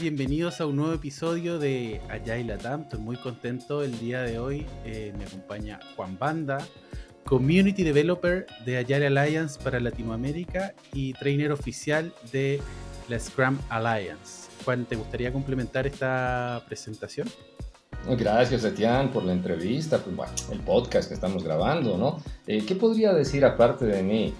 Bienvenidos 0.00 0.60
a 0.60 0.66
un 0.66 0.76
nuevo 0.76 0.92
episodio 0.92 1.58
de 1.58 2.00
Agile 2.08 2.44
Latam. 2.44 2.82
Estoy 2.82 3.00
muy 3.00 3.16
contento 3.16 3.82
el 3.82 3.98
día 3.98 4.22
de 4.22 4.38
hoy. 4.38 4.64
Eh, 4.84 5.12
me 5.18 5.24
acompaña 5.24 5.80
Juan 5.96 6.16
Banda, 6.16 6.58
Community 7.24 7.82
Developer 7.82 8.46
de 8.64 8.78
Agile 8.78 9.08
Alliance 9.08 9.58
para 9.60 9.80
Latinoamérica 9.80 10.72
y 10.92 11.14
trainer 11.14 11.50
oficial 11.50 12.12
de 12.30 12.60
la 13.08 13.18
Scrum 13.18 13.58
Alliance. 13.70 14.48
Juan, 14.64 14.84
¿te 14.84 14.94
gustaría 14.94 15.32
complementar 15.32 15.88
esta 15.88 16.62
presentación? 16.66 17.28
Gracias, 18.06 18.64
Etienne, 18.64 19.08
por 19.08 19.24
la 19.24 19.32
entrevista, 19.32 19.98
pues, 19.98 20.48
el 20.52 20.60
podcast 20.60 21.08
que 21.08 21.14
estamos 21.14 21.42
grabando, 21.42 21.98
¿no? 21.98 22.22
Eh, 22.46 22.64
¿Qué 22.64 22.76
podría 22.76 23.12
decir 23.12 23.44
aparte 23.44 23.84
de 23.84 24.02
mí? 24.04 24.32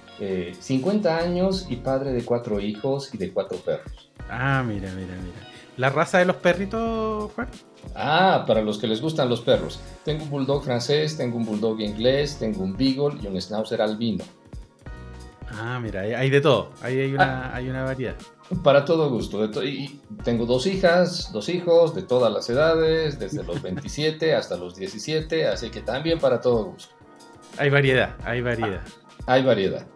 50 0.60 1.08
eh, 1.08 1.24
años 1.24 1.66
y 1.68 1.76
padre 1.76 2.12
de 2.12 2.24
cuatro 2.24 2.60
hijos 2.60 3.12
y 3.12 3.18
de 3.18 3.32
cuatro 3.32 3.58
perros. 3.58 4.10
Ah, 4.30 4.62
mira, 4.66 4.90
mira, 4.92 5.14
mira. 5.16 5.47
¿La 5.78 5.90
raza 5.90 6.18
de 6.18 6.24
los 6.24 6.36
perritos, 6.36 7.30
Juan? 7.32 7.48
Ah, 7.94 8.44
para 8.48 8.62
los 8.62 8.78
que 8.78 8.88
les 8.88 9.00
gustan 9.00 9.28
los 9.28 9.40
perros. 9.40 9.80
Tengo 10.04 10.24
un 10.24 10.30
bulldog 10.30 10.64
francés, 10.64 11.16
tengo 11.16 11.36
un 11.36 11.46
bulldog 11.46 11.80
inglés, 11.80 12.36
tengo 12.36 12.64
un 12.64 12.76
beagle 12.76 13.16
y 13.22 13.28
un 13.28 13.40
schnauzer 13.40 13.80
albino. 13.80 14.24
Ah, 15.52 15.78
mira, 15.80 16.00
hay 16.00 16.30
de 16.30 16.40
todo. 16.40 16.72
Ahí 16.82 16.98
hay 16.98 17.14
una, 17.14 17.46
ah. 17.46 17.54
hay 17.54 17.68
una 17.68 17.84
variedad. 17.84 18.16
Para 18.64 18.84
todo 18.84 19.08
gusto. 19.08 19.44
y 19.64 20.00
tengo 20.24 20.46
dos 20.46 20.66
hijas, 20.66 21.32
dos 21.32 21.48
hijos 21.48 21.94
de 21.94 22.02
todas 22.02 22.32
las 22.32 22.50
edades, 22.50 23.20
desde 23.20 23.44
los 23.44 23.62
27 23.62 24.34
hasta 24.34 24.56
los 24.56 24.74
17, 24.74 25.46
así 25.46 25.70
que 25.70 25.80
también 25.80 26.18
para 26.18 26.40
todo 26.40 26.72
gusto. 26.72 26.92
Hay 27.56 27.70
variedad, 27.70 28.16
hay 28.24 28.40
variedad. 28.40 28.82
Ah, 29.26 29.34
hay 29.34 29.44
variedad. 29.44 29.86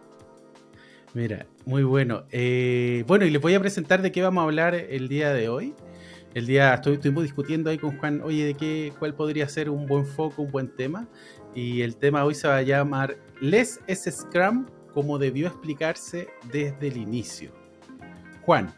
Mira, 1.13 1.45
muy 1.65 1.83
bueno. 1.83 2.23
Eh, 2.31 3.03
bueno, 3.07 3.25
y 3.25 3.29
les 3.29 3.41
voy 3.41 3.53
a 3.53 3.59
presentar 3.59 4.01
de 4.01 4.11
qué 4.11 4.21
vamos 4.21 4.41
a 4.41 4.45
hablar 4.45 4.73
el 4.73 5.07
día 5.07 5.31
de 5.31 5.47
hoy. 5.47 5.75
El 6.33 6.47
día 6.47 6.73
estoy, 6.73 6.95
estuvimos 6.95 7.23
discutiendo 7.23 7.69
ahí 7.69 7.77
con 7.77 7.97
Juan, 7.99 8.21
oye, 8.23 8.45
de 8.45 8.53
qué, 8.55 8.91
cuál 8.97 9.13
podría 9.13 9.47
ser 9.47 9.69
un 9.69 9.85
buen 9.85 10.05
foco, 10.05 10.41
un 10.41 10.51
buen 10.51 10.75
tema. 10.75 11.07
Y 11.53 11.81
el 11.81 11.95
tema 11.95 12.25
hoy 12.25 12.33
se 12.33 12.47
va 12.47 12.57
a 12.57 12.61
llamar 12.63 13.17
Les 13.39 13.79
es 13.85 14.09
Scrum 14.11 14.65
como 14.93 15.19
debió 15.19 15.47
explicarse 15.47 16.27
desde 16.51 16.87
el 16.87 16.97
inicio. 16.97 17.51
Juan, 18.41 18.73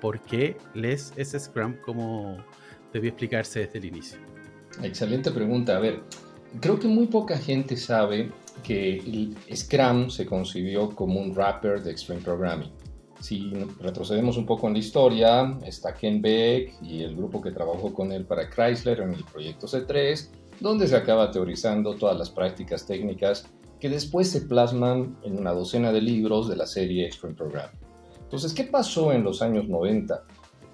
¿por 0.00 0.20
qué 0.20 0.56
Les 0.74 1.12
es 1.16 1.36
Scrum 1.36 1.74
como 1.84 2.36
debió 2.92 3.10
explicarse 3.10 3.60
desde 3.60 3.78
el 3.78 3.86
inicio? 3.86 4.18
Excelente 4.80 5.32
pregunta. 5.32 5.76
A 5.76 5.80
ver, 5.80 6.02
creo 6.60 6.78
que 6.78 6.86
muy 6.86 7.06
poca 7.06 7.36
gente 7.36 7.76
sabe 7.76 8.30
que 8.62 8.98
el 8.98 9.36
Scrum 9.56 10.08
se 10.08 10.24
concibió 10.24 10.90
como 10.90 11.20
un 11.20 11.34
wrapper 11.34 11.82
de 11.82 11.90
Extreme 11.90 12.22
Programming. 12.22 12.70
Si 13.20 13.50
retrocedemos 13.80 14.36
un 14.36 14.46
poco 14.46 14.66
en 14.66 14.74
la 14.74 14.78
historia, 14.78 15.58
está 15.64 15.94
Ken 15.94 16.20
Beck 16.20 16.74
y 16.82 17.02
el 17.02 17.16
grupo 17.16 17.40
que 17.40 17.50
trabajó 17.50 17.92
con 17.92 18.12
él 18.12 18.26
para 18.26 18.48
Chrysler 18.48 19.00
en 19.00 19.14
el 19.14 19.24
proyecto 19.24 19.66
C3, 19.66 20.28
donde 20.60 20.86
se 20.86 20.96
acaba 20.96 21.30
teorizando 21.30 21.94
todas 21.94 22.16
las 22.18 22.30
prácticas 22.30 22.86
técnicas 22.86 23.46
que 23.80 23.88
después 23.88 24.30
se 24.30 24.42
plasman 24.42 25.18
en 25.22 25.38
una 25.38 25.52
docena 25.52 25.92
de 25.92 26.00
libros 26.00 26.48
de 26.48 26.56
la 26.56 26.66
serie 26.66 27.06
Extreme 27.06 27.34
Programming. 27.34 27.80
Entonces, 28.22 28.52
¿qué 28.52 28.64
pasó 28.64 29.12
en 29.12 29.22
los 29.22 29.42
años 29.42 29.68
90? 29.68 30.24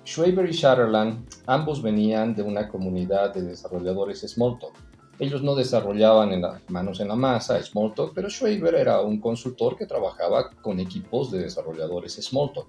Schwaber 0.04 0.48
y 0.48 0.52
Shatterland 0.52 1.26
ambos 1.46 1.82
venían 1.82 2.34
de 2.34 2.42
una 2.42 2.68
comunidad 2.68 3.34
de 3.34 3.42
desarrolladores 3.42 4.20
Smalltalk. 4.20 4.74
Ellos 5.22 5.40
no 5.40 5.54
desarrollaban 5.54 6.32
en 6.32 6.42
las 6.42 6.68
manos 6.68 6.98
en 6.98 7.06
la 7.06 7.14
masa 7.14 7.62
Smalltalk, 7.62 8.12
pero 8.12 8.28
Schwaber 8.28 8.74
era 8.74 9.00
un 9.02 9.20
consultor 9.20 9.76
que 9.76 9.86
trabajaba 9.86 10.50
con 10.50 10.80
equipos 10.80 11.30
de 11.30 11.44
desarrolladores 11.44 12.14
Smalltalk. 12.14 12.66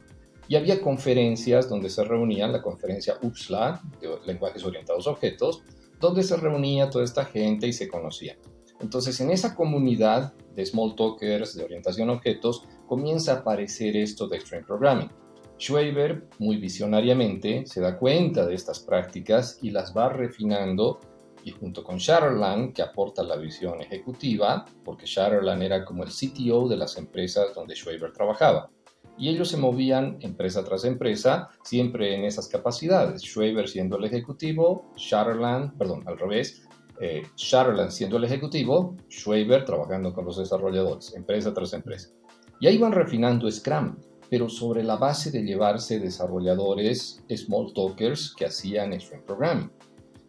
Y 0.48 0.56
había 0.56 0.80
conferencias 0.80 1.68
donde 1.68 1.90
se 1.90 2.04
reunían, 2.04 2.52
la 2.52 2.62
conferencia 2.62 3.18
UPSLA, 3.24 3.82
de 4.00 4.20
lenguajes 4.28 4.64
orientados 4.64 5.08
a 5.08 5.10
objetos, 5.10 5.64
donde 6.00 6.22
se 6.22 6.38
reunía 6.38 6.92
toda 6.92 7.04
esta 7.04 7.26
gente 7.26 7.66
y 7.66 7.74
se 7.74 7.88
conocía. 7.88 8.38
Entonces, 8.80 9.20
en 9.20 9.32
esa 9.32 9.56
comunidad 9.56 10.36
de 10.56 10.64
Smalltalkers 10.64 11.56
de 11.56 11.64
orientación 11.64 12.12
a 12.12 12.14
objetos, 12.14 12.68
comienza 12.86 13.34
a 13.34 13.38
aparecer 13.38 13.98
esto 13.98 14.28
de 14.28 14.38
Extreme 14.38 14.68
Programming. 14.68 15.10
Schwaber, 15.58 16.28
muy 16.38 16.58
visionariamente, 16.58 17.66
se 17.66 17.82
da 17.82 17.98
cuenta 17.98 18.46
de 18.46 18.54
estas 18.54 18.80
prácticas 18.80 19.58
y 19.64 19.72
las 19.72 19.98
va 19.98 20.10
refinando 20.10 21.00
y 21.44 21.52
junto 21.52 21.84
con 21.84 21.98
Shatterland, 21.98 22.74
que 22.74 22.82
aporta 22.82 23.24
la 23.24 23.36
visión 23.36 23.82
ejecutiva, 23.82 24.66
porque 24.84 25.06
Shatterland 25.06 25.64
era 25.64 25.86
como 25.86 26.04
el 26.04 26.10
CTO 26.10 26.68
de 26.68 26.78
las 26.78 26.98
empresas 26.98 27.54
donde 27.54 27.76
Schwaber 27.76 28.14
trabajaba. 28.14 28.70
Y 29.18 29.30
ellos 29.30 29.50
se 29.50 29.58
movían 29.58 30.18
empresa 30.22 30.64
tras 30.64 30.86
empresa, 30.86 31.50
siempre 31.64 32.16
en 32.16 32.26
esas 32.26 32.48
capacidades. 32.48 33.22
Schwaber 33.22 33.68
siendo 33.68 33.98
el 33.98 34.06
ejecutivo, 34.06 34.92
Shatterland, 34.96 35.78
perdón, 35.78 36.04
al 36.08 36.18
revés, 36.18 36.64
eh, 37.00 37.24
Shatterland 37.36 37.92
siendo 37.92 38.18
el 38.18 38.24
ejecutivo, 38.24 38.96
Schwaber 39.10 39.66
trabajando 39.66 40.14
con 40.14 40.26
los 40.26 40.38
desarrolladores, 40.38 41.14
empresa 41.16 41.54
tras 41.54 41.74
empresa. 41.74 42.10
Y 42.60 42.68
ahí 42.68 42.78
van 42.78 42.94
refinando 42.94 43.52
Scrum, 43.52 43.98
pero 44.30 44.50
sobre 44.50 44.84
la 44.84 44.96
base 44.96 45.30
de 45.30 45.44
llevarse 45.44 46.00
desarrolladores 46.00 47.24
small 47.30 47.74
talkers 47.74 48.34
que 48.36 48.46
hacían 48.46 48.94
Extreme 48.94 49.24
Programming. 49.24 49.72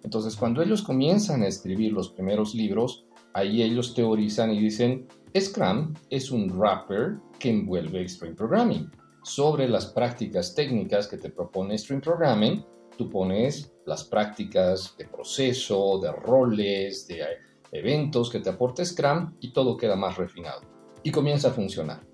Entonces, 0.05 0.37
cuando 0.37 0.63
ellos 0.63 0.83
comienzan 0.83 1.43
a 1.43 1.49
escribir 1.49 1.93
los 1.93 2.11
primeros 2.11 2.55
libros, 2.55 3.07
ahí 3.33 3.63
ellos 3.63 3.95
teorizan 3.95 4.53
y 4.53 4.61
dicen, 4.61 5.09
Scrum 5.37 5.95
es 6.11 6.31
un 6.31 6.49
wrapper 6.51 7.17
que 7.39 7.51
envuelve 7.51 8.03
Extreme 8.03 8.37
Programming. 8.37 8.91
Sobre 9.25 9.67
las 9.67 9.87
prácticas 9.87 10.55
técnicas 10.55 11.09
que 11.09 11.17
te 11.17 11.31
propone 11.31 11.75
Extreme 11.75 12.03
Programming, 12.03 12.65
tú 12.97 13.09
pones 13.09 13.73
las 13.87 14.05
prácticas 14.05 14.95
de 14.99 15.07
proceso, 15.07 15.99
de 15.99 16.13
roles, 16.13 17.09
de 17.09 17.25
eventos 17.73 18.31
que 18.31 18.41
te 18.41 18.51
aporta 18.51 18.85
Scrum 18.85 19.35
y 19.41 19.53
todo 19.53 19.77
queda 19.77 19.97
más 19.97 20.17
refinado. 20.17 20.61
Y 21.03 21.11
comienza 21.11 21.49
a 21.49 21.53
funcionar. 21.53 22.07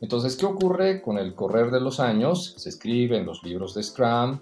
Entonces, 0.00 0.36
¿qué 0.36 0.44
ocurre 0.44 1.00
con 1.00 1.16
el 1.16 1.34
correr 1.34 1.70
de 1.70 1.80
los 1.80 2.00
años? 2.00 2.54
Se 2.58 2.68
escriben 2.68 3.24
los 3.24 3.42
libros 3.42 3.74
de 3.74 3.82
Scrum, 3.82 4.40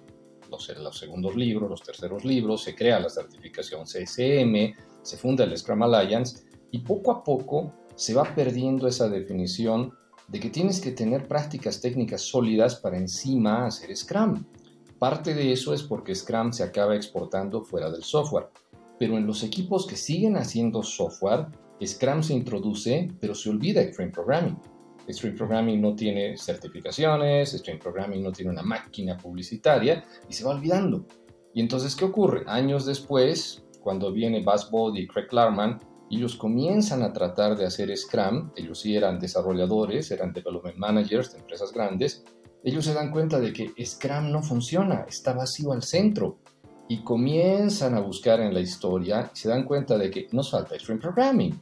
los, 0.54 0.78
los 0.78 0.98
segundos 0.98 1.37
libros, 1.37 1.69
los 1.69 1.82
terceros 1.82 2.25
libros, 2.25 2.62
se 2.62 2.75
crea 2.75 3.00
la 3.00 3.09
certificación 3.09 3.84
CSM, 3.84 4.75
se 5.03 5.16
funda 5.16 5.44
el 5.44 5.56
Scrum 5.56 5.82
Alliance 5.82 6.44
y 6.70 6.78
poco 6.78 7.12
a 7.12 7.22
poco 7.22 7.72
se 7.94 8.15
va 8.15 8.25
perdiendo 8.34 8.88
esa 8.88 9.09
definición 9.09 9.92
de 10.28 10.41
que 10.41 10.50
tienes 10.50 10.81
que 10.81 10.92
tener 10.92 11.28
prácticas 11.28 11.81
técnicas 11.81 12.22
sólidas 12.22 12.76
para 12.76 12.97
encima 12.97 13.66
hacer 13.66 13.94
Scrum. 13.97 14.44
Parte 14.98 15.34
de 15.34 15.53
eso 15.53 15.75
es 15.75 15.82
porque 15.82 16.15
Scrum 16.15 16.53
se 16.53 16.62
acaba 16.62 16.97
exportando 16.97 17.62
fuera 17.62 17.91
del 17.91 18.03
software, 18.03 18.48
pero 18.98 19.19
en 19.19 19.26
los 19.26 19.42
equipos 19.42 19.86
que 19.86 19.97
siguen 19.97 20.36
haciendo 20.36 20.82
software, 20.82 21.47
Scrum 21.84 22.22
se 22.22 22.32
introduce, 22.32 23.09
pero 23.21 23.34
se 23.34 23.50
olvida 23.50 23.82
el 23.82 23.92
frame 23.92 24.12
programming. 24.12 24.59
Stream 25.09 25.37
Programming 25.37 25.81
no 25.81 25.94
tiene 25.94 26.37
certificaciones, 26.37 27.53
Stream 27.53 27.78
Programming 27.78 28.22
no 28.22 28.32
tiene 28.32 28.50
una 28.50 28.62
máquina 28.62 29.16
publicitaria 29.16 30.04
y 30.28 30.32
se 30.32 30.44
va 30.44 30.50
olvidando. 30.50 31.06
Y 31.53 31.60
entonces, 31.60 31.94
¿qué 31.94 32.04
ocurre? 32.04 32.44
Años 32.47 32.87
después, 32.87 33.65
cuando 33.81 34.12
viene 34.12 34.42
Buzz 34.42 34.70
Bode 34.70 35.00
y 35.00 35.06
Craig 35.06 35.28
Klarman, 35.28 35.78
ellos 36.10 36.37
comienzan 36.37 37.03
a 37.03 37.12
tratar 37.12 37.56
de 37.56 37.66
hacer 37.66 37.94
Scrum, 37.97 38.50
ellos 38.56 38.81
sí 38.81 38.97
eran 38.97 39.19
desarrolladores, 39.19 40.10
eran 40.10 40.32
development 40.32 40.76
managers 40.76 41.32
de 41.32 41.38
empresas 41.38 41.72
grandes, 41.72 42.25
ellos 42.62 42.84
se 42.84 42.94
dan 42.94 43.10
cuenta 43.10 43.41
de 43.41 43.53
que 43.53 43.72
Scrum 43.84 44.31
no 44.31 44.42
funciona, 44.42 45.04
está 45.09 45.32
vacío 45.32 45.72
al 45.72 45.82
centro. 45.82 46.38
Y 46.88 47.03
comienzan 47.03 47.94
a 47.94 48.00
buscar 48.00 48.41
en 48.41 48.53
la 48.53 48.60
historia 48.60 49.31
y 49.34 49.38
se 49.38 49.48
dan 49.48 49.65
cuenta 49.65 49.97
de 49.97 50.10
que 50.10 50.28
nos 50.33 50.51
falta 50.51 50.78
Stream 50.78 51.01
Programming. 51.01 51.59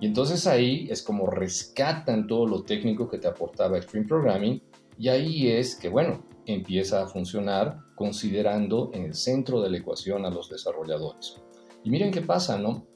Y 0.00 0.06
entonces 0.06 0.46
ahí 0.46 0.86
es 0.90 1.02
como 1.02 1.26
rescatan 1.26 2.26
todo 2.26 2.46
lo 2.46 2.62
técnico 2.62 3.08
que 3.08 3.18
te 3.18 3.28
aportaba 3.28 3.78
Extreme 3.78 4.06
Programming 4.06 4.62
y 4.96 5.08
ahí 5.08 5.48
es 5.48 5.76
que, 5.76 5.88
bueno, 5.88 6.24
empieza 6.46 7.02
a 7.02 7.06
funcionar 7.06 7.78
considerando 7.94 8.90
en 8.94 9.04
el 9.04 9.14
centro 9.14 9.60
de 9.60 9.70
la 9.70 9.78
ecuación 9.78 10.24
a 10.24 10.30
los 10.30 10.48
desarrolladores. 10.48 11.36
Y 11.84 11.90
miren 11.90 12.10
qué 12.10 12.20
pasa, 12.20 12.58
¿no? 12.58 12.86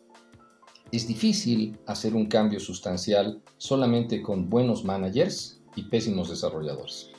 Es 0.91 1.07
difícil 1.07 1.79
hacer 1.87 2.15
un 2.15 2.27
cambio 2.27 2.61
sustancial 2.61 3.43
solamente 3.57 4.21
con 4.21 4.51
buenos 4.51 4.85
managers 4.85 5.63
y 5.75 5.85
pésimos 5.85 6.29
desarrolladores. 6.29 7.11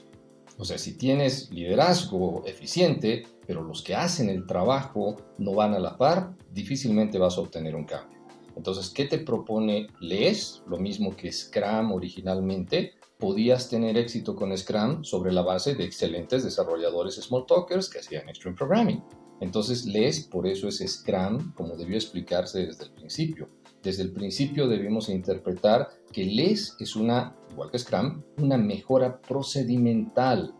O 0.58 0.66
sea, 0.66 0.78
si 0.78 0.98
tienes 0.98 1.50
liderazgo 1.52 2.44
eficiente, 2.46 3.24
pero 3.48 3.64
los 3.64 3.82
que 3.82 3.96
hacen 3.96 4.30
el 4.30 4.46
trabajo 4.46 5.16
no 5.40 5.54
van 5.54 5.74
a 5.74 5.80
la 5.80 5.98
par, 5.98 6.36
difícilmente 6.52 7.18
vas 7.18 7.38
a 7.38 7.42
obtener 7.42 7.76
un 7.76 7.86
cambio. 7.86 8.13
Entonces, 8.56 8.90
¿qué 8.90 9.06
te 9.06 9.20
propone 9.20 9.88
LES? 10.00 10.64
Lo 10.68 10.78
mismo 10.78 11.16
que 11.16 11.32
Scrum 11.32 11.92
originalmente. 11.92 12.94
Podías 13.18 13.70
tener 13.70 13.98
éxito 13.98 14.36
con 14.36 14.56
Scrum 14.58 15.04
sobre 15.04 15.32
la 15.32 15.44
base 15.44 15.76
de 15.76 15.86
excelentes 15.86 16.44
desarrolladores 16.44 17.16
Smalltalkers 17.16 17.90
que 17.90 18.00
hacían 18.00 18.28
Extreme 18.28 18.58
Programming. 18.58 19.04
Entonces, 19.40 19.86
LES, 19.86 20.28
por 20.28 20.46
eso 20.48 20.68
es 20.68 20.80
Scrum, 20.80 21.54
como 21.54 21.76
debió 21.76 21.96
explicarse 21.96 22.66
desde 22.66 22.86
el 22.86 22.92
principio. 22.92 23.50
Desde 23.82 24.04
el 24.04 24.14
principio 24.14 24.68
debimos 24.68 25.10
interpretar 25.10 25.90
que 26.12 26.26
LES 26.26 26.78
es 26.80 26.96
una, 26.96 27.36
igual 27.52 27.70
que 27.72 27.80
Scrum, 27.80 28.24
una 28.38 28.58
mejora 28.58 29.20
procedimental. 29.22 30.54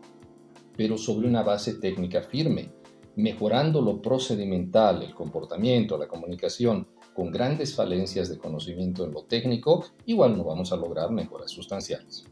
pero 0.76 0.98
sobre 0.98 1.28
una 1.28 1.44
base 1.44 1.74
técnica 1.74 2.20
firme, 2.20 2.72
mejorando 3.16 3.80
lo 3.80 4.02
procedimental, 4.02 5.02
el 5.02 5.14
comportamiento, 5.14 5.96
la 5.96 6.08
comunicación, 6.08 6.88
con 7.14 7.30
grandes 7.30 7.74
falencias 7.74 8.28
de 8.28 8.38
conocimiento 8.38 9.04
en 9.04 9.12
lo 9.12 9.22
técnico, 9.22 9.86
igual 10.04 10.36
no 10.36 10.44
vamos 10.44 10.72
a 10.72 10.76
lograr 10.76 11.10
mejoras 11.10 11.50
sustanciales. 11.50 12.24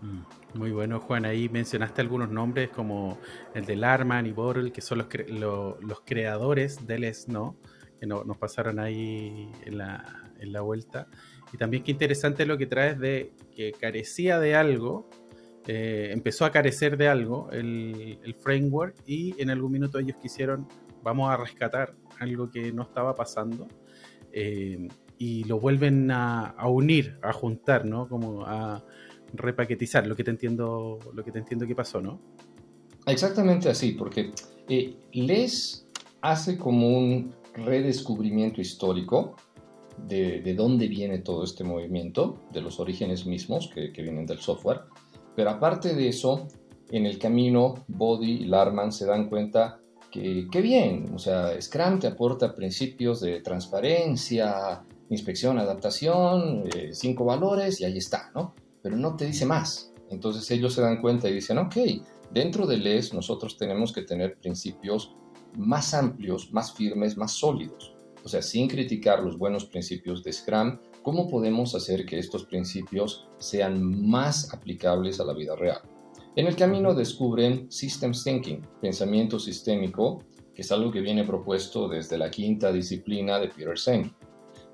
Mm, 0.00 0.58
muy 0.58 0.70
bueno, 0.72 1.00
Juan. 1.00 1.26
Ahí 1.26 1.48
mencionaste 1.48 2.00
algunos 2.00 2.30
nombres 2.30 2.70
como 2.70 3.18
el 3.54 3.64
de 3.66 3.76
Larman 3.76 4.26
y 4.26 4.32
Borrell, 4.32 4.72
que 4.72 4.80
son 4.80 4.98
los, 4.98 5.06
los 5.80 6.00
creadores 6.04 6.86
del 6.86 7.14
SNO, 7.14 7.56
que 8.00 8.06
nos 8.06 8.36
pasaron 8.38 8.80
ahí 8.80 9.52
en 9.64 9.78
la, 9.78 10.32
en 10.40 10.52
la 10.52 10.62
vuelta. 10.62 11.06
Y 11.52 11.58
también 11.58 11.84
qué 11.84 11.92
interesante 11.92 12.46
lo 12.46 12.56
que 12.56 12.66
traes 12.66 12.98
de 12.98 13.34
que 13.54 13.72
carecía 13.72 14.40
de 14.40 14.56
algo, 14.56 15.08
eh, 15.66 16.08
empezó 16.10 16.44
a 16.44 16.50
carecer 16.50 16.96
de 16.96 17.08
algo 17.08 17.48
el, 17.52 18.18
el, 18.24 18.34
framework 18.34 18.96
y 19.06 19.40
en 19.40 19.50
algún 19.50 19.70
minuto 19.70 20.00
ellos 20.00 20.16
quisieron, 20.20 20.66
vamos 21.04 21.30
a 21.30 21.36
rescatar 21.36 21.94
algo 22.18 22.50
que 22.50 22.72
no 22.72 22.82
estaba 22.82 23.14
pasando 23.14 23.68
eh, 24.32 24.88
y 25.18 25.44
lo 25.44 25.60
vuelven 25.60 26.10
a, 26.10 26.54
unir, 26.66 27.18
a 27.22 27.32
juntar, 27.32 27.84
¿no? 27.84 28.08
Como 28.08 28.44
a 28.44 28.82
repaquetizar, 29.34 30.06
lo 30.06 30.16
que 30.16 30.24
te 30.24 30.30
entiendo, 30.30 30.98
lo 31.14 31.24
que 31.24 31.30
te 31.30 31.38
entiendo 31.38 31.66
que 31.66 31.74
pasó, 31.74 32.00
¿no? 32.00 32.20
Exactamente 33.06 33.68
así, 33.68 33.92
porque 33.92 34.32
eh, 34.68 34.96
les 35.12 35.86
hace 36.22 36.58
como 36.58 36.88
un 36.88 37.34
redescubrimiento 37.54 38.60
histórico 38.60 39.36
de, 40.08 40.40
de, 40.40 40.54
dónde 40.54 40.88
viene 40.88 41.18
todo 41.18 41.44
este 41.44 41.64
movimiento, 41.64 42.40
de 42.52 42.62
los 42.62 42.80
orígenes 42.80 43.26
mismos 43.26 43.70
que, 43.74 43.92
que, 43.92 44.02
vienen 44.02 44.26
del 44.26 44.38
software. 44.38 44.80
Pero 45.36 45.50
aparte 45.50 45.94
de 45.94 46.08
eso, 46.08 46.48
en 46.90 47.06
el 47.06 47.18
camino, 47.18 47.84
Body 47.88 48.42
y 48.42 48.44
Larman 48.46 48.92
se 48.92 49.06
dan 49.06 49.28
cuenta 49.28 49.81
que, 50.12 50.46
qué 50.52 50.60
bien, 50.60 51.10
o 51.14 51.18
sea, 51.18 51.60
Scrum 51.60 51.98
te 51.98 52.06
aporta 52.06 52.54
principios 52.54 53.20
de 53.20 53.40
transparencia, 53.40 54.84
inspección, 55.08 55.58
adaptación, 55.58 56.64
eh, 56.72 56.90
cinco 56.92 57.24
valores 57.24 57.80
y 57.80 57.84
ahí 57.84 57.98
está, 57.98 58.30
¿no? 58.34 58.54
Pero 58.82 58.96
no 58.96 59.16
te 59.16 59.26
dice 59.26 59.46
más. 59.46 59.92
Entonces 60.10 60.48
ellos 60.50 60.74
se 60.74 60.82
dan 60.82 61.00
cuenta 61.00 61.28
y 61.28 61.34
dicen, 61.34 61.58
ok, 61.58 61.76
dentro 62.30 62.66
de 62.66 62.76
LES 62.76 63.14
nosotros 63.14 63.56
tenemos 63.56 63.92
que 63.92 64.02
tener 64.02 64.36
principios 64.38 65.16
más 65.56 65.94
amplios, 65.94 66.52
más 66.52 66.72
firmes, 66.74 67.16
más 67.16 67.32
sólidos. 67.32 67.94
O 68.24 68.28
sea, 68.28 68.42
sin 68.42 68.68
criticar 68.68 69.20
los 69.22 69.36
buenos 69.36 69.64
principios 69.64 70.22
de 70.22 70.32
Scrum, 70.32 70.78
¿cómo 71.02 71.28
podemos 71.28 71.74
hacer 71.74 72.04
que 72.06 72.18
estos 72.18 72.44
principios 72.44 73.28
sean 73.38 74.08
más 74.08 74.52
aplicables 74.52 75.18
a 75.18 75.24
la 75.24 75.32
vida 75.32 75.56
real? 75.56 75.80
En 76.34 76.46
el 76.46 76.56
camino 76.56 76.94
descubren 76.94 77.70
Systems 77.70 78.24
Thinking, 78.24 78.66
pensamiento 78.80 79.38
sistémico, 79.38 80.24
que 80.54 80.62
es 80.62 80.72
algo 80.72 80.90
que 80.90 81.02
viene 81.02 81.24
propuesto 81.24 81.88
desde 81.88 82.16
la 82.16 82.30
quinta 82.30 82.72
disciplina 82.72 83.38
de 83.38 83.48
Peter 83.48 83.78
Senge. 83.78 84.14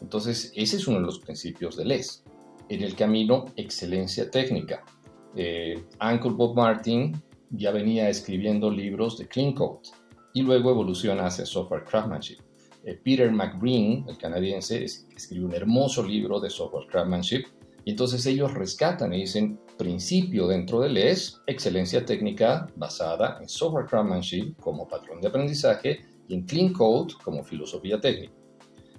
Entonces, 0.01 0.53
ese 0.55 0.77
es 0.77 0.87
uno 0.87 1.01
de 1.01 1.07
los 1.07 1.19
principios 1.19 1.77
de 1.77 1.85
LES. 1.85 2.23
En 2.69 2.85
el 2.85 2.95
camino, 2.95 3.47
excelencia 3.57 4.31
técnica. 4.31 4.85
Eh, 5.35 5.83
Uncle 6.01 6.31
Bob 6.31 6.55
Martin 6.55 7.21
ya 7.51 7.73
venía 7.73 8.09
escribiendo 8.09 8.71
libros 8.71 9.19
de 9.19 9.27
Clean 9.27 9.53
Code 9.53 9.81
y 10.35 10.43
luego 10.43 10.71
evoluciona 10.71 11.27
hacia 11.27 11.45
Software 11.45 11.85
Craftsmanship. 11.85 12.39
Eh, 12.85 13.01
Peter 13.03 13.33
McBreen, 13.33 14.05
el 14.09 14.17
canadiense, 14.17 14.85
escribió 14.85 15.49
un 15.49 15.55
hermoso 15.55 16.05
libro 16.05 16.39
de 16.39 16.51
Software 16.51 16.87
Craftsmanship 16.87 17.47
y 17.85 17.93
entonces 17.93 18.25
ellos 18.27 18.55
rescatan 18.55 19.13
y 19.15 19.21
dicen, 19.21 19.59
principio 19.79 20.47
dentro 20.49 20.81
del 20.81 20.97
ES, 20.97 21.41
excelencia 21.47 22.05
técnica 22.05 22.67
basada 22.77 23.39
en 23.41 23.49
software 23.49 23.87
craftsmanship 23.87 24.57
como 24.61 24.87
patrón 24.87 25.21
de 25.21 25.29
aprendizaje 25.29 26.01
y 26.27 26.35
en 26.35 26.43
clean 26.43 26.73
code 26.73 27.15
como 27.25 27.43
filosofía 27.43 28.01
técnica. 28.01 28.35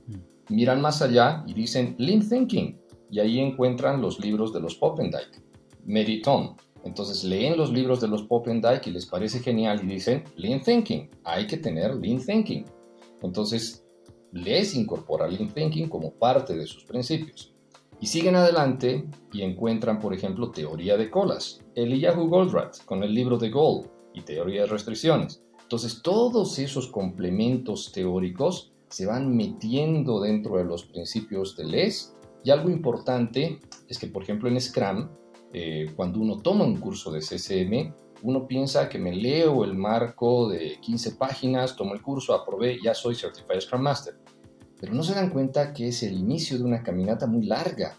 Mm. 0.07 0.53
Miran 0.55 0.81
más 0.81 1.01
allá 1.01 1.43
y 1.45 1.53
dicen 1.53 1.95
lean 1.99 2.27
thinking 2.27 2.79
y 3.11 3.19
ahí 3.19 3.39
encuentran 3.39 4.01
los 4.01 4.19
libros 4.19 4.53
de 4.53 4.61
los 4.61 4.75
Popendike, 4.75 5.43
Meriton. 5.85 6.55
Entonces 6.83 7.23
leen 7.23 7.57
los 7.57 7.71
libros 7.71 7.99
de 7.99 8.07
los 8.07 8.23
Popendike 8.23 8.87
y 8.87 8.91
les 8.91 9.05
parece 9.05 9.39
genial 9.39 9.81
y 9.83 9.87
dicen 9.87 10.23
lean 10.37 10.61
thinking, 10.61 11.09
hay 11.23 11.45
que 11.45 11.57
tener 11.57 11.95
lean 11.95 12.19
thinking. 12.25 12.65
Entonces 13.21 13.85
les 14.31 14.75
incorpora 14.75 15.27
lean 15.27 15.49
thinking 15.49 15.89
como 15.89 16.13
parte 16.13 16.55
de 16.55 16.65
sus 16.65 16.85
principios. 16.85 17.48
Y 18.01 18.07
siguen 18.07 18.35
adelante 18.35 19.05
y 19.33 19.41
encuentran, 19.41 19.99
por 19.99 20.13
ejemplo, 20.13 20.51
teoría 20.51 20.95
de 20.95 21.09
colas, 21.09 21.59
Eliyahu 21.75 22.29
Goldratt 22.29 22.83
con 22.85 23.03
el 23.03 23.13
libro 23.13 23.37
de 23.37 23.49
Gold 23.49 23.89
y 24.13 24.21
teoría 24.21 24.61
de 24.61 24.67
restricciones. 24.67 25.43
Entonces, 25.61 26.01
todos 26.01 26.57
esos 26.59 26.87
complementos 26.87 27.91
teóricos 27.91 28.71
se 28.87 29.05
van 29.05 29.35
metiendo 29.35 30.21
dentro 30.21 30.57
de 30.57 30.63
los 30.63 30.85
principios 30.85 31.55
de 31.57 31.65
LES. 31.65 32.15
Y 32.43 32.51
algo 32.51 32.69
importante 32.69 33.59
es 33.87 33.99
que, 33.99 34.07
por 34.07 34.23
ejemplo, 34.23 34.47
en 34.47 34.59
Scrum, 34.59 35.09
eh, 35.53 35.91
cuando 35.95 36.19
uno 36.19 36.39
toma 36.39 36.63
un 36.63 36.77
curso 36.77 37.11
de 37.11 37.19
CCM, 37.19 37.93
uno 38.23 38.47
piensa 38.47 38.87
que 38.87 38.97
me 38.97 39.13
leo 39.13 39.63
el 39.65 39.75
marco 39.75 40.49
de 40.49 40.77
15 40.81 41.11
páginas, 41.11 41.75
tomo 41.75 41.93
el 41.93 42.01
curso, 42.01 42.33
aprobé, 42.33 42.79
ya 42.81 42.93
soy 42.93 43.15
Certified 43.15 43.59
Scrum 43.59 43.81
Master 43.81 44.15
pero 44.79 44.93
no 44.93 45.03
se 45.03 45.13
dan 45.13 45.29
cuenta 45.29 45.73
que 45.73 45.89
es 45.89 46.03
el 46.03 46.13
inicio 46.13 46.57
de 46.57 46.63
una 46.63 46.83
caminata 46.83 47.27
muy 47.27 47.45
larga. 47.45 47.97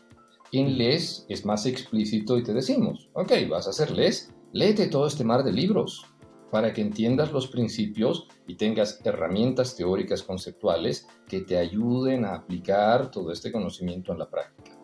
En 0.53 0.79
LES 0.79 1.27
es 1.29 1.45
más 1.45 1.67
explícito 1.67 2.39
y 2.39 2.43
te 2.43 2.53
decimos, 2.53 3.09
ok, 3.13 3.33
vas 3.49 3.67
a 3.67 3.71
hacer 3.71 3.91
LES, 3.91 4.33
léete 4.53 4.89
todo 4.89 5.07
este 5.07 5.25
mar 5.25 5.45
de 5.45 5.53
libros 5.53 6.05
para 6.51 6.73
que 6.73 6.81
entiendas 6.81 7.33
los 7.33 7.47
principios 7.47 8.27
y 8.47 8.57
tengas 8.57 9.01
herramientas 9.05 9.77
teóricas 9.77 10.23
conceptuales 10.23 11.07
que 11.29 11.43
te 11.43 11.57
ayuden 11.57 12.25
a 12.25 12.35
aplicar 12.35 13.11
todo 13.11 13.31
este 13.31 13.53
conocimiento 13.53 14.13
en 14.13 14.19
la 14.19 14.29
práctica. 14.29 14.77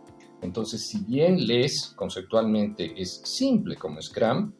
Entonces, 0.42 0.86
si 0.86 1.04
bien 1.04 1.44
LES 1.46 1.94
conceptualmente 1.96 2.92
es 3.00 3.20
simple 3.24 3.74
como 3.74 4.00
Scrum, 4.00 4.52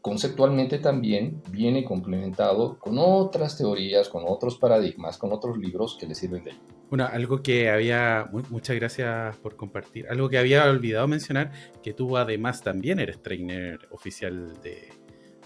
conceptualmente 0.00 0.78
también 0.78 1.42
viene 1.50 1.84
complementado 1.84 2.78
con 2.78 2.98
otras 2.98 3.56
teorías, 3.56 4.08
con 4.08 4.24
otros 4.26 4.58
paradigmas, 4.58 5.18
con 5.18 5.32
otros 5.32 5.58
libros 5.58 5.96
que 6.00 6.06
le 6.06 6.14
sirven 6.14 6.44
de 6.44 6.50
ayuda. 6.52 6.77
Bueno, 6.88 7.06
algo 7.06 7.42
que 7.42 7.68
había, 7.68 8.30
muchas 8.48 8.76
gracias 8.76 9.36
por 9.38 9.56
compartir, 9.56 10.08
algo 10.08 10.30
que 10.30 10.38
había 10.38 10.64
olvidado 10.64 11.06
mencionar, 11.06 11.52
que 11.82 11.92
tú 11.92 12.16
además 12.16 12.62
también 12.62 12.98
eres 12.98 13.22
trainer 13.22 13.86
oficial 13.90 14.54
de, 14.62 14.88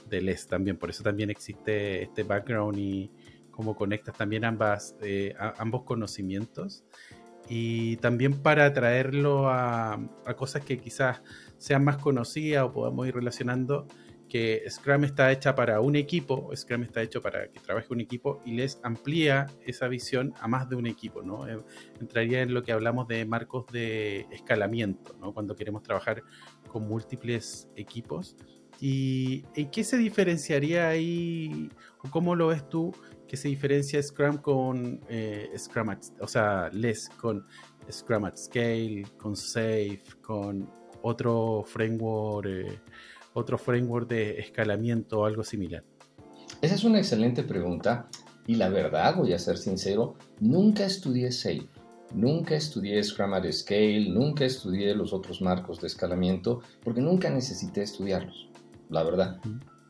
de 0.08 0.20
LES 0.20 0.46
también, 0.46 0.76
por 0.76 0.90
eso 0.90 1.02
también 1.02 1.30
existe 1.30 2.04
este 2.04 2.22
background 2.22 2.78
y 2.78 3.10
cómo 3.50 3.74
conectas 3.74 4.16
también 4.16 4.44
ambas, 4.44 4.94
eh, 5.02 5.34
ambos 5.58 5.82
conocimientos. 5.82 6.84
Y 7.48 7.96
también 7.96 8.34
para 8.40 8.72
traerlo 8.72 9.48
a, 9.48 9.94
a, 9.94 10.34
cosas 10.36 10.64
que 10.64 10.78
quizás 10.78 11.22
sean 11.58 11.82
más 11.82 11.96
conocidas 11.96 12.64
o 12.64 12.72
podamos 12.72 13.06
ir 13.08 13.16
relacionando 13.16 13.88
que 14.32 14.64
Scrum 14.66 15.04
está 15.04 15.30
hecha 15.30 15.54
para 15.54 15.82
un 15.82 15.94
equipo, 15.94 16.50
Scrum 16.56 16.84
está 16.84 17.02
hecho 17.02 17.20
para 17.20 17.48
que 17.48 17.60
trabaje 17.60 17.88
un 17.90 18.00
equipo 18.00 18.40
y 18.46 18.52
les 18.52 18.80
amplía 18.82 19.44
esa 19.66 19.88
visión 19.88 20.32
a 20.40 20.48
más 20.48 20.70
de 20.70 20.76
un 20.76 20.86
equipo, 20.86 21.22
¿no? 21.22 21.46
Eh, 21.46 21.60
entraría 22.00 22.40
en 22.40 22.54
lo 22.54 22.62
que 22.62 22.72
hablamos 22.72 23.06
de 23.08 23.26
marcos 23.26 23.66
de 23.66 24.26
escalamiento, 24.30 25.14
¿no? 25.20 25.34
Cuando 25.34 25.54
queremos 25.54 25.82
trabajar 25.82 26.22
con 26.66 26.88
múltiples 26.88 27.68
equipos. 27.76 28.34
¿Y 28.80 29.44
en 29.54 29.70
qué 29.70 29.84
se 29.84 29.98
diferenciaría 29.98 30.88
ahí, 30.88 31.68
o 32.02 32.08
cómo 32.08 32.34
lo 32.34 32.46
ves 32.46 32.66
tú, 32.70 32.90
que 33.28 33.36
se 33.36 33.48
diferencia 33.48 34.02
Scrum 34.02 34.38
con 34.38 34.98
eh, 35.10 35.52
Scrum, 35.58 35.90
at, 35.90 36.04
o 36.20 36.26
sea, 36.26 36.70
LES 36.72 37.10
con 37.20 37.46
Scrum 37.90 38.24
at 38.24 38.36
Scale, 38.36 39.02
con 39.18 39.36
Safe, 39.36 40.02
con 40.22 40.70
otro 41.02 41.64
framework? 41.66 42.46
Eh, 42.46 42.80
otro 43.34 43.58
framework 43.58 44.08
de 44.08 44.38
escalamiento 44.38 45.20
o 45.20 45.24
algo 45.24 45.42
similar? 45.44 45.84
Esa 46.60 46.74
es 46.74 46.84
una 46.84 46.98
excelente 46.98 47.42
pregunta 47.42 48.08
y 48.46 48.56
la 48.56 48.68
verdad, 48.68 49.16
voy 49.16 49.32
a 49.32 49.38
ser 49.38 49.56
sincero, 49.56 50.14
nunca 50.40 50.84
estudié 50.84 51.30
SAFe, 51.30 51.68
nunca 52.14 52.56
estudié 52.56 53.02
Scrum 53.02 53.34
at 53.34 53.50
Scale, 53.50 54.10
nunca 54.10 54.44
estudié 54.44 54.94
los 54.94 55.12
otros 55.12 55.40
marcos 55.40 55.80
de 55.80 55.86
escalamiento 55.86 56.60
porque 56.82 57.00
nunca 57.00 57.30
necesité 57.30 57.82
estudiarlos, 57.82 58.48
la 58.90 59.02
verdad. 59.02 59.40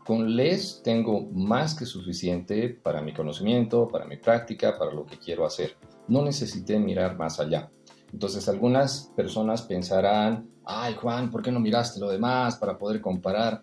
Con 0.04 0.34
LES 0.34 0.82
tengo 0.82 1.30
más 1.32 1.76
que 1.76 1.86
suficiente 1.86 2.68
para 2.70 3.00
mi 3.00 3.12
conocimiento, 3.12 3.86
para 3.86 4.04
mi 4.04 4.16
práctica, 4.16 4.76
para 4.76 4.92
lo 4.92 5.06
que 5.06 5.16
quiero 5.16 5.46
hacer. 5.46 5.76
No 6.08 6.24
necesité 6.24 6.78
mirar 6.80 7.16
más 7.16 7.38
allá. 7.38 7.70
Entonces 8.12 8.48
algunas 8.48 9.10
personas 9.16 9.62
pensarán, 9.62 10.48
ay 10.64 10.94
Juan, 10.94 11.30
¿por 11.30 11.42
qué 11.42 11.50
no 11.50 11.60
miraste 11.60 11.98
lo 11.98 12.08
demás 12.08 12.56
para 12.56 12.78
poder 12.78 13.00
comparar? 13.00 13.62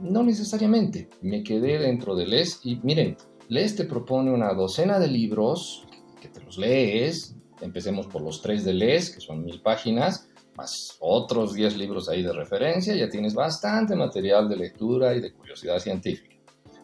No 0.00 0.22
necesariamente, 0.22 1.08
me 1.22 1.42
quedé 1.42 1.78
dentro 1.78 2.16
de 2.16 2.26
LES 2.26 2.60
y 2.64 2.76
miren, 2.76 3.16
LES 3.48 3.76
te 3.76 3.84
propone 3.84 4.32
una 4.32 4.52
docena 4.54 4.98
de 4.98 5.08
libros 5.08 5.86
que 6.20 6.28
te 6.28 6.40
los 6.40 6.58
lees, 6.58 7.36
empecemos 7.60 8.06
por 8.06 8.22
los 8.22 8.40
tres 8.40 8.64
de 8.64 8.72
LES, 8.72 9.10
que 9.10 9.20
son 9.20 9.44
mil 9.44 9.60
páginas, 9.60 10.28
más 10.56 10.96
otros 11.00 11.52
diez 11.52 11.76
libros 11.76 12.08
ahí 12.08 12.22
de 12.22 12.32
referencia, 12.32 12.94
ya 12.94 13.08
tienes 13.08 13.34
bastante 13.34 13.94
material 13.94 14.48
de 14.48 14.56
lectura 14.56 15.14
y 15.14 15.20
de 15.20 15.32
curiosidad 15.32 15.78
científica. 15.78 16.36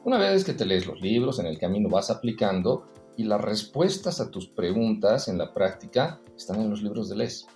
Una 0.04 0.18
vez 0.18 0.44
que 0.44 0.54
te 0.54 0.64
lees 0.64 0.86
los 0.86 1.00
libros, 1.00 1.38
en 1.38 1.46
el 1.46 1.58
camino 1.58 1.88
vas 1.88 2.10
aplicando 2.10 2.88
y 3.20 3.24
las 3.24 3.42
respuestas 3.42 4.18
a 4.18 4.30
tus 4.30 4.48
preguntas 4.48 5.28
en 5.28 5.36
la 5.36 5.52
práctica 5.52 6.22
están 6.34 6.62
en 6.62 6.70
los 6.70 6.82
libros 6.82 7.10
de 7.10 7.16
Les. 7.16 7.46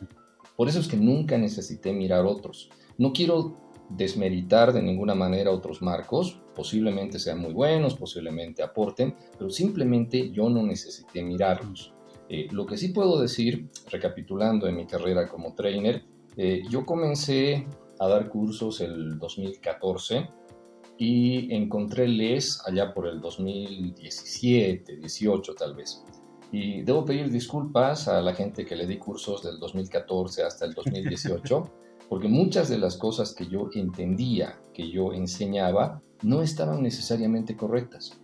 Por 0.57 0.69
eso 0.69 0.79
es 0.79 0.89
que 0.89 0.99
nunca 0.99 1.39
necesité 1.39 1.95
mirar 1.95 2.27
otros. 2.27 2.69
No 2.99 3.15
quiero 3.15 3.57
desmeritar 3.89 4.75
de 4.75 4.83
ninguna 4.83 5.15
manera 5.15 5.51
otros 5.51 5.81
marcos, 5.81 6.39
posiblemente 6.55 7.19
sean 7.19 7.41
muy 7.41 7.55
buenos, 7.55 7.95
posiblemente 7.95 8.63
aporten, 8.63 9.17
pero 9.39 9.49
simplemente 9.49 10.31
yo 10.33 10.51
no 10.51 10.63
necesité 10.63 11.23
mirarlos. 11.23 11.95
Eh, 12.29 12.47
lo 12.51 12.67
que 12.67 12.77
sí 12.77 12.89
puedo 12.89 13.19
decir, 13.19 13.71
recapitulando 13.91 14.67
en 14.67 14.77
mi 14.77 14.87
carrera 14.87 15.27
como 15.29 15.55
trainer, 15.55 16.05
eh, 16.37 16.63
yo 16.69 16.85
comencé 16.85 17.67
a 17.99 18.07
dar 18.07 18.29
cursos 18.29 18.83
el 18.83 19.19
2014 19.19 20.29
y 20.99 21.53
encontré 21.55 22.09
LES 22.09 22.63
allá 22.67 22.93
por 22.95 23.07
el 23.07 23.21
2017, 23.21 24.97
18 24.97 25.55
tal 25.55 25.75
vez. 25.75 26.05
Y 26.53 26.83
debo 26.83 27.05
pedir 27.05 27.31
disculpas 27.31 28.07
a 28.07 28.21
la 28.21 28.35
gente 28.35 28.65
que 28.65 28.77
le 28.77 28.87
di 28.87 28.99
cursos 28.99 29.43
del 29.43 29.59
2014 29.59 30.43
hasta 30.43 30.67
el 30.67 30.75
2018 30.75 31.71
porque 32.09 32.29
muchas 32.29 32.69
de 32.69 32.79
las 32.79 32.97
cosas 32.97 33.35
que 33.35 33.47
yo 33.47 33.71
entendía, 33.75 34.61
que 34.73 34.91
yo 34.91 35.13
enseñaba, 35.13 36.03
no 36.23 36.43
estaban 36.43 36.83
necesariamente 36.83 37.57
correctas. 37.57 38.21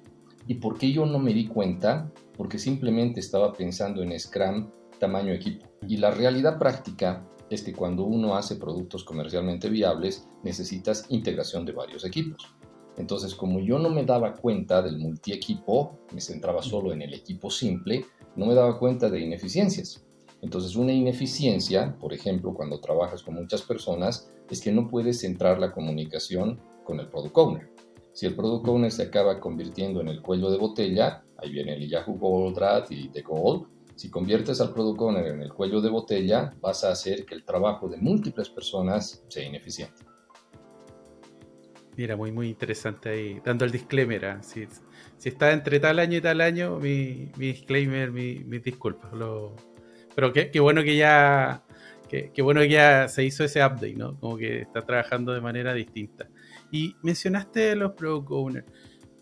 ¿Y 0.47 0.55
por 0.55 0.79
qué 0.79 0.93
yo 0.93 1.07
no 1.07 1.19
me 1.19 1.35
di 1.35 1.47
cuenta? 1.47 2.11
Porque 2.37 2.59
simplemente 2.59 3.21
estaba 3.21 3.53
pensando 3.53 4.03
en 4.03 4.19
Scrum 4.19 4.71
tamaño 4.99 5.33
equipo. 5.33 5.67
Y 5.89 5.97
la 5.97 6.11
realidad 6.11 6.59
práctica 6.59 7.27
es 7.49 7.62
que 7.62 7.73
cuando 7.73 8.05
uno 8.05 8.37
hace 8.37 8.57
productos 8.57 9.03
comercialmente 9.03 9.69
viables, 9.69 10.29
necesitas 10.45 11.07
integración 11.09 11.65
de 11.65 11.73
varios 11.73 12.05
equipos. 12.05 12.55
Entonces, 13.00 13.35
como 13.35 13.61
yo 13.61 13.78
no 13.78 13.88
me 13.88 14.04
daba 14.04 14.35
cuenta 14.35 14.83
del 14.83 14.99
multi-equipo, 14.99 15.99
me 16.12 16.21
centraba 16.21 16.62
solo 16.62 16.92
en 16.92 17.00
el 17.00 17.14
equipo 17.14 17.50
simple, 17.50 18.04
no 18.37 18.45
me 18.45 18.54
daba 18.54 18.78
cuenta 18.78 19.09
de 19.09 19.21
ineficiencias. 19.21 20.04
Entonces, 20.42 20.76
una 20.76 20.92
ineficiencia, 20.92 21.97
por 21.99 22.12
ejemplo, 22.12 22.52
cuando 22.52 22.78
trabajas 22.78 23.23
con 23.23 23.37
muchas 23.37 23.62
personas, 23.62 24.30
es 24.50 24.61
que 24.61 24.71
no 24.71 24.87
puedes 24.87 25.21
centrar 25.21 25.59
la 25.59 25.73
comunicación 25.73 26.61
con 26.85 27.00
el 27.00 27.09
product 27.09 27.38
owner. 27.38 27.71
Si 28.12 28.26
el 28.26 28.37
product 28.37 28.69
owner 28.69 28.92
se 28.92 29.04
acaba 29.04 29.40
convirtiendo 29.40 30.02
en 30.02 30.09
el 30.09 30.21
cuello 30.21 30.50
de 30.50 30.59
botella, 30.59 31.25
ahí 31.38 31.50
viene 31.52 31.76
el 31.76 31.88
Yahoo 31.88 32.19
Goldratt 32.19 32.92
y 32.92 33.09
The 33.09 33.23
Gold, 33.23 33.66
si 33.97 34.11
conviertes 34.11 34.61
al 34.61 34.75
product 34.75 35.00
owner 35.00 35.26
en 35.26 35.40
el 35.40 35.54
cuello 35.54 35.80
de 35.80 35.88
botella, 35.88 36.54
vas 36.61 36.85
a 36.85 36.90
hacer 36.90 37.25
que 37.25 37.35
el 37.35 37.47
trabajo 37.47 37.88
de 37.88 37.97
múltiples 37.97 38.50
personas 38.50 39.25
sea 39.28 39.47
ineficiente. 39.47 40.10
Mira, 42.00 42.16
muy, 42.16 42.33
muy 42.33 42.49
interesante 42.49 43.11
ahí, 43.11 43.42
dando 43.45 43.66
el 43.66 43.73
disclaimer. 43.73 44.25
¿ah? 44.25 44.42
Si, 44.42 44.66
está 45.23 45.52
entre 45.52 45.78
tal 45.80 45.99
año 45.99 46.16
y 46.16 46.21
tal 46.23 46.40
año, 46.40 46.78
mi, 46.78 47.30
disclaimer, 47.37 48.11
mis 48.11 48.47
mi 48.47 48.59
disculpas. 48.59 49.12
Lo, 49.12 49.54
pero 50.14 50.33
qué, 50.33 50.61
bueno 50.61 50.83
que 50.83 50.97
ya 50.97 51.62
qué, 52.09 52.33
bueno 52.40 52.62
que 52.62 52.71
ya 52.71 53.07
se 53.07 53.23
hizo 53.23 53.45
ese 53.45 53.62
update, 53.62 53.97
¿no? 53.97 54.19
Como 54.19 54.38
que 54.38 54.62
está 54.62 54.80
trabajando 54.80 55.35
de 55.35 55.42
manera 55.42 55.75
distinta. 55.75 56.26
Y 56.73 56.97
mencionaste 57.02 57.76
los 57.76 57.92
product 57.92 58.30
owners. 58.30 58.66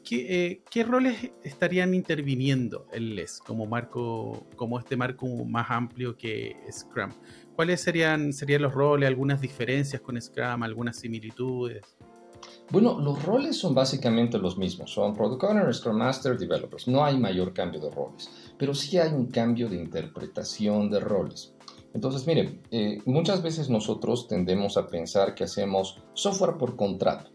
¿Qué, 0.05 0.63
eh, 0.73 0.85
roles 0.85 1.33
estarían 1.43 1.95
interviniendo 1.95 2.87
en 2.93 3.17
LES 3.17 3.41
como 3.45 3.67
marco, 3.67 4.47
como 4.55 4.79
este 4.79 4.97
marco 4.97 5.27
más 5.45 5.69
amplio 5.69 6.17
que 6.17 6.55
Scrum? 6.71 7.11
¿Cuáles 7.57 7.81
serían, 7.81 8.33
serían 8.33 8.63
los 8.63 8.73
roles, 8.73 9.09
algunas 9.09 9.41
diferencias 9.41 10.01
con 10.01 10.23
Scrum, 10.23 10.63
algunas 10.63 10.97
similitudes? 10.97 11.83
Bueno, 12.71 12.99
los 13.01 13.23
roles 13.25 13.57
son 13.57 13.75
básicamente 13.75 14.39
los 14.39 14.59
mismos, 14.59 14.91
son 14.91 15.15
Product 15.15 15.43
Owner, 15.45 15.75
Scrum 15.75 15.97
Master, 15.97 16.39
Developers. 16.39 16.87
No 16.87 17.05
hay 17.05 17.17
mayor 17.17 17.55
cambio 17.55 17.81
de 17.81 17.91
roles, 17.91 18.29
pero 18.59 18.75
sí 18.75 18.99
hay 18.99 19.13
un 19.13 19.27
cambio 19.27 19.69
de 19.69 19.77
interpretación 19.77 20.91
de 20.91 21.01
roles. 21.01 21.55
Entonces, 21.95 22.27
miren, 22.27 22.61
eh, 22.71 22.99
muchas 23.07 23.43
veces 23.43 23.71
nosotros 23.71 24.29
tendemos 24.29 24.77
a 24.77 24.87
pensar 24.87 25.35
que 25.35 25.45
hacemos 25.45 26.03
software 26.13 26.59
por 26.59 26.77
contrato. 26.77 27.31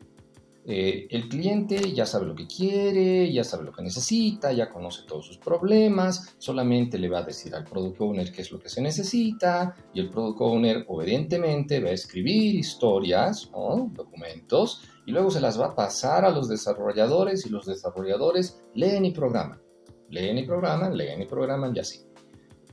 Eh, 0.66 1.08
el 1.10 1.28
cliente 1.28 1.92
ya 1.94 2.06
sabe 2.06 2.26
lo 2.26 2.36
que 2.36 2.48
quiere, 2.48 3.32
ya 3.34 3.44
sabe 3.44 3.66
lo 3.66 3.74
que 3.74 3.84
necesita, 3.84 4.54
ya 4.54 4.70
conoce 4.70 5.02
todos 5.06 5.26
sus 5.26 5.38
problemas, 5.38 6.36
solamente 6.38 6.98
le 6.98 7.10
va 7.10 7.20
a 7.20 7.24
decir 7.24 7.54
al 7.54 7.66
product 7.66 8.00
owner 8.00 8.32
qué 8.32 8.44
es 8.44 8.52
lo 8.52 8.60
que 8.60 8.70
se 8.70 8.82
necesita 8.82 9.76
y 9.94 10.00
el 10.00 10.10
product 10.10 10.40
owner 10.40 10.86
obedientemente 10.88 11.82
va 11.82 11.90
a 11.90 11.94
escribir 11.94 12.56
historias, 12.56 13.52
documentos, 13.92 14.88
y 15.06 15.12
luego 15.12 15.32
se 15.32 15.42
las 15.42 15.60
va 15.60 15.68
a 15.68 15.76
pasar 15.76 16.24
a 16.24 16.32
los 16.32 16.48
desarrolladores 16.48 17.46
y 17.46 17.50
los 17.50 17.66
desarrolladores 17.66 18.64
leen 18.74 19.04
y 19.04 19.12
programan, 19.12 19.62
leen 20.10 20.38
y 20.38 20.44
programan, 20.44 20.96
leen 20.96 21.22
y 21.22 21.26
programan 21.26 21.76
y 21.76 21.80
así. 21.80 22.00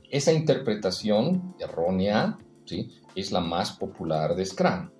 Esa 0.09 0.31
interpretación 0.31 1.55
errónea 1.59 2.37
¿sí? 2.65 2.89
es 3.15 3.33
la 3.33 3.41
más 3.41 3.73
popular 3.73 4.35
de 4.35 4.45
Scrum. 4.45 4.91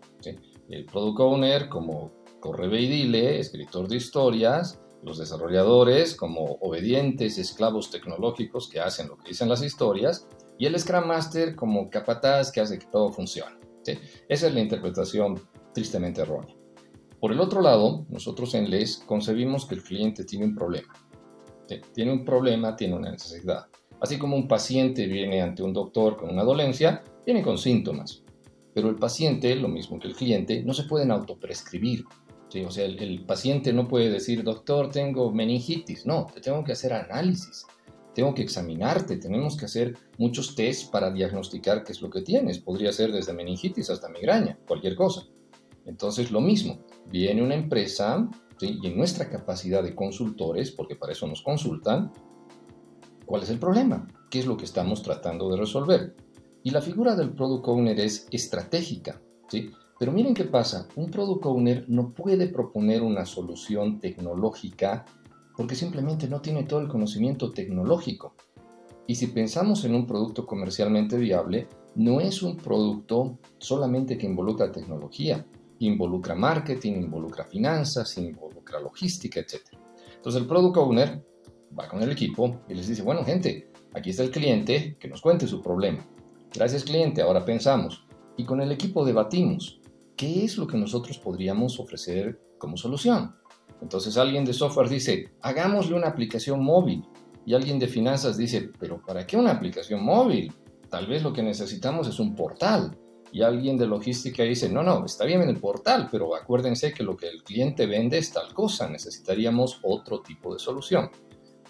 El 0.69 0.85
product 0.85 1.19
owner 1.19 1.69
como 1.69 2.20
corre 2.41 2.67
y 2.81 2.89
dile, 2.89 3.39
escritor 3.39 3.87
de 3.87 3.95
historias, 3.95 4.81
los 5.03 5.17
desarrolladores 5.17 6.15
como 6.15 6.57
obedientes 6.59 7.37
esclavos 7.37 7.89
tecnológicos 7.89 8.69
que 8.69 8.81
hacen 8.81 9.07
lo 9.07 9.17
que 9.17 9.29
dicen 9.29 9.47
las 9.47 9.63
historias, 9.63 10.27
y 10.59 10.65
el 10.65 10.77
Scrum 10.77 11.07
Master 11.07 11.55
como 11.55 11.89
capataz 11.89 12.51
que 12.51 12.59
hace 12.59 12.77
que 12.77 12.87
todo 12.87 13.11
funcione. 13.13 13.55
Esa 14.27 14.47
es 14.47 14.53
la 14.53 14.59
interpretación 14.59 15.41
tristemente 15.73 16.21
errónea. 16.21 16.55
Por 17.19 17.31
el 17.31 17.39
otro 17.39 17.61
lado, 17.61 18.05
nosotros 18.09 18.53
en 18.55 18.69
LES 18.69 19.03
concebimos 19.05 19.65
que 19.65 19.75
el 19.75 19.83
cliente 19.83 20.23
tiene 20.23 20.45
un 20.45 20.55
problema. 20.55 20.93
Tiene 21.93 22.11
un 22.11 22.25
problema, 22.25 22.75
tiene 22.75 22.95
una 22.95 23.11
necesidad. 23.11 23.67
Así 24.01 24.17
como 24.17 24.35
un 24.35 24.47
paciente 24.47 25.05
viene 25.07 25.41
ante 25.41 25.63
un 25.63 25.73
doctor 25.73 26.17
con 26.17 26.29
una 26.31 26.43
dolencia, 26.43 27.03
viene 27.25 27.41
con 27.41 27.57
síntomas. 27.57 28.23
Pero 28.73 28.89
el 28.89 28.95
paciente, 28.95 29.55
lo 29.55 29.67
mismo 29.67 29.99
que 29.99 30.07
el 30.07 30.15
cliente, 30.15 30.63
no 30.63 30.73
se 30.73 30.83
pueden 30.83 31.11
autoprescribir. 31.11 32.05
O 32.65 32.71
sea, 32.71 32.85
el, 32.85 33.23
paciente 33.25 33.71
no 33.71 33.87
puede 33.87 34.09
decir, 34.09 34.43
doctor, 34.43 34.89
tengo 34.89 35.31
meningitis. 35.31 36.05
No, 36.05 36.27
te 36.33 36.41
tengo 36.41 36.63
que 36.63 36.73
hacer 36.73 36.93
análisis, 36.93 37.65
tengo 38.13 38.33
que 38.33 38.41
examinarte, 38.41 39.17
tenemos 39.17 39.55
que 39.55 39.65
hacer 39.65 39.97
muchos 40.17 40.53
tests 40.55 40.89
para 40.89 41.11
diagnosticar 41.11 41.83
qué 41.83 41.93
es 41.93 42.01
lo 42.01 42.09
que 42.09 42.21
tienes. 42.21 42.59
Podría 42.59 42.91
ser 42.91 43.11
desde 43.11 43.33
meningitis 43.33 43.89
hasta 43.89 44.09
migraña, 44.09 44.57
cualquier 44.67 44.95
cosa. 44.95 45.25
Entonces, 45.85 46.31
lo 46.31 46.41
mismo, 46.41 46.79
viene 47.07 47.41
una 47.41 47.55
empresa 47.55 48.29
y 48.59 48.85
en 48.85 48.97
nuestra 48.97 49.29
capacidad 49.29 49.81
de 49.81 49.95
consultores, 49.95 50.71
porque 50.71 50.95
para 50.95 51.13
eso 51.13 51.27
nos 51.27 51.41
consultan, 51.41 52.11
¿cuál 53.25 53.43
es 53.43 53.49
el 53.49 53.59
problema? 53.59 54.07
¿Qué 54.29 54.39
es 54.39 54.45
lo 54.45 54.57
que 54.57 54.65
estamos 54.65 55.01
tratando 55.01 55.49
de 55.49 55.57
resolver? 55.57 56.15
Y 56.63 56.69
la 56.69 56.81
figura 56.81 57.15
del 57.15 57.31
product 57.31 57.67
owner 57.67 57.99
es 57.99 58.27
estratégica. 58.29 59.19
¿sí? 59.47 59.71
Pero 60.01 60.13
miren 60.13 60.33
qué 60.33 60.45
pasa, 60.45 60.87
un 60.95 61.11
product 61.11 61.45
owner 61.45 61.85
no 61.87 62.11
puede 62.11 62.47
proponer 62.47 63.03
una 63.03 63.23
solución 63.23 63.99
tecnológica 63.99 65.05
porque 65.55 65.75
simplemente 65.75 66.27
no 66.27 66.41
tiene 66.41 66.63
todo 66.63 66.79
el 66.79 66.87
conocimiento 66.87 67.51
tecnológico. 67.51 68.33
Y 69.05 69.13
si 69.13 69.27
pensamos 69.27 69.85
en 69.85 69.93
un 69.93 70.07
producto 70.07 70.47
comercialmente 70.47 71.17
viable, 71.17 71.67
no 71.93 72.19
es 72.19 72.41
un 72.41 72.57
producto 72.57 73.37
solamente 73.59 74.17
que 74.17 74.25
involucra 74.25 74.71
tecnología, 74.71 75.45
involucra 75.77 76.33
marketing, 76.33 76.93
involucra 76.93 77.45
finanzas, 77.45 78.17
involucra 78.17 78.79
logística, 78.79 79.39
etc. 79.39 79.57
Entonces 80.15 80.41
el 80.41 80.47
product 80.47 80.77
owner 80.77 81.23
va 81.79 81.87
con 81.87 82.01
el 82.01 82.09
equipo 82.09 82.61
y 82.67 82.73
les 82.73 82.87
dice, 82.87 83.03
bueno 83.03 83.23
gente, 83.23 83.69
aquí 83.93 84.09
está 84.09 84.23
el 84.23 84.31
cliente, 84.31 84.97
que 84.99 85.07
nos 85.07 85.21
cuente 85.21 85.45
su 85.45 85.61
problema. 85.61 86.03
Gracias 86.51 86.85
cliente, 86.85 87.21
ahora 87.21 87.45
pensamos. 87.45 88.03
Y 88.35 88.45
con 88.45 88.61
el 88.61 88.71
equipo 88.71 89.05
debatimos 89.05 89.77
¿qué 90.21 90.45
es 90.45 90.55
lo 90.59 90.67
que 90.67 90.77
nosotros 90.77 91.17
podríamos 91.17 91.79
ofrecer 91.79 92.39
como 92.59 92.77
solución? 92.77 93.35
Entonces 93.81 94.17
alguien 94.17 94.45
de 94.45 94.53
software 94.53 94.87
dice, 94.87 95.31
hagámosle 95.41 95.95
una 95.95 96.09
aplicación 96.09 96.63
móvil. 96.63 97.03
Y 97.43 97.55
alguien 97.55 97.79
de 97.79 97.87
finanzas 97.87 98.37
dice, 98.37 98.69
pero 98.79 99.01
¿para 99.03 99.25
qué 99.25 99.35
una 99.35 99.49
aplicación 99.49 100.05
móvil? 100.05 100.53
Tal 100.91 101.07
vez 101.07 101.23
lo 101.23 101.33
que 101.33 101.41
necesitamos 101.41 102.07
es 102.07 102.19
un 102.19 102.35
portal. 102.35 102.95
Y 103.31 103.41
alguien 103.41 103.79
de 103.79 103.87
logística 103.87 104.43
dice, 104.43 104.69
no, 104.69 104.83
no, 104.83 105.05
está 105.05 105.25
bien 105.25 105.41
en 105.41 105.49
el 105.49 105.59
portal, 105.59 106.07
pero 106.11 106.35
acuérdense 106.35 106.93
que 106.93 107.01
lo 107.01 107.17
que 107.17 107.27
el 107.27 107.41
cliente 107.41 107.87
vende 107.87 108.19
es 108.19 108.31
tal 108.31 108.53
cosa, 108.53 108.87
necesitaríamos 108.87 109.79
otro 109.81 110.21
tipo 110.21 110.53
de 110.53 110.59
solución. 110.59 111.09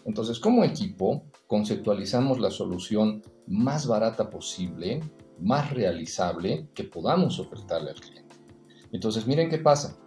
Entonces, 0.04 0.42
como 0.42 0.66
equipo, 0.66 1.24
conceptualizamos 1.48 2.38
la 2.42 2.52
solución 2.52 3.24
más 3.48 3.88
barata 3.88 4.30
posible, 4.30 5.00
más 5.40 5.72
realizable 5.72 6.68
que 6.74 6.84
podamos 6.84 7.40
ofertarle 7.40 7.92
al 7.92 8.02
cliente. 8.02 8.21
Entonces, 8.92 9.28
miren 9.28 9.50
qué 9.50 9.58
pasa. 9.58 9.98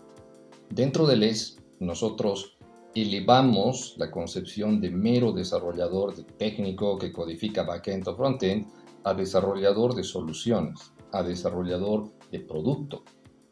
Dentro 0.71 1.07
del 1.07 1.23
ES, 1.23 1.59
nosotros 1.81 2.57
elevamos 2.95 3.95
la 3.99 4.11
concepción 4.11 4.81
de 4.81 4.91
mero 4.91 5.33
desarrollador 5.33 6.15
de 6.15 6.25
técnico 6.25 6.97
que 6.99 7.13
codifica 7.13 7.65
backend 7.65 8.07
o 8.09 8.17
frontend 8.17 8.67
a 9.03 9.15
desarrollador 9.15 9.95
de 9.95 10.05
soluciones, 10.05 10.93
a 11.13 11.23
desarrollador 11.23 12.13
de 12.31 12.41
producto. 12.41 13.03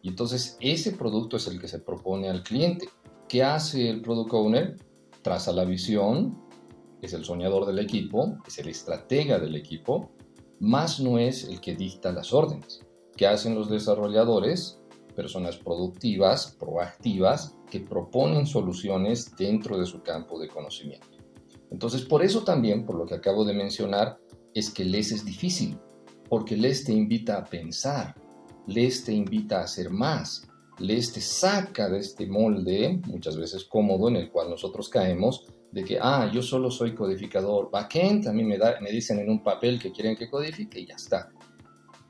Y 0.01 0.09
entonces 0.09 0.57
ese 0.61 0.93
producto 0.93 1.37
es 1.37 1.47
el 1.47 1.61
que 1.61 1.69
se 1.69 1.81
propone 1.81 2.29
al 2.29 2.43
cliente. 2.43 2.89
¿Qué 3.29 3.43
hace 3.43 3.89
el 3.89 4.03
Product 4.03 4.33
Owner? 4.33 4.77
Traza 5.23 5.53
la 5.53 5.65
visión, 5.65 6.39
es 7.01 7.13
el 7.13 7.25
soñador 7.25 7.67
del 7.67 7.79
equipo, 7.79 8.39
es 8.47 8.59
el 8.59 8.69
estratega 8.69 9.39
del 9.39 9.57
equipo, 9.57 10.11
más 10.61 11.01
no 11.01 11.19
es 11.19 11.45
el 11.45 11.61
que 11.61 11.75
dicta 11.75 12.13
las 12.13 12.33
órdenes. 12.33 12.81
¿Qué 13.17 13.27
hacen 13.27 13.55
los 13.55 13.69
desarrolladores? 13.69 14.82
Personas 15.15 15.57
productivas, 15.57 16.57
proactivas, 16.59 17.57
que 17.71 17.81
proponen 17.81 18.47
soluciones 18.47 19.35
dentro 19.37 19.79
de 19.79 19.87
su 19.87 20.03
campo 20.03 20.39
de 20.39 20.49
conocimiento. 20.49 21.09
Entonces, 21.71 22.03
por 22.03 22.23
eso 22.23 22.45
también, 22.45 22.85
por 22.85 22.97
lo 22.97 23.07
que 23.07 23.15
acabo 23.15 23.45
de 23.45 23.55
mencionar, 23.55 24.19
es 24.55 24.71
que 24.71 24.85
LES 24.85 25.13
es 25.13 25.25
difícil, 25.25 25.79
porque 26.29 26.57
LES 26.57 26.85
te 26.85 26.93
invita 26.93 27.39
a 27.39 27.45
pensar, 27.45 28.15
LES 28.67 29.05
te 29.05 29.13
invita 29.13 29.61
a 29.61 29.65
hacer 29.65 29.91
más, 29.91 30.47
LES 30.79 31.13
te 31.15 31.21
saca 31.21 31.89
de 31.89 31.99
este 31.99 32.27
molde, 32.27 33.01
muchas 33.07 33.37
veces 33.37 33.65
cómodo, 33.65 34.09
en 34.09 34.17
el 34.17 34.31
cual 34.31 34.51
nosotros 34.51 34.89
caemos, 34.89 35.47
de 35.71 35.85
que, 35.85 35.99
ah, 36.01 36.31
yo 36.33 36.43
solo 36.43 36.71
soy 36.71 36.95
codificador 36.95 37.71
backend, 37.71 38.29
a 38.29 38.33
mí 38.33 38.45
me, 38.45 38.59
da, 38.59 38.79
me 38.81 38.91
dicen 38.91 39.19
en 39.19 39.31
un 39.31 39.43
papel 39.43 39.81
que 39.81 39.91
quieren 39.91 40.17
que 40.17 40.29
codifique 40.29 40.81
y 40.81 40.87
ya 40.87 40.97
está. 40.97 41.31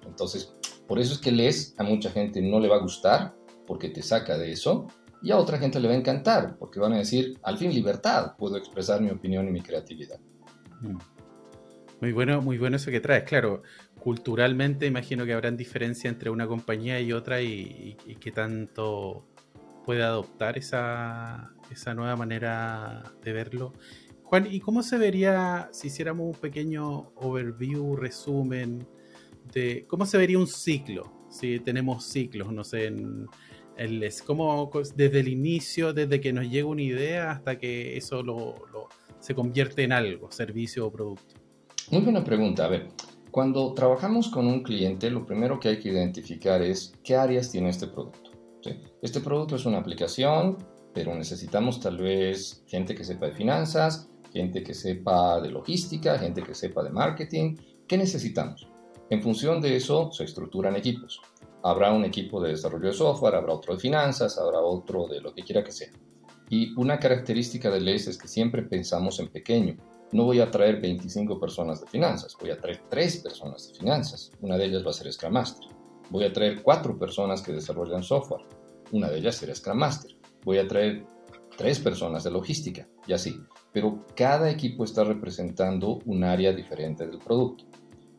Entonces, 0.04 0.52
por 0.92 1.00
eso 1.00 1.14
es 1.14 1.20
que 1.20 1.32
LES 1.32 1.75
a 1.78 1.84
mucha 1.84 2.11
gente 2.11 2.42
no 2.42 2.61
le 2.61 2.68
va 2.68 2.76
a 2.76 2.80
gustar, 2.80 3.34
porque 3.66 3.88
te 3.88 4.02
saca 4.02 4.37
de 4.37 4.52
eso, 4.52 4.88
y 5.22 5.30
a 5.30 5.38
otra 5.38 5.56
gente 5.56 5.80
le 5.80 5.88
va 5.88 5.94
a 5.94 5.96
encantar, 5.96 6.58
porque 6.58 6.80
van 6.80 6.92
a 6.92 6.99
decir, 6.99 7.38
al 7.42 7.56
fin 7.56 7.72
libertad, 7.72 8.37
puedo 8.37 8.58
expresar 8.58 9.00
mi 9.00 9.08
opinión 9.08 9.49
y 9.49 9.52
mi 9.52 9.62
creatividad. 9.62 10.20
Mm. 10.82 10.99
Muy 12.02 12.12
bueno, 12.12 12.42
muy 12.42 12.58
bueno 12.58 12.76
eso 12.76 12.90
que 12.90 13.00
traes. 13.00 13.25
Claro, 13.25 13.62
culturalmente 14.00 14.84
imagino 14.84 15.25
que 15.25 15.32
habrán 15.32 15.56
diferencia 15.56 16.11
entre 16.11 16.28
una 16.28 16.46
compañía 16.46 17.00
y 17.00 17.14
otra 17.14 17.40
y, 17.40 17.96
qué 18.20 18.30
tanto 18.30 19.25
puede 19.87 20.02
adoptar 20.02 20.58
esa, 20.58 21.54
esa 21.70 21.94
nueva 21.94 22.16
manera 22.16 23.02
de 23.25 23.32
verlo. 23.32 23.72
Juan, 24.25 24.46
¿y 24.46 24.61
cómo 24.61 24.82
se 24.82 24.99
vería 24.99 25.70
si 25.72 25.87
hiciéramos 25.87 26.26
un 26.26 26.38
pequeño 26.38 27.14
overview, 27.16 27.96
resumen 27.96 28.87
de 29.52 29.87
cómo 29.87 30.06
se 30.06 30.18
vería 30.18 30.38
un 30.38 30.46
ciclo? 30.46 31.26
Si 31.30 31.61
tenemos 31.61 32.04
ciclos, 32.04 32.52
no 32.52 32.62
sé, 32.64 32.87
en, 32.87 33.26
el, 33.76 34.12
como 34.26 34.70
desde 34.94 35.20
el 35.20 35.28
inicio, 35.28 35.92
desde 35.92 36.20
que 36.20 36.32
nos 36.32 36.49
llega 36.49 36.66
una 36.66 36.82
idea 36.82 37.30
hasta 37.30 37.58
que 37.58 37.96
eso 37.96 38.22
se 39.20 39.34
convierte 39.34 39.84
en 39.84 39.92
algo, 39.92 40.30
servicio 40.30 40.87
o 40.87 40.92
producto. 40.92 41.34
Muy 41.90 42.02
buena 42.02 42.22
pregunta. 42.22 42.66
A 42.66 42.68
ver, 42.68 42.88
cuando 43.30 43.72
trabajamos 43.75 44.28
con 44.28 44.46
un 44.46 44.62
cliente, 44.62 45.11
lo 45.11 45.25
primero 45.25 45.58
que 45.58 45.68
hay 45.68 45.78
que 45.78 45.88
identificar 45.88 46.62
es 46.62 46.92
qué 47.02 47.16
áreas 47.16 47.50
tiene 47.50 47.70
este 47.70 47.87
producto. 47.87 48.30
Este 49.00 49.20
producto 49.20 49.56
es 49.56 49.64
una 49.64 49.78
aplicación, 49.78 50.58
pero 50.94 51.14
necesitamos 51.14 51.80
tal 51.80 51.99
vez 51.99 52.62
gente 52.66 52.94
que 52.94 53.04
sepa 53.04 53.26
de 53.26 53.32
finanzas, 53.32 54.08
gente 54.32 54.62
que 54.62 54.75
sepa 54.75 55.40
de 55.40 55.50
logística, 55.50 56.18
gente 56.18 56.42
que 56.42 56.54
sepa 56.54 56.82
de 56.82 56.90
marketing. 56.90 57.56
¿Qué 57.88 57.96
necesitamos? 57.96 58.68
En 59.12 59.21
función 59.21 59.61
de 59.61 59.76
eso 59.76 60.11
se 60.11 60.25
estructuran 60.25 60.75
equipos. 60.75 61.21
Habrá 61.62 61.92
un 61.92 62.02
equipo 62.07 62.40
de 62.40 62.52
desarrollo 62.52 62.87
de 62.87 62.95
software, 62.95 63.35
habrá 63.35 63.52
otro 63.52 63.75
de 63.75 63.78
finanzas, 63.78 64.38
habrá 64.38 64.61
otro 64.61 65.07
de 65.07 65.21
lo 65.21 65.35
que 65.35 65.42
quiera 65.42 65.62
que 65.62 65.71
sea. 65.71 65.90
Y 66.49 66.73
una 66.81 66.99
característica 66.99 67.71
de 67.71 67.83
LES 67.83 68.09
es 68.09 68.16
que 68.16 68.26
siempre 68.26 68.62
pensamos 68.62 69.21
en 69.21 69.28
pequeño 69.28 69.76
no 70.12 70.25
voy 70.25 70.40
a 70.40 70.50
traer 70.50 70.81
25 70.81 71.38
personas 71.38 71.83
de 71.83 71.88
finanzas, 71.88 72.35
voy 72.40 72.52
a 72.52 72.57
traer 72.57 72.85
3 72.88 73.19
personas 73.19 73.69
de 73.69 73.75
finanzas. 73.75 74.33
Una 74.40 74.57
de 74.57 74.64
ellas 74.64 74.83
va 74.83 74.90
a 74.90 74.95
ser 74.95 75.12
Scrum 75.12 75.35
Master. 75.35 75.69
Voy 76.09 76.25
a 76.25 76.33
traer 76.33 76.63
4 76.63 76.99
personas 76.99 77.43
que 77.43 77.52
desarrollan 77.52 78.02
software. 78.02 78.47
Una 78.93 79.10
de 79.10 79.19
ellas 79.19 79.36
será 79.36 79.54
Scrum 79.54 79.76
Master. 79.76 80.17
Voy 80.43 80.56
a 80.56 80.67
traer 80.67 81.04
3 81.58 81.80
personas 81.80 82.25
de 82.25 82.30
logística 82.30 82.89
y 83.06 83.13
así. 83.13 83.39
Pero 83.75 84.06
cada 84.17 84.50
equipo 84.50 84.84
está 84.84 85.04
representando 85.04 85.99
un 86.06 86.25
área 86.25 86.54
diferente 86.54 87.06
del 87.06 87.19
producto. 87.19 87.67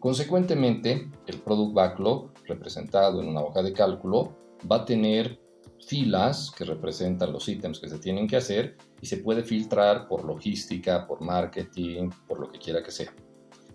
Consecuentemente, 0.03 1.09
el 1.27 1.37
Product 1.39 1.73
Backlog, 1.73 2.33
representado 2.45 3.21
en 3.21 3.29
una 3.29 3.39
hoja 3.39 3.63
de 3.63 3.71
cálculo, 3.71 4.35
va 4.69 4.79
a 4.79 4.85
tener 4.85 5.39
filas 5.87 6.51
que 6.51 6.65
representan 6.65 7.31
los 7.31 7.47
ítems 7.47 7.79
que 7.79 7.87
se 7.87 7.99
tienen 7.99 8.27
que 8.27 8.35
hacer 8.35 8.75
y 8.99 9.05
se 9.05 9.19
puede 9.19 9.43
filtrar 9.43 10.09
por 10.09 10.25
logística, 10.25 11.07
por 11.07 11.21
marketing, 11.21 12.09
por 12.27 12.41
lo 12.41 12.51
que 12.51 12.59
quiera 12.59 12.83
que 12.83 12.91
sea. 12.91 13.15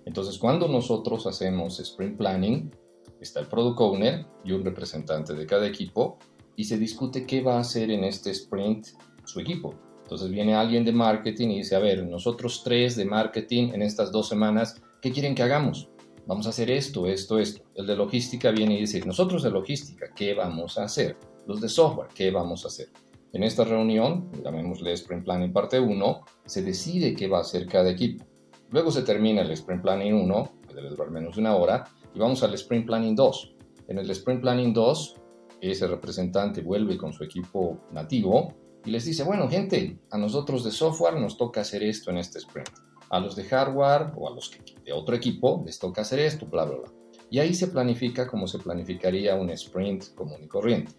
Entonces, 0.05 0.37
cuando 0.37 0.69
nosotros 0.69 1.27
hacemos 1.27 1.81
sprint 1.81 2.19
planning, 2.19 2.77
está 3.23 3.41
el 3.41 3.47
product 3.47 3.81
owner 3.81 4.27
y 4.45 4.53
un 4.53 4.67
representante 4.67 5.33
de 5.33 5.47
cada 5.47 5.67
equipo 5.67 6.19
y 6.57 6.65
se 6.65 6.77
discute 6.77 7.25
qué 7.25 7.41
va 7.41 7.57
a 7.57 7.61
hacer 7.61 7.91
en 7.91 8.05
este 8.05 8.33
sprint 8.33 8.89
su 9.25 9.41
equipo. 9.41 9.77
Entonces 10.03 10.29
viene 10.29 10.55
alguien 10.55 10.85
de 10.85 10.93
marketing 10.93 11.49
y 11.49 11.59
dice, 11.61 11.75
a 11.75 11.79
ver, 11.79 12.07
nosotros 12.07 12.61
tres 12.63 12.97
de 12.97 13.07
marketing 13.07 13.73
en 13.73 13.81
estas 13.81 14.13
dos 14.13 14.29
semanas, 14.29 14.83
¿qué 15.01 15.11
quieren 15.11 15.35
que 15.35 15.43
hagamos? 15.43 15.89
Vamos 16.29 16.47
a 16.47 16.51
hacer 16.51 16.71
esto, 16.71 17.07
esto, 17.07 17.39
esto. 17.39 17.63
El 17.75 17.87
de 17.87 17.97
logística 17.97 18.51
viene 18.51 18.77
y 18.77 18.81
dice, 18.81 19.01
nosotros 19.01 19.43
de 19.43 19.51
logística, 19.51 20.11
¿qué 20.15 20.35
vamos 20.35 20.77
a 20.77 20.85
hacer? 20.85 21.17
los 21.47 21.63
de 21.63 21.69
software, 21.71 22.09
¿qué 22.15 22.31
vamos 22.31 22.65
a 22.65 22.69
hacer? 22.69 22.91
En 23.33 23.43
esta 23.43 23.65
reunión, 23.65 24.31
llamémosle 24.45 24.93
Sprint 24.93 25.25
Planning 25.25 25.51
parte 25.51 25.81
1, 25.81 26.21
se 26.45 26.63
decide 26.63 27.15
qué 27.17 27.27
va 27.27 27.39
a 27.39 27.41
hacer 27.41 27.67
cada 27.67 27.91
equipo. 27.91 28.27
Luego 28.71 28.91
se 28.91 29.01
termina 29.01 29.41
el 29.41 29.51
Sprint 29.53 29.81
Planning 29.81 30.13
1, 30.13 30.53
que 30.69 30.75
debe 30.75 30.91
durar 30.91 31.11
menos 31.11 31.37
de 31.37 31.41
una 31.41 31.57
hora, 31.57 31.85
y 32.15 32.19
vamos 32.19 32.43
al 32.43 32.53
Sprint 32.53 32.85
Planning 32.85 33.17
2. 33.17 33.55
En 33.89 33.99
el 33.99 34.11
Sprint 34.11 34.43
Planning 34.43 34.75
2, 34.75 35.17
ese 35.63 35.87
representante 35.87 36.61
vuelve 36.61 36.99
con 36.99 37.15
su 37.15 37.25
equipo 37.25 37.81
nativo 37.91 38.55
y 38.85 38.91
les 38.91 39.07
dice, 39.07 39.25
bueno, 39.25 39.49
gente, 39.49 39.99
a 40.11 40.19
nosotros 40.19 40.63
de 40.65 40.71
software 40.71 41.19
nos 41.19 41.39
toca 41.39 41.63
hacer 41.63 41.83
esto 41.83 42.11
en 42.11 42.19
este 42.19 42.39
sprint. 42.41 42.69
A 43.11 43.21
los 43.21 43.37
de 43.37 43.45
hardware 43.45 44.13
o 44.17 44.29
a 44.29 44.35
los 44.35 44.51
de 44.85 44.93
otro 44.93 45.15
equipo 45.15 45.63
les 45.65 45.79
toca 45.79 46.03
hacer 46.03 46.19
esto, 46.21 46.47
bla, 46.47 46.65
bla, 46.65 46.79
bla. 46.79 46.93
Y 47.31 47.39
ahí 47.39 47.55
se 47.55 47.69
planifica 47.69 48.27
como 48.27 48.47
se 48.47 48.59
planificaría 48.59 49.35
un 49.35 49.51
sprint 49.51 50.15
común 50.15 50.43
y 50.45 50.49
corriente. 50.49 50.93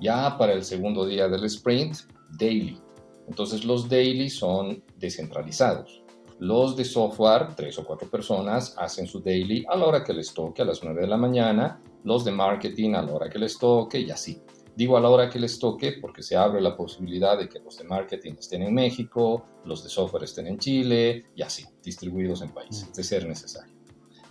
Ya 0.00 0.36
para 0.36 0.52
el 0.52 0.64
segundo 0.64 1.06
día 1.06 1.28
del 1.28 1.44
sprint, 1.44 1.96
daily. 2.38 2.80
Entonces 3.28 3.64
los 3.64 3.88
daily 3.88 4.28
son 4.28 4.82
descentralizados. 4.96 6.02
Los 6.40 6.76
de 6.76 6.84
software, 6.84 7.54
tres 7.54 7.78
o 7.78 7.84
cuatro 7.84 8.10
personas, 8.10 8.74
hacen 8.76 9.06
su 9.06 9.20
daily 9.20 9.64
a 9.68 9.76
la 9.76 9.86
hora 9.86 10.04
que 10.04 10.12
les 10.12 10.34
toque, 10.34 10.62
a 10.62 10.64
las 10.64 10.82
9 10.82 11.02
de 11.02 11.06
la 11.06 11.16
mañana. 11.16 11.80
Los 12.02 12.24
de 12.24 12.32
marketing 12.32 12.94
a 12.94 13.02
la 13.02 13.14
hora 13.14 13.30
que 13.30 13.38
les 13.38 13.56
toque 13.56 14.00
y 14.00 14.10
así. 14.10 14.42
Digo 14.76 14.96
a 14.96 15.00
la 15.00 15.08
hora 15.08 15.30
que 15.30 15.38
les 15.38 15.58
toque 15.58 15.92
porque 16.00 16.22
se 16.22 16.36
abre 16.36 16.60
la 16.60 16.76
posibilidad 16.76 17.38
de 17.38 17.48
que 17.48 17.60
los 17.60 17.78
de 17.78 17.84
marketing 17.84 18.34
estén 18.38 18.62
en 18.62 18.74
México, 18.74 19.46
los 19.64 19.84
de 19.84 19.88
software 19.88 20.24
estén 20.24 20.48
en 20.48 20.58
Chile 20.58 21.26
y 21.36 21.42
así, 21.42 21.64
distribuidos 21.82 22.42
en 22.42 22.50
países, 22.50 22.92
de 22.92 23.04
ser 23.04 23.26
necesario. 23.26 23.72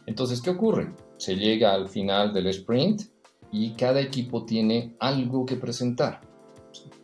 Entonces, 0.06 0.42
¿qué 0.42 0.50
ocurre? 0.50 0.94
Se 1.18 1.36
llega 1.36 1.74
al 1.74 1.88
final 1.88 2.34
del 2.34 2.48
sprint 2.48 3.04
y 3.52 3.72
cada 3.72 4.02
equipo 4.02 4.44
tiene 4.44 4.96
algo 5.00 5.46
que 5.46 5.56
presentar. 5.56 6.22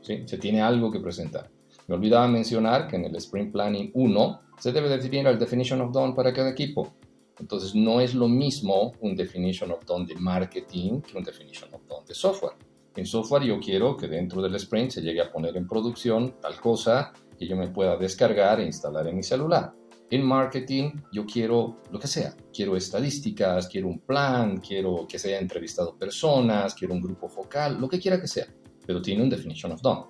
¿sí? 0.02 0.24
Se 0.26 0.38
tiene 0.38 0.62
algo 0.62 0.92
que 0.92 1.00
presentar. 1.00 1.50
Me 1.88 1.96
olvidaba 1.96 2.28
mencionar 2.28 2.88
que 2.88 2.98
en 2.98 3.06
el 3.06 3.16
Sprint 3.16 3.52
Planning 3.52 3.92
1 3.96 4.42
se 4.60 4.72
debe 4.72 4.90
definir 4.90 5.26
el 5.26 5.40
Definition 5.40 5.82
of 5.82 5.92
Done 5.92 6.14
para 6.14 6.34
cada 6.34 6.50
equipo. 6.50 6.94
Entonces 7.40 7.74
no 7.74 8.02
es 8.02 8.14
lo 8.14 8.28
mismo 8.28 8.94
un 9.00 9.16
Definition 9.16 9.72
of 9.72 9.86
Done 9.86 10.06
de 10.06 10.16
marketing 10.16 11.02
que 11.02 11.18
un 11.18 11.24
Definition 11.24 11.74
of 11.74 11.82
Done 11.88 12.06
de 12.06 12.14
software. 12.14 12.54
En 12.96 13.06
software 13.06 13.44
yo 13.44 13.60
quiero 13.60 13.96
que 13.96 14.08
dentro 14.08 14.42
del 14.42 14.56
sprint 14.56 14.92
se 14.92 15.02
llegue 15.02 15.22
a 15.22 15.32
poner 15.32 15.56
en 15.56 15.68
producción 15.68 16.36
tal 16.42 16.60
cosa 16.60 17.14
que 17.38 17.48
yo 17.48 17.56
me 17.56 17.70
pueda 17.70 17.98
descargar 17.98 18.60
e 18.60 18.66
instalar 18.66 19.08
en 19.08 19.16
mi 19.16 19.24
celular. 19.24 19.74
En 20.12 20.26
marketing 20.26 20.92
yo 21.12 21.26
quiero 21.26 21.78
lo 21.92 22.00
que 22.00 22.08
sea, 22.08 22.36
quiero 22.52 22.76
estadísticas, 22.76 23.68
quiero 23.68 23.88
un 23.88 24.00
plan, 24.00 24.58
quiero 24.58 25.06
que 25.08 25.20
se 25.20 25.30
haya 25.30 25.40
entrevistado 25.40 25.96
personas, 25.96 26.74
quiero 26.74 26.96
un 26.96 27.02
grupo 27.02 27.30
focal, 27.30 27.80
lo 27.80 27.88
que 27.88 28.00
quiera 28.00 28.20
que 28.20 28.28
sea, 28.28 28.48
pero 28.86 29.02
tiene 29.02 29.22
un 29.22 29.30
definition 29.30 29.72
of 29.72 29.82
done. 29.82 30.06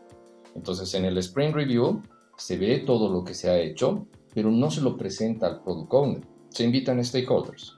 Entonces 0.56 0.94
en 0.94 1.06
el 1.06 1.18
Sprint 1.18 1.54
Review 1.54 2.02
se 2.38 2.58
ve 2.58 2.80
todo 2.80 3.10
lo 3.10 3.24
que 3.24 3.34
se 3.34 3.50
ha 3.50 3.60
hecho, 3.60 4.08
pero 4.34 4.50
no 4.50 4.72
se 4.72 4.82
lo 4.82 4.96
presenta 4.96 5.48
al 5.48 5.62
product 5.62 5.94
owner. 5.94 6.28
Se 6.50 6.64
invitan 6.64 7.04
stakeholders, 7.04 7.78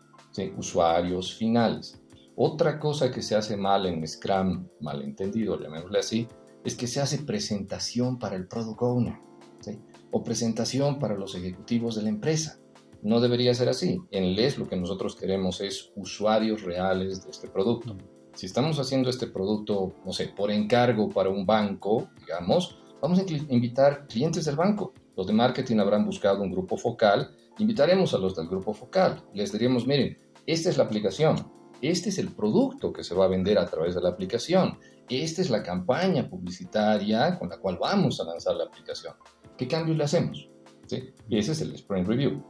usuarios 0.58 1.34
finales. 1.34 2.01
Otra 2.36 2.80
cosa 2.80 3.12
que 3.12 3.22
se 3.22 3.36
hace 3.36 3.58
mal 3.58 3.86
en 3.86 4.08
Scrum, 4.08 4.68
malentendido, 4.80 5.60
llamémosle 5.60 6.00
así, 6.00 6.28
es 6.64 6.76
que 6.76 6.88
se 6.88 7.02
hace 7.02 7.20
presentación 7.20 8.20
para 8.20 8.36
el 8.36 8.48
product 8.48 8.82
owner. 8.82 9.16
¿sí? 9.60 9.80
o 10.12 10.24
presentación 10.24 11.00
para 11.00 11.16
los 11.16 11.36
ejecutivos 11.36 11.96
de 11.96 12.04
la 12.04 12.10
empresa. 12.10 12.60
No 13.02 13.20
debería 13.20 13.54
ser 13.54 13.70
así. 13.70 14.00
En 14.12 14.36
LES 14.36 14.60
lo 14.60 14.68
que 14.68 14.76
nosotros 14.76 15.16
queremos 15.16 15.62
es 15.62 15.92
usuarios 15.96 16.62
reales 16.62 17.24
de 17.24 17.32
este 17.32 17.48
producto. 17.48 17.98
Si 18.34 18.46
estamos 18.46 18.80
haciendo 18.80 19.10
este 19.10 19.28
producto, 19.28 19.96
no 20.06 20.14
sé, 20.14 20.28
por 20.28 20.52
encargo 20.52 21.10
para 21.10 21.30
un 21.30 21.46
banco, 21.46 22.10
digamos, 22.20 22.78
vamos 23.02 23.20
a 23.20 23.24
invitar 23.50 24.08
clientes 24.08 24.46
del 24.46 24.56
banco. 24.56 24.94
Los 25.18 25.28
de 25.28 25.34
marketing 25.34 25.78
habrán 25.78 26.06
buscado 26.06 26.44
un 26.44 26.52
grupo 26.52 26.78
focal. 26.78 27.36
Invitaremos 27.58 28.14
a 28.14 28.18
los 28.18 28.36
del 28.36 28.48
grupo 28.48 28.74
focal. 28.74 29.24
Les 29.34 29.52
diríamos, 29.52 29.88
miren, 29.88 30.18
esta 30.46 30.70
es 30.70 30.78
la 30.78 30.84
aplicación. 30.84 31.36
Este 31.82 32.10
es 32.10 32.18
el 32.18 32.30
producto 32.30 32.94
que 32.94 33.04
se 33.04 33.16
va 33.16 33.26
a 33.26 33.30
vender 33.30 33.58
a 33.58 33.66
través 33.66 33.96
de 33.96 34.02
la 34.02 34.10
aplicación, 34.10 34.78
esta 35.20 35.42
es 35.42 35.50
la 35.50 35.62
campaña 35.62 36.30
publicitaria 36.30 37.38
con 37.38 37.50
la 37.50 37.58
cual 37.58 37.78
vamos 37.80 38.20
a 38.22 38.24
lanzar 38.24 38.56
la 38.56 38.66
aplicación. 38.66 39.14
¿Qué 39.58 39.68
cambios 39.68 39.98
le 39.98 40.06
hacemos? 40.06 40.50
¿Sí? 40.88 41.14
Y 41.28 41.38
ese 41.38 41.52
es 41.52 41.62
el 41.62 41.74
Sprint 41.76 42.08
Review. 42.08 42.42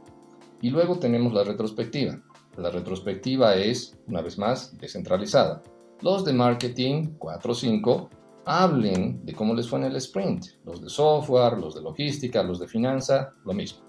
Y 0.60 0.70
luego 0.70 0.98
tenemos 0.98 1.32
la 1.32 1.42
retrospectiva. 1.42 2.22
La 2.56 2.70
retrospectiva 2.70 3.56
es, 3.56 3.98
una 4.06 4.20
vez 4.20 4.38
más, 4.38 4.78
descentralizada. 4.78 5.62
Los 6.02 6.24
de 6.24 6.32
marketing, 6.32 7.14
4 7.18 7.52
o 7.52 7.54
5, 7.54 8.10
hablen 8.44 9.24
de 9.24 9.32
cómo 9.32 9.54
les 9.54 9.68
fue 9.68 9.80
en 9.80 9.86
el 9.86 9.96
sprint. 9.96 10.46
Los 10.64 10.80
de 10.82 10.88
software, 10.88 11.58
los 11.58 11.74
de 11.74 11.82
logística, 11.82 12.42
los 12.42 12.60
de 12.60 12.68
finanza, 12.68 13.34
lo 13.44 13.52
mismo. 13.52 13.82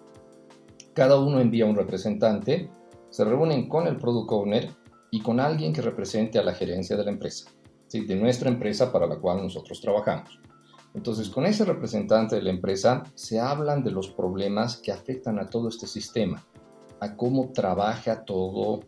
Cada 0.93 1.19
uno 1.19 1.39
envía 1.39 1.65
un 1.65 1.75
representante, 1.75 2.71
se 3.09 3.23
reúnen 3.23 3.67
con 3.67 3.87
el 3.87 3.97
product 3.97 4.31
owner 4.31 4.71
y 5.13 5.21
con 5.21 5.39
alguien 5.39 5.73
que 5.73 5.81
represente 5.83 6.39
a 6.39 6.43
la 6.43 6.55
gerencia 6.55 6.97
de 6.97 7.03
la 7.03 7.11
empresa, 7.11 7.51
¿sí? 7.85 8.03
de 8.03 8.15
nuestra 8.15 8.49
empresa 8.49 8.91
para 8.91 9.05
la 9.05 9.17
cual 9.17 9.43
nosotros 9.43 9.79
trabajamos. 9.79 10.39
Entonces, 10.95 11.29
con 11.29 11.45
ese 11.45 11.65
representante 11.65 12.35
de 12.35 12.41
la 12.41 12.49
empresa 12.49 13.03
se 13.13 13.39
hablan 13.39 13.83
de 13.83 13.91
los 13.91 14.09
problemas 14.09 14.77
que 14.77 14.91
afectan 14.91 15.37
a 15.37 15.45
todo 15.45 15.69
este 15.69 15.85
sistema, 15.85 16.43
a 16.99 17.15
cómo 17.15 17.51
trabaja 17.53 18.25
todo, 18.25 18.79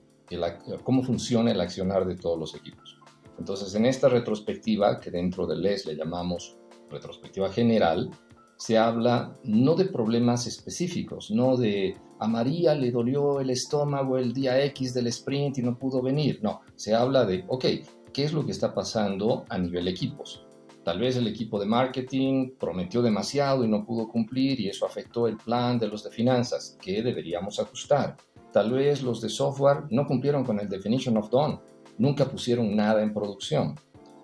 cómo 0.84 1.04
funciona 1.04 1.52
el 1.52 1.62
accionar 1.62 2.08
de 2.08 2.16
todos 2.16 2.40
los 2.40 2.56
equipos. 2.56 2.98
Entonces, 3.38 3.76
en 3.76 3.86
esta 3.86 4.10
retrospectiva, 4.10 5.00
que 5.00 5.12
dentro 5.12 5.46
de 5.46 5.58
LES 5.58 5.86
le 5.86 5.96
llamamos 5.96 6.58
retrospectiva 6.90 7.52
general, 7.52 8.10
se 8.58 8.78
habla 8.78 9.38
no 9.44 9.76
de 9.76 9.86
problemas 9.86 10.48
específicos, 10.48 11.32
no 11.32 11.58
de 11.58 11.96
a 12.20 12.28
María 12.28 12.76
le 12.76 12.92
dolió 12.92 13.42
el 13.42 13.50
estómago 13.50 14.18
el 14.18 14.34
día 14.34 14.64
X 14.66 14.94
del 14.94 15.08
sprint 15.08 15.58
y 15.58 15.62
no 15.62 15.78
pudo 15.78 16.02
venir. 16.02 16.40
No, 16.42 16.62
se 16.76 16.96
habla 16.96 17.26
de, 17.26 17.44
ok, 17.48 17.66
¿qué 18.14 18.24
es 18.24 18.34
lo 18.34 18.46
que 18.46 18.52
está 18.52 18.74
pasando 18.74 19.46
a 19.50 19.58
nivel 19.58 19.88
equipos? 19.88 20.46
Tal 20.84 21.00
vez 21.00 21.18
el 21.18 21.28
equipo 21.28 21.60
de 21.60 21.66
marketing 21.66 22.52
prometió 22.60 23.02
demasiado 23.02 23.66
y 23.66 23.68
no 23.68 23.86
pudo 23.86 24.08
cumplir 24.08 24.60
y 24.60 24.70
eso 24.70 24.86
afectó 24.86 25.28
el 25.28 25.36
plan 25.38 25.80
de 25.80 25.88
los 25.88 26.04
de 26.04 26.12
finanzas, 26.12 26.78
que 26.80 27.02
deberíamos 27.02 27.60
ajustar. 27.60 28.16
Tal 28.54 28.72
vez 28.72 29.02
los 29.02 29.20
de 29.20 29.30
software 29.30 29.86
no 29.90 30.06
cumplieron 30.06 30.46
con 30.46 30.60
el 30.60 30.70
definition 30.70 31.18
of 31.18 31.30
done, 31.30 31.60
nunca 31.98 32.26
pusieron 32.26 32.76
nada 32.76 33.02
en 33.02 33.14
producción. 33.14 33.76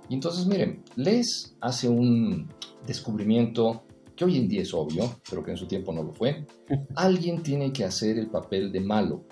Y 0.08 0.14
entonces, 0.14 0.46
miren, 0.46 0.84
Les 0.96 1.56
hace 1.62 1.90
un 1.90 2.48
descubrimiento 2.86 3.84
que 4.22 4.26
hoy 4.26 4.38
en 4.38 4.48
día 4.48 4.62
es 4.62 4.72
obvio, 4.72 5.20
pero 5.28 5.44
que 5.44 5.50
en 5.50 5.58
su 5.58 5.66
tiempo 5.66 5.92
no 5.92 6.04
lo 6.04 6.14
fue. 6.14 6.46
Alguien 6.96 7.42
tiene 7.42 7.74
que 7.74 7.84
hacer 7.84 8.20
el 8.20 8.30
papel 8.30 8.72
de 8.72 8.80
malo. 8.80 9.26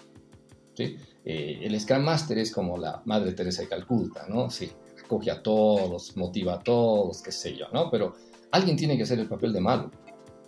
¿sí? 0.74 0.96
Eh, 1.24 1.60
el 1.62 1.80
Scrum 1.80 2.02
Master 2.02 2.40
es 2.40 2.52
como 2.52 2.76
la 2.76 3.04
Madre 3.06 3.34
Teresa 3.34 3.62
de 3.62 3.68
Calcuta, 3.68 4.26
¿no? 4.28 4.50
Sí, 4.50 4.72
acoge 5.06 5.30
a 5.30 5.44
todos, 5.44 6.18
motiva 6.18 6.56
a 6.56 6.64
todos, 6.64 7.22
qué 7.22 7.32
sé 7.32 7.56
yo, 7.56 7.68
¿no? 7.72 7.92
Pero 7.92 8.16
alguien 8.50 8.76
tiene 8.78 8.98
que 8.98 9.04
hacer 9.04 9.20
el 9.20 9.28
papel 9.28 9.54
de 9.54 9.60
malo. 9.60 9.92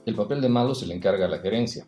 El 0.08 0.16
papel 0.16 0.42
de 0.42 0.50
malo 0.50 0.74
se 0.74 0.88
le 0.88 0.96
encarga 0.96 1.26
a 1.26 1.30
la 1.30 1.38
gerencia. 1.38 1.86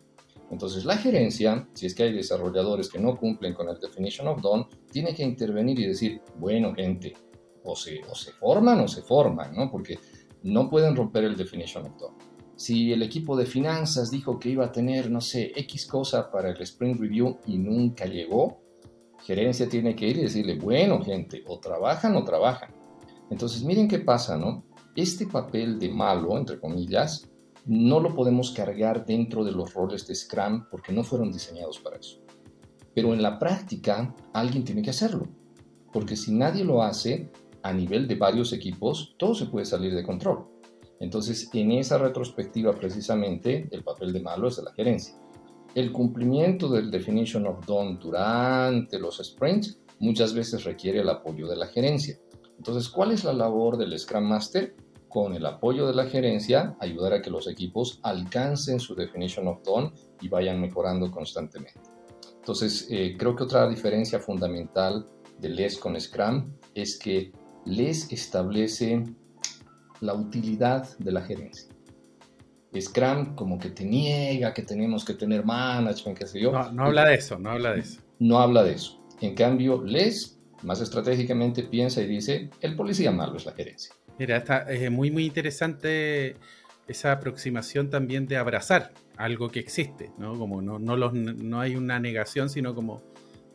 Entonces 0.48 0.84
la 0.84 0.96
gerencia, 0.96 1.68
si 1.74 1.86
es 1.86 1.94
que 1.96 2.04
hay 2.04 2.12
desarrolladores 2.12 2.88
que 2.88 3.00
no 3.00 3.16
cumplen 3.16 3.54
con 3.54 3.68
el 3.68 3.80
definition 3.80 4.28
of 4.28 4.40
done, 4.40 4.68
tiene 4.92 5.12
que 5.12 5.24
intervenir 5.24 5.80
y 5.80 5.86
decir, 5.86 6.20
bueno 6.38 6.72
gente, 6.72 7.14
o 7.64 7.74
se, 7.74 8.00
o 8.08 8.14
se 8.14 8.30
forman 8.30 8.78
o 8.78 8.86
se 8.86 9.02
forman, 9.02 9.56
¿no? 9.56 9.68
Porque 9.72 9.98
no 10.44 10.70
pueden 10.70 10.94
romper 10.94 11.24
el 11.24 11.36
definition 11.36 11.86
of 11.86 11.98
done. 11.98 12.33
Si 12.56 12.92
el 12.92 13.02
equipo 13.02 13.36
de 13.36 13.46
finanzas 13.46 14.10
dijo 14.12 14.38
que 14.38 14.50
iba 14.50 14.66
a 14.66 14.72
tener, 14.72 15.10
no 15.10 15.20
sé, 15.20 15.52
X 15.56 15.86
cosa 15.86 16.30
para 16.30 16.50
el 16.50 16.60
sprint 16.62 17.00
review 17.00 17.38
y 17.46 17.58
nunca 17.58 18.06
llegó, 18.06 18.60
gerencia 19.24 19.68
tiene 19.68 19.96
que 19.96 20.08
ir 20.08 20.18
y 20.18 20.22
decirle, 20.22 20.56
bueno 20.56 21.02
gente, 21.02 21.42
o 21.48 21.58
trabajan 21.58 22.14
o 22.14 22.24
trabajan. 22.24 22.70
Entonces 23.30 23.64
miren 23.64 23.88
qué 23.88 23.98
pasa, 23.98 24.36
¿no? 24.36 24.64
Este 24.94 25.26
papel 25.26 25.80
de 25.80 25.88
malo, 25.88 26.38
entre 26.38 26.60
comillas, 26.60 27.28
no 27.66 27.98
lo 27.98 28.14
podemos 28.14 28.52
cargar 28.52 29.04
dentro 29.04 29.42
de 29.42 29.50
los 29.50 29.74
roles 29.74 30.06
de 30.06 30.14
Scrum 30.14 30.66
porque 30.70 30.92
no 30.92 31.02
fueron 31.02 31.32
diseñados 31.32 31.80
para 31.80 31.96
eso. 31.96 32.20
Pero 32.94 33.12
en 33.12 33.22
la 33.22 33.40
práctica 33.40 34.14
alguien 34.32 34.62
tiene 34.62 34.82
que 34.82 34.90
hacerlo, 34.90 35.26
porque 35.92 36.14
si 36.14 36.32
nadie 36.32 36.62
lo 36.62 36.82
hace 36.82 37.32
a 37.62 37.72
nivel 37.72 38.06
de 38.06 38.14
varios 38.14 38.52
equipos, 38.52 39.16
todo 39.18 39.34
se 39.34 39.46
puede 39.46 39.66
salir 39.66 39.92
de 39.94 40.04
control. 40.04 40.53
Entonces, 41.04 41.50
en 41.52 41.72
esa 41.72 41.98
retrospectiva 41.98 42.74
precisamente, 42.74 43.68
el 43.70 43.84
papel 43.84 44.12
de 44.12 44.22
malo 44.22 44.48
es 44.48 44.56
de 44.56 44.62
la 44.62 44.72
gerencia. 44.72 45.14
El 45.74 45.92
cumplimiento 45.92 46.68
del 46.68 46.90
definition 46.90 47.46
of 47.46 47.66
done 47.66 47.98
durante 48.00 48.98
los 48.98 49.18
sprints 49.22 49.78
muchas 49.98 50.32
veces 50.32 50.64
requiere 50.64 51.00
el 51.00 51.08
apoyo 51.10 51.46
de 51.46 51.56
la 51.56 51.66
gerencia. 51.66 52.18
Entonces, 52.56 52.88
¿cuál 52.88 53.12
es 53.12 53.22
la 53.22 53.34
labor 53.34 53.76
del 53.76 53.98
Scrum 53.98 54.24
Master? 54.24 54.74
con 55.14 55.32
el 55.32 55.46
apoyo 55.46 55.86
de 55.86 55.94
la 55.94 56.06
gerencia, 56.06 56.76
ayudar 56.80 57.12
a 57.12 57.22
que 57.22 57.30
los 57.30 57.46
equipos 57.46 58.00
alcancen 58.02 58.80
su 58.80 58.96
definition 58.96 59.46
of 59.46 59.62
done 59.62 59.92
y 60.20 60.28
vayan 60.28 60.60
mejorando 60.60 61.08
constantemente. 61.08 61.78
Entonces, 62.34 62.88
eh, 62.90 63.14
creo 63.16 63.36
que 63.36 63.44
otra 63.44 63.68
diferencia 63.68 64.18
fundamental 64.18 65.06
de 65.38 65.50
LES 65.50 65.78
con 65.78 66.00
Scrum 66.00 66.52
es 66.74 66.98
que 66.98 67.30
LES 67.64 68.10
establece 68.10 69.04
la 70.04 70.14
utilidad 70.14 70.96
de 70.98 71.12
la 71.12 71.22
gerencia. 71.22 71.68
Scrum 72.78 73.34
como 73.34 73.58
que 73.58 73.70
te 73.70 73.84
niega 73.84 74.52
que 74.52 74.62
tenemos 74.62 75.04
que 75.04 75.14
tener 75.14 75.44
management, 75.44 76.18
qué 76.18 76.26
sé 76.26 76.40
yo. 76.40 76.52
No, 76.52 76.72
no 76.72 76.84
habla 76.86 77.06
de 77.06 77.14
eso, 77.14 77.38
no 77.38 77.50
habla 77.50 77.72
de 77.72 77.80
eso. 77.80 78.00
No 78.18 78.38
habla 78.38 78.64
de 78.64 78.72
eso. 78.72 79.00
En 79.20 79.34
cambio, 79.34 79.82
LES 79.82 80.38
más 80.62 80.80
estratégicamente 80.80 81.62
piensa 81.62 82.02
y 82.02 82.06
dice, 82.06 82.50
el 82.60 82.74
policía 82.74 83.12
malo 83.12 83.36
es 83.36 83.46
la 83.46 83.52
gerencia. 83.52 83.94
Mira, 84.18 84.36
está 84.36 84.70
es 84.70 84.90
muy, 84.90 85.10
muy 85.10 85.24
interesante 85.26 86.36
esa 86.88 87.12
aproximación 87.12 87.90
también 87.90 88.26
de 88.26 88.36
abrazar 88.36 88.92
algo 89.16 89.50
que 89.50 89.60
existe, 89.60 90.10
¿no? 90.18 90.38
Como 90.38 90.60
no, 90.60 90.78
no, 90.78 90.96
los, 90.96 91.14
no 91.14 91.60
hay 91.60 91.76
una 91.76 91.98
negación, 92.00 92.50
sino 92.50 92.74
como 92.74 93.02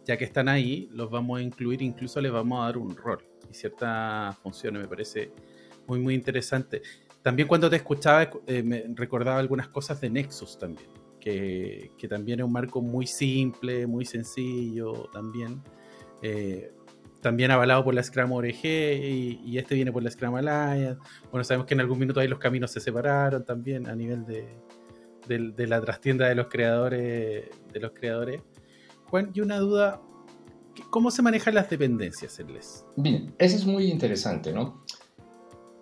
ya 0.05 0.17
que 0.17 0.25
están 0.25 0.49
ahí, 0.49 0.89
los 0.91 1.11
vamos 1.11 1.39
a 1.39 1.43
incluir, 1.43 1.81
incluso 1.81 2.21
les 2.21 2.31
vamos 2.31 2.61
a 2.61 2.65
dar 2.65 2.77
un 2.77 2.95
rol 2.95 3.23
y 3.49 3.53
ciertas 3.53 4.37
funciones, 4.37 4.81
me 4.81 4.87
parece 4.87 5.31
muy, 5.89 5.99
muy 5.99 6.13
interesante. 6.13 6.81
También 7.21 7.47
cuando 7.47 7.69
te 7.69 7.75
escuchaba, 7.75 8.29
eh, 8.47 8.63
me 8.63 8.85
recordaba 8.95 9.39
algunas 9.39 9.67
cosas 9.67 9.99
de 9.99 10.09
Nexus 10.09 10.57
también, 10.57 10.89
que, 11.19 11.91
que, 11.97 12.07
también 12.07 12.39
es 12.39 12.45
un 12.45 12.51
marco 12.53 12.81
muy 12.81 13.05
simple, 13.07 13.85
muy 13.87 14.05
sencillo 14.05 15.09
también. 15.11 15.61
Eh, 16.21 16.71
también 17.21 17.51
avalado 17.51 17.83
por 17.83 17.93
la 17.93 18.01
Scrum 18.01 18.31
ORG 18.31 18.63
y, 18.63 19.57
este 19.57 19.75
viene 19.75 19.91
por 19.91 20.03
la 20.03 20.11
Scrum 20.11 20.35
Alliance. 20.35 20.99
Bueno, 21.31 21.43
sabemos 21.43 21.67
que 21.67 21.73
en 21.73 21.81
algún 21.81 21.99
minuto 21.99 22.19
ahí 22.19 22.27
los 22.27 22.39
caminos 22.39 22.71
se 22.71 22.79
separaron 22.79 23.43
también 23.43 23.87
a 23.87 23.95
nivel 23.95 24.25
de, 24.25 24.47
de, 25.27 25.67
la 25.67 25.81
trastienda 25.81 26.27
de 26.27 26.35
los 26.35 26.47
creadores. 26.47 27.49
De 27.73 27.79
los 27.79 27.91
creadores. 27.91 28.41
Juan, 29.07 29.31
y 29.33 29.41
una 29.41 29.57
duda, 29.57 30.01
¿cómo 30.89 31.11
se 31.11 31.21
manejan 31.21 31.55
las 31.55 31.69
dependencias 31.69 32.39
en 32.39 32.53
LES? 32.53 32.85
Bien, 32.95 33.35
eso 33.37 33.57
es 33.57 33.65
muy 33.65 33.85
interesante, 33.85 34.53
¿no? 34.53 34.85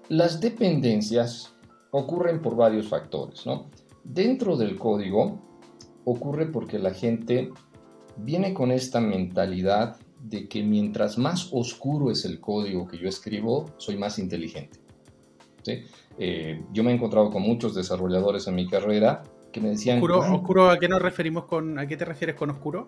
Las 0.10 0.40
dependencias 0.40 1.54
ocurren 1.92 2.42
por 2.42 2.56
varios 2.56 2.88
factores, 2.88 3.46
¿no? 3.46 3.70
Dentro 4.04 4.56
del 4.56 4.78
código 4.78 5.40
ocurre 6.06 6.46
porque 6.46 6.80
la 6.80 6.94
gente 6.94 7.52
viene 8.18 8.54
con 8.54 8.72
esta 8.72 9.02
mentalidad 9.02 9.98
de 10.22 10.48
que 10.48 10.64
mientras 10.64 11.18
más 11.18 11.50
oscuro 11.52 12.10
es 12.10 12.26
el 12.26 12.40
código 12.40 12.88
que 12.88 12.98
yo 12.98 13.10
escribo, 13.10 13.66
soy 13.78 13.98
más 13.98 14.18
inteligente. 14.18 14.80
Eh, 16.18 16.64
yo 16.72 16.84
me 16.84 16.92
he 16.92 16.96
encontrado 16.96 17.30
con 17.30 17.42
muchos 17.42 17.76
desarrolladores 17.76 18.48
en 18.48 18.56
mi 18.56 18.68
carrera 18.68 19.24
que 19.52 19.60
me 19.60 19.70
decían... 19.70 20.02
¿Oscuro, 20.02 20.70
a 20.70 20.80
qué 20.80 20.88
nos 20.88 21.02
referimos 21.02 21.44
con... 21.46 21.78
¿A 21.78 21.86
qué 21.86 21.98
te 21.98 22.06
refieres 22.06 22.36
con 22.36 22.50
oscuro? 22.50 22.88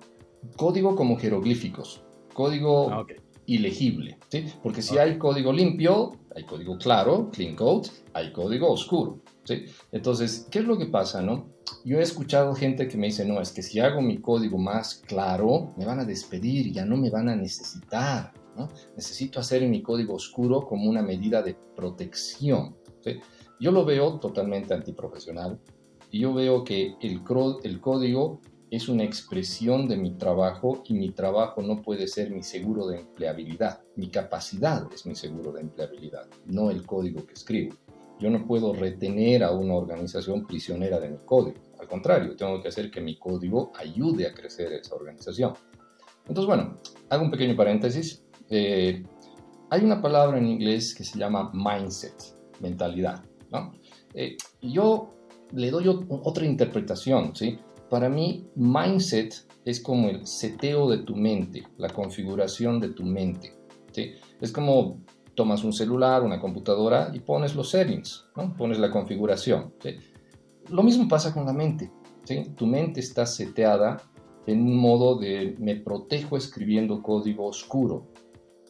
Código 0.55 0.95
como 0.95 1.17
jeroglíficos, 1.17 2.03
código 2.33 2.89
ah, 2.89 3.05
ilegible, 3.49 4.17
Porque 4.61 4.81
si 4.81 4.97
hay 4.97 5.17
código 5.17 5.51
limpio, 5.51 6.11
hay 6.35 6.43
código 6.43 6.77
claro, 6.77 7.29
clean 7.31 7.55
code, 7.55 7.89
hay 8.13 8.31
código 8.31 8.71
oscuro, 8.71 9.21
Entonces, 9.91 10.47
¿qué 10.51 10.59
es 10.59 10.65
lo 10.65 10.77
que 10.77 10.85
pasa, 10.85 11.21
no? 11.21 11.47
Yo 11.83 11.99
he 11.99 12.03
escuchado 12.03 12.53
gente 12.53 12.87
que 12.87 12.97
me 12.97 13.07
dice, 13.07 13.25
no, 13.25 13.41
es 13.41 13.51
que 13.51 13.63
si 13.63 13.79
hago 13.79 14.01
mi 14.01 14.19
código 14.19 14.57
más 14.57 15.01
claro, 15.07 15.73
me 15.77 15.85
van 15.85 15.99
a 15.99 16.05
despedir 16.05 16.71
ya 16.71 16.85
no 16.85 16.95
me 16.97 17.09
van 17.09 17.29
a 17.29 17.35
necesitar. 17.35 18.33
¿no? 18.55 18.69
Necesito 18.95 19.39
hacer 19.39 19.67
mi 19.67 19.81
código 19.81 20.13
oscuro 20.13 20.65
como 20.67 20.89
una 20.89 21.01
medida 21.01 21.41
de 21.41 21.55
protección. 21.75 22.75
Yo 23.59 23.71
lo 23.71 23.83
veo 23.83 24.19
totalmente 24.19 24.73
antiprofesional 24.73 25.59
y 26.11 26.19
yo 26.19 26.33
veo 26.33 26.63
que 26.63 26.95
el, 27.01 27.21
el 27.63 27.81
código 27.81 28.41
es 28.71 28.87
una 28.87 29.03
expresión 29.03 29.87
de 29.87 29.97
mi 29.97 30.11
trabajo 30.11 30.83
y 30.85 30.93
mi 30.93 31.11
trabajo 31.11 31.61
no 31.61 31.81
puede 31.81 32.07
ser 32.07 32.29
mi 32.29 32.43
seguro 32.43 32.87
de 32.87 32.99
empleabilidad. 32.99 33.81
Mi 33.95 34.09
capacidad 34.09 34.87
es 34.93 35.05
mi 35.05 35.15
seguro 35.15 35.51
de 35.51 35.61
empleabilidad, 35.61 36.27
no 36.45 36.69
el 36.69 36.85
código 36.85 37.25
que 37.25 37.33
escribo. 37.33 37.75
Yo 38.19 38.29
no 38.29 38.45
puedo 38.45 38.73
retener 38.73 39.43
a 39.43 39.51
una 39.51 39.75
organización 39.75 40.45
prisionera 40.45 40.99
de 40.99 41.09
mi 41.09 41.17
código. 41.25 41.57
Al 41.79 41.87
contrario, 41.87 42.35
tengo 42.35 42.61
que 42.61 42.67
hacer 42.67 42.91
que 42.91 43.01
mi 43.01 43.17
código 43.17 43.71
ayude 43.75 44.27
a 44.27 44.33
crecer 44.33 44.73
esa 44.73 44.95
organización. 44.95 45.53
Entonces, 46.27 46.45
bueno, 46.45 46.79
hago 47.09 47.23
un 47.23 47.31
pequeño 47.31 47.55
paréntesis. 47.55 48.23
Eh, 48.49 49.03
hay 49.69 49.83
una 49.83 50.01
palabra 50.01 50.37
en 50.37 50.47
inglés 50.47 50.93
que 50.93 51.03
se 51.03 51.17
llama 51.17 51.51
mindset, 51.53 52.35
mentalidad. 52.59 53.23
¿no? 53.51 53.71
Eh, 54.13 54.35
yo 54.61 55.13
le 55.53 55.71
doy 55.71 55.87
otra 55.87 56.45
interpretación. 56.45 57.35
¿sí? 57.35 57.57
Para 57.89 58.09
mí, 58.09 58.47
mindset 58.55 59.33
es 59.65 59.81
como 59.81 60.09
el 60.09 60.25
seteo 60.27 60.89
de 60.89 60.99
tu 60.99 61.15
mente, 61.15 61.63
la 61.77 61.89
configuración 61.89 62.79
de 62.79 62.89
tu 62.89 63.03
mente. 63.03 63.57
¿sí? 63.91 64.11
Es 64.39 64.51
como 64.51 65.01
tomas 65.35 65.63
un 65.63 65.73
celular, 65.73 66.23
una 66.23 66.39
computadora 66.39 67.11
y 67.13 67.19
pones 67.19 67.55
los 67.55 67.69
settings, 67.69 68.25
¿no? 68.35 68.55
pones 68.55 68.77
la 68.79 68.91
configuración. 68.91 69.73
Lo 70.69 70.83
mismo 70.83 71.07
pasa 71.07 71.33
con 71.33 71.45
la 71.45 71.53
mente. 71.53 71.91
¿sí? 72.25 72.43
Tu 72.55 72.67
mente 72.67 72.99
está 72.99 73.25
seteada 73.25 73.97
en 74.45 74.61
un 74.61 74.77
modo 74.77 75.15
de 75.17 75.55
me 75.59 75.75
protejo 75.75 76.37
escribiendo 76.37 77.01
código 77.01 77.45
oscuro, 77.45 78.07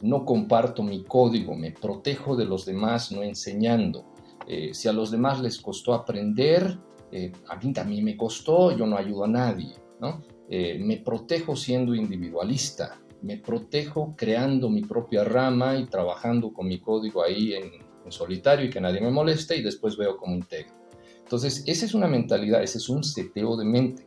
no 0.02 0.24
comparto 0.24 0.82
mi 0.82 1.04
código, 1.04 1.54
me 1.54 1.72
protejo 1.72 2.36
de 2.36 2.44
los 2.44 2.64
demás 2.64 3.12
no 3.12 3.22
enseñando. 3.22 4.06
Eh, 4.46 4.70
si 4.72 4.88
a 4.88 4.92
los 4.92 5.10
demás 5.10 5.40
les 5.40 5.60
costó 5.60 5.94
aprender, 5.94 6.78
eh, 7.12 7.32
a 7.48 7.56
mí 7.56 7.72
también 7.72 8.04
me 8.04 8.16
costó, 8.16 8.76
yo 8.76 8.86
no 8.86 8.96
ayudo 8.96 9.24
a 9.24 9.28
nadie. 9.28 9.74
¿no? 10.00 10.22
Eh, 10.48 10.78
me 10.80 10.98
protejo 10.98 11.56
siendo 11.56 11.94
individualista, 11.94 13.00
me 13.22 13.36
protejo 13.36 14.14
creando 14.16 14.70
mi 14.70 14.82
propia 14.82 15.24
rama 15.24 15.76
y 15.76 15.86
trabajando 15.86 16.52
con 16.52 16.66
mi 16.66 16.80
código 16.80 17.22
ahí 17.22 17.54
en, 17.54 17.70
en 18.04 18.12
solitario 18.12 18.66
y 18.66 18.70
que 18.70 18.80
nadie 18.80 19.00
me 19.00 19.10
moleste 19.10 19.56
y 19.56 19.62
después 19.62 19.96
veo 19.96 20.16
cómo 20.16 20.34
integro. 20.34 20.74
Entonces, 21.22 21.62
esa 21.66 21.86
es 21.86 21.94
una 21.94 22.08
mentalidad, 22.08 22.62
ese 22.62 22.78
es 22.78 22.88
un 22.88 23.04
seteo 23.04 23.56
de 23.56 23.64
mente. 23.64 24.04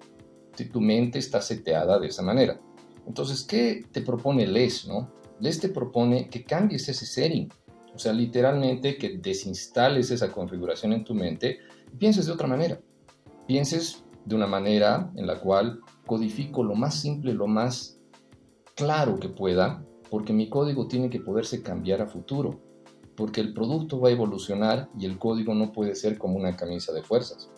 Si 0.56 0.66
tu 0.66 0.82
mente 0.82 1.20
está 1.20 1.42
seteada 1.42 1.98
de 1.98 2.08
esa 2.08 2.22
manera. 2.22 2.60
Entonces, 3.08 3.44
¿qué 3.44 3.86
te 3.92 4.02
propone 4.02 4.46
LES? 4.46 4.88
No? 4.88 5.12
LES 5.40 5.62
te 5.62 5.70
propone 5.70 6.30
que 6.30 6.44
cambies 6.44 6.90
ese 6.90 7.06
setting. 7.06 7.50
O 7.96 8.00
sea, 8.00 8.12
literalmente 8.12 8.98
que 8.98 9.18
desinstales 9.20 10.12
esa 10.12 10.32
configuración 10.32 10.94
en 10.94 11.04
tu 11.04 11.14
mente 11.14 11.60
y 11.92 11.96
pienses 11.96 12.26
de 12.26 12.32
otra 12.32 12.48
manera. 12.48 12.80
Pienses 13.48 14.04
de 14.26 14.36
una 14.36 14.48
manera 14.48 15.12
en 15.16 15.28
la 15.28 15.40
cual 15.40 15.80
codifico 16.06 16.64
lo 16.64 16.76
más 16.76 16.96
simple, 16.96 17.34
lo 17.34 17.48
más 17.48 18.00
claro 18.76 19.20
que 19.20 19.30
pueda, 19.30 19.86
porque 20.10 20.32
mi 20.32 20.50
código 20.50 20.88
tiene 20.88 21.10
que 21.10 21.20
poderse 21.20 21.62
cambiar 21.62 22.02
a 22.02 22.08
futuro, 22.08 22.62
porque 23.16 23.42
el 23.42 23.54
producto 23.54 24.00
va 24.00 24.10
a 24.10 24.14
evolucionar 24.14 24.90
y 24.98 25.06
el 25.06 25.18
código 25.18 25.54
no 25.54 25.72
puede 25.72 25.96
ser 25.96 26.18
como 26.18 26.38
una 26.38 26.56
camisa 26.56 26.94
de 26.94 27.04
fuerzas. 27.04 27.50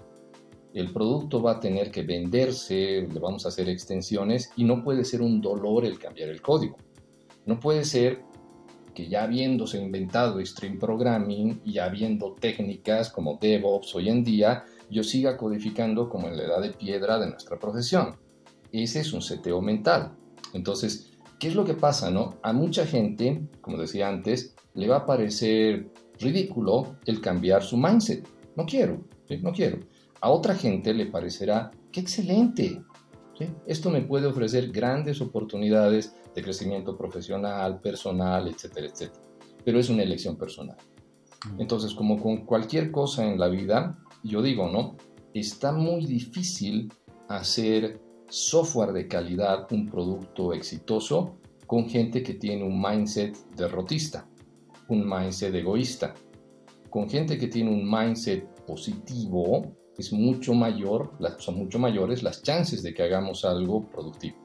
El 0.73 0.91
producto 0.91 1.41
va 1.41 1.53
a 1.53 1.59
tener 1.59 1.91
que 1.91 2.03
venderse, 2.03 3.07
le 3.09 3.19
vamos 3.19 3.45
a 3.45 3.49
hacer 3.49 3.69
extensiones 3.69 4.51
y 4.57 4.63
no 4.63 4.83
puede 4.83 5.05
ser 5.05 5.21
un 5.21 5.39
dolor 5.39 5.85
el 5.85 5.99
cambiar 5.99 6.29
el 6.29 6.41
código. 6.41 6.77
No 7.45 7.59
puede 7.59 7.85
ser 7.85 8.23
que 8.93 9.07
ya 9.07 9.23
habiéndose 9.23 9.79
inventado 9.79 10.43
Stream 10.43 10.79
Programming 10.79 11.61
y 11.63 11.77
habiendo 11.77 12.33
técnicas 12.33 13.11
como 13.11 13.37
DevOps 13.39 13.93
hoy 13.95 14.09
en 14.09 14.23
día, 14.23 14.65
yo 14.89 15.03
siga 15.03 15.37
codificando 15.37 16.09
como 16.09 16.27
en 16.27 16.37
la 16.37 16.43
edad 16.43 16.61
de 16.61 16.71
piedra 16.71 17.19
de 17.19 17.29
nuestra 17.29 17.57
profesión. 17.57 18.17
Ese 18.71 18.99
es 18.99 19.13
un 19.13 19.21
seteo 19.21 19.61
mental. 19.61 20.15
Entonces, 20.53 21.11
¿qué 21.39 21.47
es 21.47 21.55
lo 21.55 21.65
que 21.65 21.73
pasa, 21.73 22.11
no? 22.11 22.37
A 22.43 22.53
mucha 22.53 22.85
gente, 22.85 23.47
como 23.61 23.77
decía 23.77 24.09
antes, 24.09 24.55
le 24.73 24.87
va 24.87 24.97
a 24.97 25.05
parecer 25.05 25.91
ridículo 26.19 26.97
el 27.05 27.21
cambiar 27.21 27.63
su 27.63 27.77
mindset. 27.77 28.27
No 28.55 28.65
quiero, 28.65 29.05
no 29.41 29.51
quiero. 29.51 29.79
A 30.21 30.29
otra 30.29 30.55
gente 30.55 30.93
le 30.93 31.07
parecerá, 31.07 31.71
qué 31.91 31.99
excelente. 31.99 32.81
Esto 33.67 33.89
me 33.89 34.01
puede 34.01 34.27
ofrecer 34.27 34.71
grandes 34.71 35.21
oportunidades 35.21 36.15
de 36.33 36.41
crecimiento 36.41 36.97
profesional, 36.97 37.81
personal, 37.81 38.47
etcétera, 38.47 38.87
etcétera. 38.87 39.23
Pero 39.63 39.79
es 39.79 39.89
una 39.89 40.03
elección 40.03 40.37
personal. 40.37 40.77
Mm. 41.53 41.61
Entonces, 41.61 41.93
como 41.93 42.21
con 42.21 42.45
cualquier 42.45 42.91
cosa 42.91 43.25
en 43.25 43.39
la 43.39 43.47
vida, 43.49 43.99
yo 44.25 44.41
digo, 44.41 44.69
¿no? 44.69 44.95
Está 45.33 45.71
muy 45.71 46.05
difícil 46.05 46.91
hacer 47.27 48.01
software 48.29 48.91
de 48.93 49.07
calidad, 49.07 49.71
un 49.71 49.87
producto 49.87 50.53
exitoso, 50.53 51.37
con 51.67 51.87
gente 51.89 52.23
que 52.23 52.35
tiene 52.35 52.63
un 52.63 52.81
mindset 52.81 53.35
derrotista, 53.55 54.27
un 54.89 55.07
mindset 55.07 55.53
egoísta. 55.53 56.13
Con 56.89 57.09
gente 57.09 57.37
que 57.37 57.47
tiene 57.47 57.71
un 57.71 57.89
mindset 57.89 58.45
positivo, 58.65 59.75
es 59.97 60.11
mucho 60.11 60.53
mayor, 60.53 61.11
son 61.39 61.57
mucho 61.57 61.79
mayores 61.79 62.23
las 62.23 62.41
chances 62.41 62.83
de 62.83 62.93
que 62.93 63.03
hagamos 63.03 63.45
algo 63.45 63.85
productivo. 63.87 64.37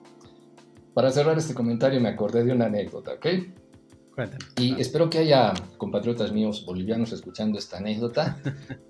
Para 0.94 1.10
cerrar 1.10 1.38
este 1.38 1.54
comentario 1.54 2.00
me 2.00 2.08
acordé 2.08 2.44
de 2.44 2.52
una 2.52 2.66
anécdota, 2.66 3.12
¿ok? 3.14 3.26
Y 4.58 4.78
espero 4.80 5.08
que 5.08 5.18
haya 5.18 5.54
compatriotas 5.78 6.32
míos 6.32 6.64
bolivianos 6.66 7.12
escuchando 7.12 7.58
esta 7.58 7.78
anécdota 7.78 8.38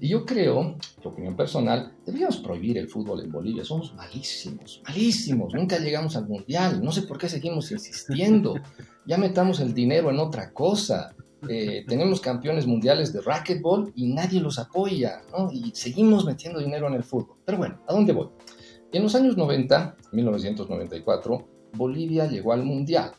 Y 0.00 0.08
yo 0.08 0.24
creo, 0.24 0.76
tu 1.00 1.10
opinión 1.10 1.36
personal, 1.36 1.92
deberíamos 2.04 2.38
prohibir 2.38 2.78
el 2.78 2.88
fútbol 2.88 3.22
en 3.22 3.30
Bolivia. 3.30 3.64
Somos 3.64 3.94
malísimos, 3.94 4.82
malísimos. 4.86 5.54
Nunca 5.54 5.78
llegamos 5.78 6.16
al 6.16 6.26
mundial. 6.26 6.82
No 6.82 6.92
sé 6.92 7.02
por 7.02 7.18
qué 7.18 7.28
seguimos 7.28 7.70
insistiendo. 7.70 8.54
Ya 9.06 9.18
metamos 9.18 9.60
el 9.60 9.74
dinero 9.74 10.10
en 10.10 10.18
otra 10.18 10.52
cosa. 10.52 11.14
Eh, 11.48 11.84
tenemos 11.86 12.20
campeones 12.20 12.66
mundiales 12.66 13.12
de 13.12 13.20
racquetball 13.20 13.92
y 13.94 14.12
nadie 14.12 14.40
los 14.40 14.58
apoya, 14.58 15.20
¿no? 15.30 15.50
Y 15.52 15.72
seguimos 15.74 16.24
metiendo 16.24 16.58
dinero 16.58 16.86
en 16.88 16.94
el 16.94 17.04
fútbol. 17.04 17.36
Pero 17.44 17.58
bueno, 17.58 17.80
¿a 17.86 17.92
dónde 17.92 18.12
voy? 18.12 18.28
En 18.92 19.02
los 19.02 19.14
años 19.14 19.36
90, 19.36 19.96
1994, 20.12 21.48
Bolivia 21.74 22.26
llegó 22.26 22.52
al 22.52 22.64
mundial. 22.64 23.12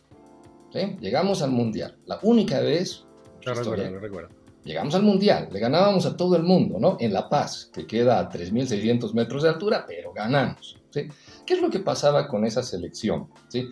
¿sí? 0.72 0.98
Llegamos 1.00 1.42
al 1.42 1.52
mundial. 1.52 2.00
La 2.06 2.20
única 2.24 2.62
vez. 2.62 3.06
Lo 3.46 3.54
recuerdo, 3.54 3.92
lo 3.92 4.00
recuerdo 4.00 4.45
llegamos 4.66 4.96
al 4.96 5.04
Mundial, 5.04 5.48
le 5.52 5.60
ganábamos 5.60 6.06
a 6.06 6.18
todo 6.18 6.36
el 6.36 6.44
mundo, 6.44 6.78
¿no? 6.80 6.98
En 7.00 7.14
La 7.14 7.30
Paz, 7.30 7.70
que 7.72 7.88
queda 7.88 8.20
a 8.20 8.30
3.600 8.30 9.14
metros 9.14 9.44
de 9.44 9.50
altura, 9.50 9.86
pero 9.88 10.12
ganamos, 10.12 10.78
¿sí? 10.90 11.08
¿Qué 11.46 11.54
es 11.54 11.62
lo 11.62 11.70
que 11.70 11.80
pasaba 11.80 12.28
con 12.28 12.46
esa 12.46 12.64
selección? 12.64 13.30
¿sí? 13.48 13.70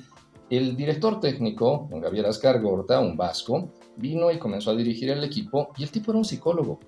El 0.50 0.76
director 0.78 1.20
técnico, 1.20 1.88
don 1.90 2.00
Gabriel 2.00 2.28
Ascar 2.28 2.62
Gorta, 2.62 3.00
un 3.00 3.18
vasco, 3.18 3.74
vino 3.98 4.32
y 4.32 4.38
comenzó 4.38 4.72
a 4.72 4.76
dirigir 4.76 5.10
el 5.10 5.24
equipo 5.24 5.70
y 5.78 5.84
el 5.84 5.90
tipo 5.90 6.12
era 6.12 6.20
un 6.20 6.26
psicólogo. 6.26 6.80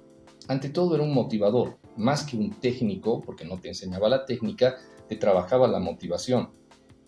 Ante 0.47 0.69
todo 0.69 0.93
era 0.93 1.03
un 1.03 1.13
motivador, 1.13 1.79
más 1.97 2.23
que 2.23 2.37
un 2.37 2.51
técnico, 2.51 3.21
porque 3.21 3.45
no 3.45 3.57
te 3.57 3.69
enseñaba 3.69 4.07
la 4.07 4.25
técnica, 4.25 4.75
te 5.09 5.15
trabajaba 5.15 5.67
la 5.67 5.79
motivación. 5.79 6.51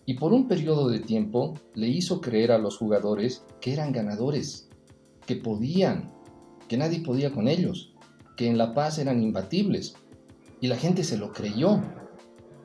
Y 0.04 0.14
por 0.14 0.32
un 0.32 0.48
periodo 0.48 0.88
de 0.88 0.98
tiempo 0.98 1.54
le 1.74 1.86
hizo 1.86 2.20
creer 2.20 2.50
a 2.50 2.58
los 2.58 2.78
jugadores 2.78 3.44
que 3.60 3.72
eran 3.72 3.92
ganadores, 3.92 4.68
que 5.26 5.36
podían, 5.36 6.12
que 6.68 6.76
nadie 6.76 7.00
podía 7.00 7.32
con 7.32 7.48
ellos, 7.48 7.94
que 8.36 8.46
en 8.46 8.58
La 8.58 8.74
Paz 8.74 8.98
eran 8.98 9.22
imbatibles. 9.22 9.94
Y 10.60 10.68
la 10.68 10.76
gente 10.76 11.04
se 11.04 11.16
lo 11.16 11.32
creyó. 11.32 11.80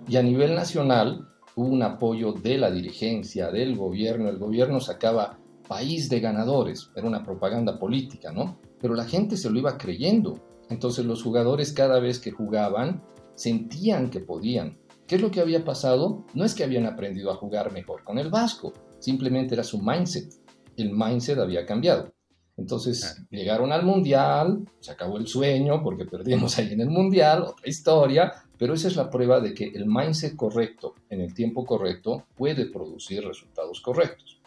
Y 0.07 0.17
a 0.17 0.23
nivel 0.23 0.55
nacional 0.55 1.27
hubo 1.55 1.67
un 1.67 1.83
apoyo 1.83 2.33
de 2.33 2.57
la 2.57 2.71
dirigencia, 2.71 3.51
del 3.51 3.75
gobierno. 3.75 4.29
El 4.29 4.37
gobierno 4.37 4.79
sacaba 4.79 5.39
país 5.67 6.09
de 6.09 6.19
ganadores, 6.19 6.91
era 6.95 7.07
una 7.07 7.23
propaganda 7.23 7.79
política, 7.79 8.31
¿no? 8.31 8.59
Pero 8.79 8.95
la 8.95 9.05
gente 9.05 9.37
se 9.37 9.49
lo 9.49 9.59
iba 9.59 9.77
creyendo. 9.77 10.39
Entonces 10.69 11.05
los 11.05 11.23
jugadores 11.23 11.71
cada 11.71 11.99
vez 11.99 12.19
que 12.19 12.31
jugaban 12.31 13.03
sentían 13.35 14.09
que 14.09 14.19
podían. 14.19 14.77
¿Qué 15.07 15.15
es 15.15 15.21
lo 15.21 15.31
que 15.31 15.41
había 15.41 15.65
pasado? 15.65 16.25
No 16.33 16.45
es 16.45 16.55
que 16.55 16.63
habían 16.63 16.85
aprendido 16.85 17.31
a 17.31 17.35
jugar 17.35 17.71
mejor 17.71 18.03
con 18.03 18.17
el 18.17 18.29
Vasco, 18.29 18.73
simplemente 18.99 19.53
era 19.53 19.63
su 19.63 19.81
mindset. 19.81 20.33
El 20.77 20.91
mindset 20.93 21.39
había 21.39 21.65
cambiado. 21.65 22.13
Entonces 22.55 23.23
llegaron 23.31 23.71
al 23.71 23.83
mundial, 23.83 24.67
se 24.79 24.91
acabó 24.91 25.17
el 25.17 25.27
sueño 25.27 25.81
porque 25.83 26.05
perdimos 26.05 26.57
ahí 26.59 26.73
en 26.73 26.81
el 26.81 26.89
mundial, 26.89 27.43
otra 27.43 27.67
historia, 27.67 28.31
pero 28.57 28.73
esa 28.73 28.87
es 28.87 28.95
la 28.95 29.09
prueba 29.09 29.39
de 29.39 29.53
que 29.53 29.65
el 29.65 29.85
mindset 29.87 30.35
correcto 30.35 30.95
en 31.09 31.21
el 31.21 31.33
tiempo 31.33 31.65
correcto 31.65 32.25
puede 32.35 32.67
producir 32.67 33.23
resultados 33.25 33.81
correctos. 33.81 34.39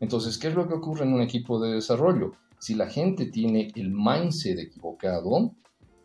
Entonces, 0.00 0.36
¿qué 0.36 0.48
es 0.48 0.54
lo 0.54 0.66
que 0.66 0.74
ocurre 0.74 1.04
en 1.04 1.12
un 1.12 1.22
equipo 1.22 1.60
de 1.60 1.74
desarrollo? 1.74 2.32
Si 2.58 2.74
la 2.74 2.88
gente 2.88 3.26
tiene 3.26 3.70
el 3.76 3.90
mindset 3.90 4.58
equivocado, 4.58 5.54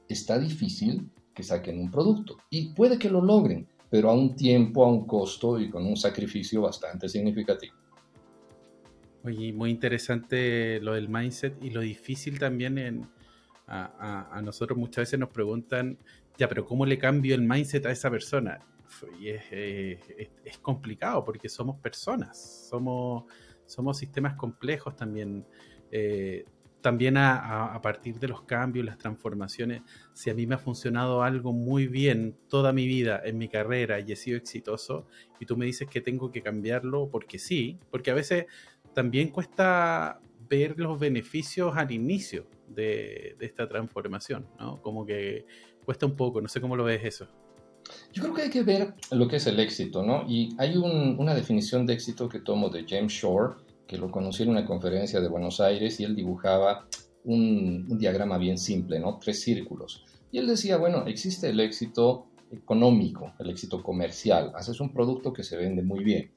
está 0.08 0.38
difícil 0.38 1.10
que 1.34 1.44
saquen 1.44 1.80
un 1.80 1.92
producto 1.92 2.38
y 2.50 2.74
puede 2.74 2.98
que 3.00 3.10
lo 3.10 3.22
logren, 3.22 3.68
pero 3.90 4.10
a 4.10 4.14
un 4.14 4.36
tiempo, 4.36 4.86
a 4.86 4.88
un 4.88 5.06
costo 5.06 5.60
y 5.60 5.70
con 5.70 5.86
un 5.86 5.98
sacrificio 5.98 6.62
bastante 6.62 7.10
significativo. 7.10 7.76
Oye, 9.24 9.52
muy 9.52 9.72
interesante 9.72 10.80
lo 10.82 10.94
del 10.94 11.10
mindset 11.10 11.62
y 11.62 11.72
lo 11.72 11.82
difícil 11.82 12.40
también 12.40 12.78
en, 12.78 13.08
a, 13.68 14.42
nosotros 14.44 14.78
muchas 14.78 15.04
veces 15.04 15.20
nos 15.20 15.30
preguntan, 15.30 15.98
ya, 16.38 16.48
pero 16.48 16.66
¿cómo 16.66 16.86
le 16.86 16.98
cambio 16.98 17.36
el 17.36 17.42
mindset 17.42 17.86
a 17.86 17.92
esa 17.92 18.10
persona? 18.10 18.60
Y 19.20 19.30
es, 19.30 19.44
es, 19.52 20.58
complicado 20.60 21.24
porque 21.26 21.50
somos 21.50 21.78
personas, 21.80 22.68
somos, 22.70 23.26
somos 23.66 23.98
sistemas 23.98 24.36
complejos 24.36 24.96
también. 24.96 25.46
Eh, 25.92 26.46
también 26.80 27.18
a, 27.18 27.74
a, 27.74 27.82
partir 27.82 28.20
de 28.20 28.28
los 28.30 28.44
cambios, 28.44 28.86
las 28.86 28.98
transformaciones, 28.98 29.82
si 30.14 30.30
a 30.30 30.34
mí 30.34 30.46
me 30.46 30.56
ha 30.56 30.58
funcionado 30.58 31.24
algo 31.24 31.52
muy 31.52 31.88
bien 31.88 32.38
toda 32.48 32.72
mi 32.72 32.88
vida 32.88 33.20
en 33.26 33.38
mi 33.38 33.50
carrera 33.50 34.00
y 34.00 34.12
he 34.12 34.16
sido 34.16 34.38
exitoso, 34.38 35.06
y 35.40 35.46
tú 35.46 35.58
me 35.58 35.66
dices 35.66 35.90
que 35.90 36.00
tengo 36.00 36.32
que 36.32 36.42
cambiarlo 36.42 37.10
porque 37.10 37.40
sí, 37.40 37.78
porque 37.92 38.12
a 38.12 38.14
veces 38.14 38.46
también 38.98 39.30
cuesta 39.30 40.20
ver 40.50 40.80
los 40.80 41.00
beneficios 41.00 41.78
al 41.78 41.92
inicio 41.92 42.48
de, 42.68 43.36
esta 43.40 43.70
transformación, 43.70 44.48
¿no? 44.60 44.82
Como 44.82 45.06
que 45.06 45.46
cuesta 45.86 46.08
un 46.08 46.16
poco, 46.16 46.42
no 46.42 46.48
sé 46.48 46.60
cómo 46.60 46.76
lo 46.76 46.84
ves 46.84 47.02
eso. 47.04 47.28
Yo 48.12 48.24
creo 48.24 48.34
que 48.34 48.42
hay 48.42 48.50
que 48.50 48.64
ver 48.64 48.96
lo 49.12 49.28
que 49.28 49.36
es 49.36 49.46
el 49.46 49.60
éxito, 49.60 50.02
¿no? 50.02 50.26
Y 50.28 50.50
hay 50.58 50.78
una 50.78 51.36
definición 51.36 51.86
de 51.86 51.94
éxito 51.94 52.28
que 52.28 52.40
tomo 52.40 52.70
de 52.70 52.86
James 52.90 53.14
Shore, 53.14 53.58
que 53.86 54.00
lo 54.00 54.10
conocí 54.10 54.42
en 54.42 54.50
una 54.50 54.66
conferencia 54.66 55.22
de 55.22 55.28
Buenos 55.28 55.62
Aires 55.62 56.00
y 56.00 56.04
él 56.04 56.16
dibujaba 56.16 56.88
un, 57.24 57.86
un 57.88 58.00
diagrama 58.00 58.40
bien 58.40 58.58
simple, 58.58 59.00
¿no? 59.00 59.20
Tres 59.20 59.44
círculos. 59.44 60.06
Y 60.32 60.40
él 60.40 60.48
decía, 60.48 60.78
bueno, 60.78 61.06
existe 61.06 61.50
el 61.50 61.60
éxito 61.60 62.26
económico, 62.52 63.32
el 63.38 63.52
éxito 63.52 63.84
comercial. 63.84 64.54
Haces 64.56 64.80
un 64.80 64.92
producto 64.92 65.34
que 65.34 65.44
se 65.44 65.56
vende 65.56 65.84
muy 65.84 66.04
bien. 66.04 66.32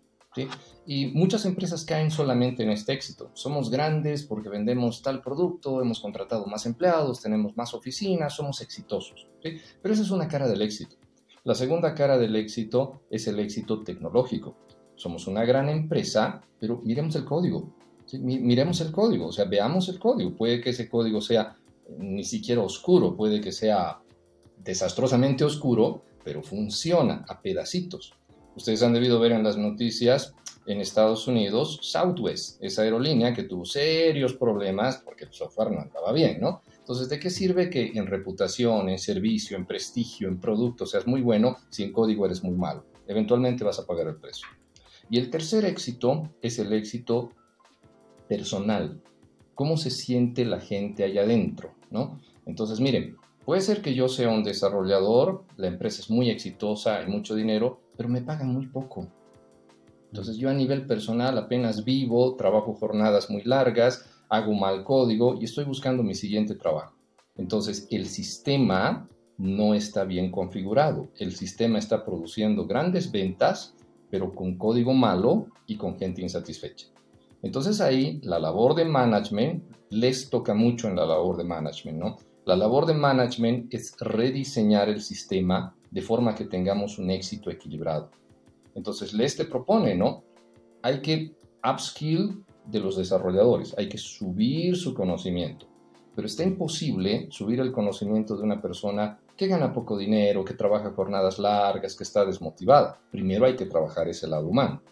Y 0.87 1.07
muchas 1.07 1.45
empresas 1.45 1.85
caen 1.85 2.11
solamente 2.11 2.63
en 2.63 2.71
este 2.71 2.93
éxito. 2.93 3.31
Somos 3.35 3.71
grandes 3.71 4.23
porque 4.23 4.49
vendemos 4.49 5.03
tal 5.03 5.23
producto, 5.23 5.81
hemos 5.81 6.01
contratado 6.01 6.47
más 6.47 6.67
empleados, 6.67 7.21
tenemos 7.21 7.57
más 7.57 7.75
oficinas, 7.75 8.35
somos 8.35 8.61
exitosos. 8.61 9.29
Pero 9.43 9.95
esa 9.95 10.03
es 10.03 10.11
una 10.11 10.29
cara 10.29 10.49
del 10.49 10.63
éxito. 10.63 10.97
La 11.45 11.55
segunda 11.55 11.95
cara 11.95 12.19
del 12.19 12.37
éxito 12.37 13.03
es 13.11 13.27
el 13.27 13.39
éxito 13.41 13.83
tecnológico. 13.83 14.57
Somos 14.95 15.27
una 15.27 15.45
gran 15.45 15.69
empresa, 15.69 16.43
pero 16.59 16.81
miremos 16.85 17.17
el 17.17 17.25
código. 17.25 17.75
Miremos 18.13 18.81
el 18.81 18.93
código, 18.93 19.29
o 19.29 19.33
sea, 19.33 19.47
veamos 19.47 19.89
el 19.89 19.99
código. 19.99 20.35
Puede 20.37 20.61
que 20.61 20.71
ese 20.71 20.89
código 20.89 21.21
sea 21.21 21.57
ni 21.99 22.25
siquiera 22.25 22.61
oscuro, 22.61 23.17
puede 23.17 23.41
que 23.41 23.53
sea 23.53 24.01
desastrosamente 24.59 25.45
oscuro, 25.45 26.05
pero 26.23 26.43
funciona 26.43 27.25
a 27.29 27.41
pedacitos. 27.41 28.13
Ustedes 28.57 28.83
han 28.83 28.93
debido 28.93 29.21
ver 29.21 29.33
en 29.33 29.43
las 29.43 29.57
noticias 29.57 30.35
en 30.67 30.81
Estados 30.81 31.27
Unidos 31.27 31.79
Southwest, 31.83 32.63
esa 32.63 32.83
aerolínea 32.83 33.33
que 33.33 33.45
tuvo 33.45 33.65
serios 33.65 34.35
problemas 34.35 34.99
porque 34.99 35.25
el 35.25 35.33
software 35.33 35.71
no 35.71 35.81
andaba 35.81 36.13
bien, 36.13 36.41
¿no? 36.41 36.63
Entonces, 36.79 37.09
¿de 37.09 37.19
qué 37.19 37.31
sirve 37.31 37.71
que 37.71 37.93
en 37.95 38.07
reputación, 38.07 38.89
en 38.89 38.99
servicio, 38.99 39.57
en 39.57 39.67
prestigio, 39.67 40.29
en 40.29 40.41
producto 40.41 40.87
seas 40.87 41.07
muy 41.07 41.23
bueno 41.23 41.57
si 41.71 41.83
en 41.83 41.93
código 41.93 42.27
eres 42.27 42.43
muy 42.43 42.55
malo? 42.55 42.85
Eventualmente 43.07 43.65
vas 43.65 43.79
a 43.79 43.87
pagar 43.87 44.09
el 44.09 44.17
precio. 44.17 44.47
Y 45.09 45.19
el 45.19 45.31
tercer 45.31 45.65
éxito 45.65 46.31
es 46.41 46.59
el 46.59 46.73
éxito 46.73 47.33
personal. 48.29 49.01
¿Cómo 49.55 49.77
se 49.77 49.91
siente 49.91 50.45
la 50.45 50.61
gente 50.61 51.05
allá 51.05 51.23
adentro? 51.23 51.75
¿no? 51.91 52.21
Entonces, 52.47 52.81
miren, 52.81 53.17
puede 53.51 53.63
ser 53.63 53.83
que 53.83 53.97
yo 53.97 54.07
sea 54.09 54.29
un 54.29 54.45
desarrollador, 54.45 55.43
la 55.57 55.67
empresa 55.67 56.03
es 56.03 56.09
muy 56.09 56.31
exitosa, 56.31 56.99
hay 56.99 57.09
mucho 57.09 57.35
dinero, 57.35 57.81
pero 57.97 58.09
me 58.09 58.23
pagan 58.23 58.53
muy 58.55 58.69
poco. 58.69 59.09
Entonces 60.07 60.37
yo 60.37 60.49
a 60.49 60.55
nivel 60.55 60.87
personal 60.87 61.37
apenas 61.37 61.85
vivo, 61.85 62.37
trabajo 62.37 62.75
jornadas 62.75 63.29
muy 63.29 63.43
largas, 63.43 64.09
hago 64.29 64.55
mal 64.55 64.85
código 64.85 65.35
y 65.35 65.47
estoy 65.47 65.65
buscando 65.65 66.05
mi 66.05 66.15
siguiente 66.15 66.55
trabajo. 66.55 66.95
Entonces 67.35 67.89
el 67.91 68.07
sistema 68.07 69.09
no 69.37 69.75
está 69.75 70.05
bien 70.05 70.31
configurado. 70.31 71.09
El 71.19 71.33
sistema 71.33 71.81
está 71.81 72.05
produciendo 72.05 72.69
grandes 72.69 73.11
ventas, 73.11 73.75
pero 74.13 74.33
con 74.33 74.59
código 74.59 74.95
malo 74.95 75.49
y 75.67 75.75
con 75.75 75.99
gente 75.99 76.23
insatisfecha. 76.23 76.87
Entonces 77.43 77.81
ahí 77.81 78.21
la 78.23 78.39
labor 78.39 78.77
de 78.77 78.85
management 78.85 79.65
les 79.89 80.31
toca 80.31 80.55
mucho 80.55 80.87
en 80.87 80.95
la 80.95 81.05
labor 81.05 81.37
de 81.37 81.43
management, 81.43 81.99
¿no? 81.99 82.30
La 82.51 82.57
labor 82.57 82.85
de 82.85 82.95
management 82.95 83.73
es 83.73 83.95
rediseñar 84.01 84.89
el 84.89 85.01
sistema 85.03 85.73
de 85.89 86.03
forma 86.03 86.35
que 86.35 86.47
tengamos 86.47 86.99
un 86.99 87.09
éxito 87.09 87.49
equilibrado. 87.49 88.11
Entonces, 88.75 89.13
les 89.13 89.37
te 89.37 89.45
propone, 89.45 89.95
¿no? 89.95 90.25
Hay 90.83 91.01
que 91.01 91.33
upskill 91.63 92.45
de 92.67 92.81
los 92.81 92.97
desarrolladores, 92.97 93.73
hay 93.79 93.89
que 93.89 93.99
subir 93.99 94.77
su 94.77 94.95
conocimiento, 94.95 95.67
pero 96.17 96.27
está 96.27 96.43
imposible 96.43 97.29
subir 97.31 97.61
el 97.61 97.71
conocimiento 97.71 98.37
de 98.37 98.43
una 98.43 98.61
persona 98.61 99.21
que 99.37 99.47
gana 99.47 99.73
poco 99.73 99.97
dinero, 99.97 100.45
que 100.45 100.55
trabaja 100.55 100.91
jornadas 100.91 101.39
largas, 101.39 101.95
que 101.95 102.03
está 102.03 102.25
desmotivada. 102.25 102.99
Primero 103.13 103.47
hay 103.47 103.55
que 103.55 103.67
trabajar 103.67 104.09
ese 104.09 104.27
lado 104.27 104.49
humano. 104.49 104.83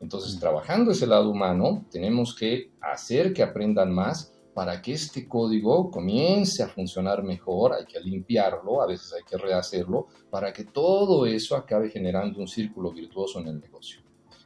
Entonces, 0.00 0.34
mm. 0.34 0.40
trabajando 0.40 0.90
ese 0.90 1.06
lado 1.06 1.30
humano, 1.30 1.84
tenemos 1.92 2.34
que 2.34 2.72
hacer 2.80 3.32
que 3.32 3.44
aprendan 3.44 3.92
más 3.94 4.33
para 4.54 4.80
que 4.80 4.92
este 4.92 5.26
código 5.28 5.90
comience 5.90 6.62
a 6.62 6.68
funcionar 6.68 7.24
mejor, 7.24 7.74
hay 7.74 7.84
que 7.84 8.00
limpiarlo, 8.00 8.80
a 8.80 8.86
veces 8.86 9.12
hay 9.12 9.24
que 9.24 9.36
rehacerlo, 9.36 10.06
para 10.30 10.52
que 10.52 10.64
todo 10.64 11.26
eso 11.26 11.56
acabe 11.56 11.90
generando 11.90 12.40
un 12.40 12.48
círculo 12.48 12.92
virtuoso 12.92 13.40
en 13.40 13.48
el 13.48 13.60
negocio. 13.60 14.00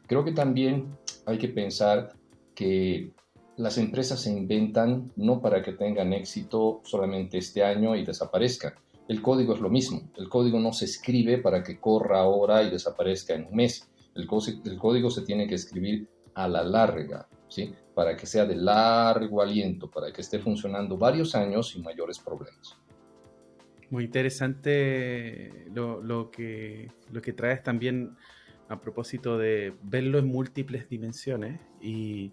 Creo 0.07 0.25
que 0.25 0.33
también 0.33 0.97
hay 1.27 1.37
que 1.37 1.49
pensar 1.49 2.14
que 2.55 3.12
las 3.59 3.77
empresas 3.77 4.21
se 4.21 4.31
inventan 4.31 5.12
no 5.16 5.40
para 5.42 5.62
que 5.62 5.73
tengan 5.73 6.12
éxito 6.12 6.81
solamente 6.85 7.38
este 7.38 7.62
año 7.62 7.94
y 7.94 8.05
desaparezcan. 8.05 8.73
El 9.09 9.21
código 9.21 9.55
es 9.55 9.61
lo 9.61 9.68
mismo. 9.68 10.11
El 10.16 10.29
código 10.29 10.59
no 10.59 10.73
se 10.73 10.87
escribe 10.87 11.38
para 11.38 11.62
que 11.62 11.79
corra 11.79 12.21
ahora 12.21 12.62
y 12.62 12.71
desaparezca 12.71 13.35
en 13.35 13.47
un 13.47 13.57
mes. 13.57 13.88
El, 14.14 14.29
el 14.64 14.79
código 14.79 15.11
se 15.11 15.23
tiene 15.23 15.47
que 15.47 15.57
escribir 15.57 16.09
a 16.35 16.47
la 16.47 16.62
larga, 16.62 17.29
¿sí? 17.48 17.74
para 17.98 18.16
que 18.16 18.26
sea 18.26 18.46
de 18.46 18.54
largo 18.54 19.42
aliento, 19.42 19.90
para 19.90 20.12
que 20.12 20.20
esté 20.20 20.38
funcionando 20.38 20.96
varios 20.96 21.34
años 21.34 21.70
sin 21.70 21.82
mayores 21.82 22.20
problemas. 22.20 22.78
Muy 23.90 24.04
interesante 24.04 25.66
lo, 25.74 26.30
que, 26.30 26.92
lo 27.11 27.20
que 27.20 27.32
traes 27.32 27.62
también 27.62 28.16
a 28.68 28.80
propósito 28.80 29.38
de 29.38 29.74
verlo 29.82 30.18
en 30.18 30.26
múltiples 30.26 30.88
dimensiones 30.88 31.61
y, 31.80 32.32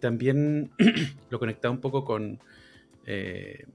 también 0.00 0.70
lo 1.30 1.40
conecta 1.40 1.70
un 1.70 1.80
poco 1.80 2.04
con, 2.04 2.38
eh, 3.06 3.66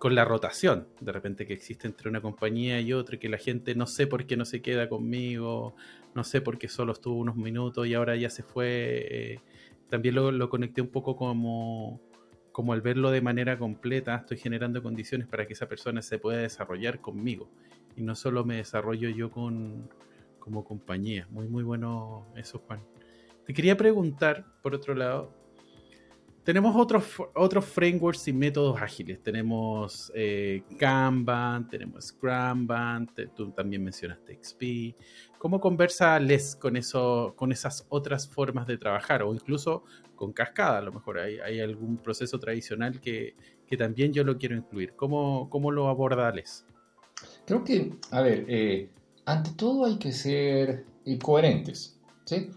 con 0.00 0.16
la 0.16 0.24
rotación 0.24 0.88
de 1.00 1.12
repente 1.12 1.46
que 1.46 1.52
existe 1.52 1.86
entre 1.86 2.08
una 2.08 2.20
compañía 2.20 2.80
y 2.80 2.92
otra, 2.92 3.18
que 3.18 3.28
la 3.28 3.38
gente 3.38 3.74
no 3.76 3.86
sé 3.86 4.08
por 4.08 4.26
qué 4.26 4.36
no 4.36 4.44
se 4.44 4.60
queda 4.62 4.88
conmigo, 4.88 5.76
no 6.14 6.24
sé 6.24 6.40
por 6.40 6.58
qué 6.58 6.68
solo 6.68 6.92
estuvo 6.92 7.16
unos 7.16 7.36
minutos 7.36 7.86
y 7.86 7.94
ahora 7.94 8.16
ya 8.16 8.30
se 8.30 8.42
fue. 8.42 9.06
Eh, 9.08 9.40
también 9.90 10.14
lo, 10.14 10.48
conecté 10.48 10.80
un 10.80 10.88
poco 10.88 11.16
como, 11.16 12.00
como 12.52 12.72
al 12.72 12.80
verlo 12.80 13.10
de 13.10 13.20
manera 13.20 13.58
completa, 13.58 14.16
estoy 14.16 14.38
generando 14.38 14.82
condiciones 14.82 15.26
para 15.26 15.46
que 15.46 15.52
esa 15.52 15.68
persona 15.68 16.00
se 16.00 16.18
pueda 16.18 16.38
desarrollar 16.38 17.00
conmigo. 17.00 17.50
Y 17.96 18.02
no 18.02 18.14
solo 18.14 18.44
me 18.44 18.56
desarrollo 18.56 19.10
yo 19.10 19.30
con, 19.30 19.90
como 20.38 20.64
compañía. 20.64 21.26
Muy, 21.30 21.48
muy 21.48 21.64
bueno 21.64 22.26
eso, 22.36 22.62
Juan. 22.66 22.80
Te 23.44 23.52
quería 23.52 23.76
preguntar, 23.76 24.46
por 24.62 24.74
otro 24.74 24.94
lado, 24.94 25.34
tenemos 26.44 26.74
otros, 26.76 27.04
otros 27.34 27.64
frameworks 27.64 28.28
y 28.28 28.32
métodos 28.32 28.80
ágiles. 28.80 29.22
Tenemos 29.22 30.10
eh, 30.14 30.62
Kanban, 30.78 31.68
tenemos 31.68 32.06
Scrumban, 32.06 33.08
tú 33.34 33.50
también 33.50 33.82
mencionaste 33.84 34.38
XP. 34.40 34.96
¿Cómo 35.40 35.58
conversa 35.58 36.20
Les 36.20 36.54
con, 36.54 36.78
con 37.34 37.50
esas 37.50 37.86
otras 37.88 38.28
formas 38.28 38.66
de 38.66 38.76
trabajar? 38.76 39.22
O 39.22 39.32
incluso 39.32 39.84
con 40.14 40.34
Cascada, 40.34 40.76
a 40.76 40.82
lo 40.82 40.92
mejor 40.92 41.18
hay, 41.18 41.60
algún 41.60 41.96
proceso 41.96 42.38
tradicional 42.38 43.00
que, 43.00 43.34
que, 43.66 43.78
también 43.78 44.12
yo 44.12 44.22
lo 44.22 44.36
quiero 44.36 44.54
incluir. 44.54 44.92
¿Cómo, 44.96 45.48
cómo 45.48 45.70
lo 45.70 45.88
aborda 45.88 46.30
Les? 46.30 46.66
Creo 47.46 47.64
que, 47.64 47.90
a 48.10 48.20
ver, 48.20 48.44
eh, 48.48 48.90
ante 49.24 49.52
todo 49.52 49.86
hay 49.86 49.96
que 49.96 50.12
ser 50.12 50.84
eh, 51.06 51.18
coherentes, 51.18 51.98
¿sí? 52.26 52.50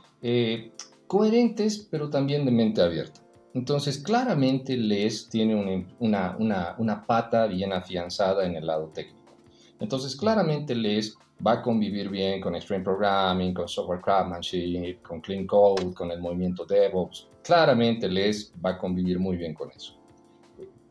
coherentes, 1.07 1.87
pero 1.89 2.09
también 2.09 2.43
de 2.43 2.51
mente 2.51 2.81
abierta. 2.81 3.21
Entonces, 3.53 3.97
claramente 3.97 4.75
Les 4.75 5.29
tiene 5.29 5.87
una, 5.99 6.35
una, 6.37 7.05
pata 7.07 7.47
bien 7.47 7.71
afianzada 7.71 8.45
en 8.45 8.57
el 8.57 8.67
lado 8.67 8.87
técnico. 8.89 9.37
Entonces, 9.79 10.17
claramente 10.17 10.75
Les 10.75 11.17
va 11.45 11.53
a 11.53 11.61
convivir 11.61 12.09
bien 12.09 12.39
con 12.39 12.55
Extreme 12.55 12.83
Programming, 12.83 13.53
con 13.53 13.67
Software 13.67 14.01
Craftsmanship, 14.01 15.01
con 15.01 15.21
Clean 15.21 15.45
Code, 15.45 15.93
con 15.93 16.11
el 16.11 16.19
movimiento 16.19 16.65
DevOps. 16.65 17.27
Claramente 17.43 18.07
Les 18.07 18.53
va 18.63 18.71
a 18.71 18.77
convivir 18.77 19.19
muy 19.19 19.35
bien 19.37 19.53
con 19.53 19.69
eso. 19.71 19.95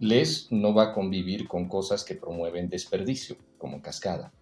Les 0.01 0.51
no 0.51 0.75
va 0.75 0.85
a 0.85 0.93
convivir 0.93 1.49
con 1.49 1.69
cosas 1.69 2.05
que 2.05 2.17
promueven 2.17 2.69
desperdicio, 2.69 3.37
como 3.57 3.81
Cascada. 3.81 4.33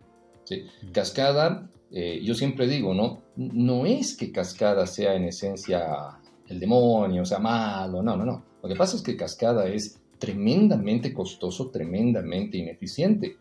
¿sí? 0.45 0.65
Cascada, 0.93 1.69
eh, 1.93 2.21
yo 2.25 2.35
siempre 2.35 2.67
digo, 2.67 2.95
¿no? 2.95 3.23
No 3.37 3.87
es 3.87 4.17
que 4.17 4.33
Cascada 4.33 4.87
sea 4.87 5.15
en 5.15 5.25
esencia 5.25 6.19
el 6.49 6.59
demonio, 6.59 7.25
sea, 7.25 7.39
malo, 7.39 8.03
no, 8.03 8.17
no, 8.17 8.25
no. 8.25 8.43
Lo 8.63 8.69
que 8.69 8.75
pasa 8.75 8.97
es 8.97 9.03
que 9.03 9.17
Cascada 9.17 9.69
es 9.69 10.01
tremendamente 10.19 11.15
costoso, 11.15 11.71
tremendamente 11.71 12.59
ineficiente. 12.59 13.37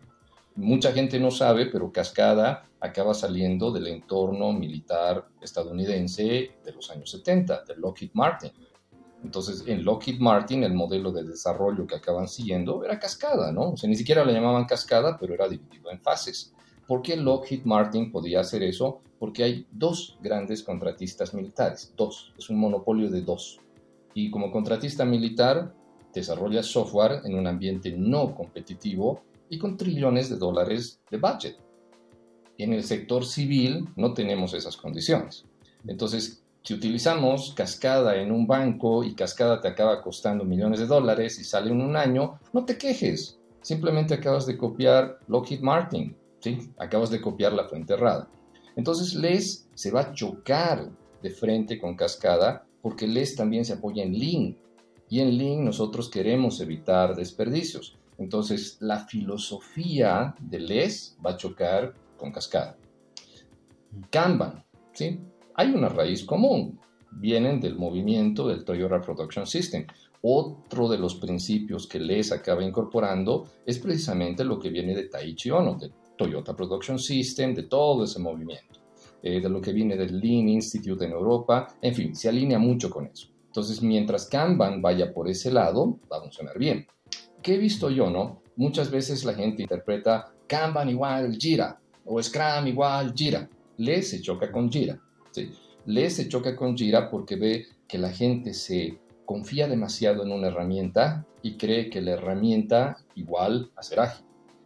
Mucha 0.60 0.92
gente 0.92 1.22
no 1.22 1.32
sabe, 1.32 1.68
pero 1.68 1.90
Cascada 1.90 2.70
acaba 2.82 3.14
saliendo 3.14 3.72
del 3.72 3.88
entorno 3.88 4.52
militar 4.52 5.26
estadounidense 5.42 6.52
de 6.62 6.74
los 6.74 6.92
años 6.92 7.12
70, 7.12 7.64
de 7.64 7.78
Lockheed 7.78 8.10
Martin. 8.12 8.52
Entonces, 9.24 9.64
en 9.68 9.86
Lockheed 9.86 10.20
Martin, 10.20 10.66
el 10.66 10.74
modelo 10.74 11.14
de 11.14 11.24
desarrollo 11.24 11.88
que 11.88 11.96
acaban 11.96 12.28
siguiendo 12.28 12.84
era 12.84 13.00
cascada, 13.00 13.54
¿no? 13.54 13.72
O 13.72 13.78
sea, 13.78 13.90
ni 13.90 13.96
siquiera 13.96 14.26
le 14.26 14.34
llamaban 14.34 14.66
cascada, 14.66 15.18
pero 15.18 15.34
era 15.34 15.48
dividido 15.48 15.92
en 15.92 16.02
fases. 16.02 16.54
¿Por 16.86 17.02
qué 17.02 17.16
Lockheed 17.16 17.64
Martin 17.64 18.12
podía 18.12 18.42
hacer 18.42 18.62
eso? 18.62 19.00
Porque 19.18 19.44
hay 19.44 19.66
dos 19.72 20.18
grandes 20.22 20.62
contratistas 20.62 21.34
militares, 21.34 21.94
dos, 21.96 22.34
es 22.38 22.50
un 22.50 22.60
monopolio 22.60 23.10
de 23.10 23.22
dos. 23.22 23.62
y 24.14 24.30
como 24.30 24.52
contratista 24.52 25.06
militar 25.06 25.74
desarrollas 26.14 26.66
software 26.66 27.22
en 27.24 27.36
un 27.36 27.48
ambiente 27.48 27.94
no 27.96 28.36
competitivo 28.36 29.22
y 29.50 29.58
con 29.58 29.78
trillones 29.78 30.30
de 30.30 30.38
dólares 30.38 31.02
de 31.10 31.18
budget. 31.18 31.58
En 32.58 32.74
el 32.74 32.84
sector 32.84 33.26
civil 33.26 33.88
no 33.96 34.14
tenemos 34.14 34.54
esas 34.54 34.78
condiciones. 34.78 35.46
Entonces, 35.88 36.44
si 36.64 36.74
utilizamos 36.74 37.54
cascada 37.56 38.18
en 38.18 38.32
un 38.32 38.46
banco 38.46 39.04
y 39.04 39.16
cascada 39.16 39.62
te 39.62 39.70
acaba 39.70 40.02
costando 40.02 40.44
millones 40.44 40.80
de 40.80 40.88
dólares 40.88 41.40
y 41.40 41.44
sale 41.44 41.72
en 41.72 41.82
un 41.82 41.96
año, 41.96 42.40
no 42.54 42.66
te 42.66 42.78
quejes. 42.78 43.40
Simplemente 43.62 44.14
acabas 44.14 44.46
de 44.46 44.58
copiar 44.58 45.20
Lockheed 45.28 45.62
Martin, 45.62 46.16
¿sí? 46.40 46.70
Acabas 46.78 47.10
de 47.10 47.22
copiar 47.22 47.54
la 47.54 47.68
fuente 47.68 47.94
errada. 47.94 48.30
Entonces, 48.76 49.14
LES 49.14 49.70
se 49.74 49.92
va 49.92 50.02
a 50.02 50.14
chocar 50.14 50.90
de 51.22 51.30
frente 51.30 51.80
con 51.80 51.96
cascada 51.96 52.66
porque 52.82 53.08
LES 53.08 53.36
también 53.36 53.66
se 53.66 53.74
apoya 53.74 54.04
en 54.04 54.18
Lean. 54.18 54.58
Y 55.10 55.22
en 55.22 55.38
Lean 55.38 55.66
nosotros 55.66 56.10
queremos 56.10 56.62
evitar 56.62 57.16
desperdicios. 57.16 57.99
Entonces, 58.20 58.78
la 58.82 59.00
filosofía 59.00 60.36
de 60.40 60.60
LES 60.60 61.18
va 61.26 61.32
a 61.32 61.38
chocar 61.38 61.96
con 62.18 62.32
cascada. 62.32 62.78
Kanban, 64.10 64.64
¿sí? 64.92 65.20
Hay 65.56 65.72
una 65.72 65.90
raíz 65.90 66.24
común. 66.26 66.80
Vienen 67.12 67.60
del 67.60 67.76
movimiento 67.76 68.48
del 68.48 68.64
Toyota 68.64 69.02
Production 69.02 69.48
System. 69.48 69.88
Otro 70.22 70.90
de 70.90 70.98
los 70.98 71.16
principios 71.16 71.88
que 71.88 72.00
LES 72.00 72.34
acaba 72.34 72.64
incorporando 72.64 73.48
es 73.66 73.80
precisamente 73.80 74.44
lo 74.44 74.60
que 74.60 74.70
viene 74.70 74.94
de 74.94 75.08
Taichi 75.08 75.50
Ono, 75.50 75.76
de 75.76 75.90
Toyota 76.18 76.54
Production 76.54 77.00
System, 77.00 77.56
de 77.56 77.64
todo 77.64 78.04
ese 78.04 78.20
movimiento, 78.20 78.82
eh, 79.24 79.40
de 79.40 79.50
lo 79.50 79.62
que 79.62 79.72
viene 79.72 79.96
del 79.96 80.20
Lean 80.20 80.50
Institute 80.50 81.06
en 81.06 81.12
Europa, 81.12 81.68
en 81.82 81.96
fin, 81.96 82.14
se 82.14 82.28
alinea 82.28 82.60
mucho 82.60 82.90
con 82.90 83.08
eso. 83.08 83.30
Entonces, 83.46 83.82
mientras 83.82 84.28
Kanban 84.28 84.82
vaya 84.82 85.14
por 85.14 85.30
ese 85.30 85.52
lado, 85.52 85.98
va 86.12 86.18
a 86.18 86.22
funcionar 86.22 86.60
bien. 86.60 86.86
¿Qué 87.42 87.56
he 87.56 87.58
visto 87.58 87.90
yo, 87.90 88.10
no? 88.10 88.42
Muchas 88.56 88.92
veces 88.92 89.24
la 89.24 89.34
gente 89.34 89.62
interpreta 89.62 90.34
Kanban 90.48 90.90
igual 90.90 91.38
Jira 91.38 91.80
o 92.06 92.22
Scrum 92.22 92.68
igual 92.68 93.14
Jira. 93.16 93.50
Le 93.78 94.02
se 94.02 94.22
choca 94.22 94.52
con 94.52 94.70
Jira. 94.72 95.00
¿sí? 95.32 95.52
Le 95.86 96.10
se 96.10 96.28
choca 96.28 96.56
con 96.56 96.76
Jira 96.76 97.10
porque 97.10 97.36
ve 97.36 97.68
que 97.88 97.98
la 97.98 98.12
gente 98.12 98.54
se 98.54 99.00
confía 99.26 99.68
demasiado 99.68 100.24
en 100.24 100.32
una 100.32 100.48
herramienta 100.48 101.26
y 101.42 101.56
cree 101.56 101.90
que 101.90 102.02
la 102.02 102.12
herramienta 102.12 102.98
igual 103.16 103.72
a 103.76 103.84
ser 103.84 104.00
ágil. 104.00 104.26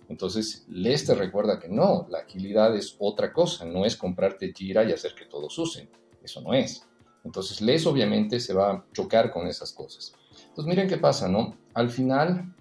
Entonces, 0.09 0.65
Les 0.69 1.05
te 1.05 1.15
recuerda 1.15 1.59
que 1.59 1.69
no, 1.69 2.07
la 2.09 2.19
agilidad 2.19 2.75
es 2.75 2.95
otra 2.99 3.33
cosa, 3.33 3.65
no 3.65 3.85
es 3.85 3.95
comprarte 3.95 4.53
Jira 4.53 4.83
y 4.83 4.91
hacer 4.91 5.15
que 5.15 5.25
todos 5.25 5.57
usen. 5.57 5.89
Eso 6.23 6.41
no 6.41 6.53
es. 6.53 6.87
Entonces, 7.23 7.61
Les 7.61 7.85
obviamente 7.85 8.39
se 8.39 8.53
va 8.53 8.71
a 8.71 8.85
chocar 8.93 9.31
con 9.31 9.47
esas 9.47 9.71
cosas. 9.71 10.13
Entonces, 10.49 10.65
miren 10.65 10.87
qué 10.87 10.97
pasa, 10.97 11.27
¿no? 11.27 11.57
Al 11.73 11.89
final, 11.89 12.53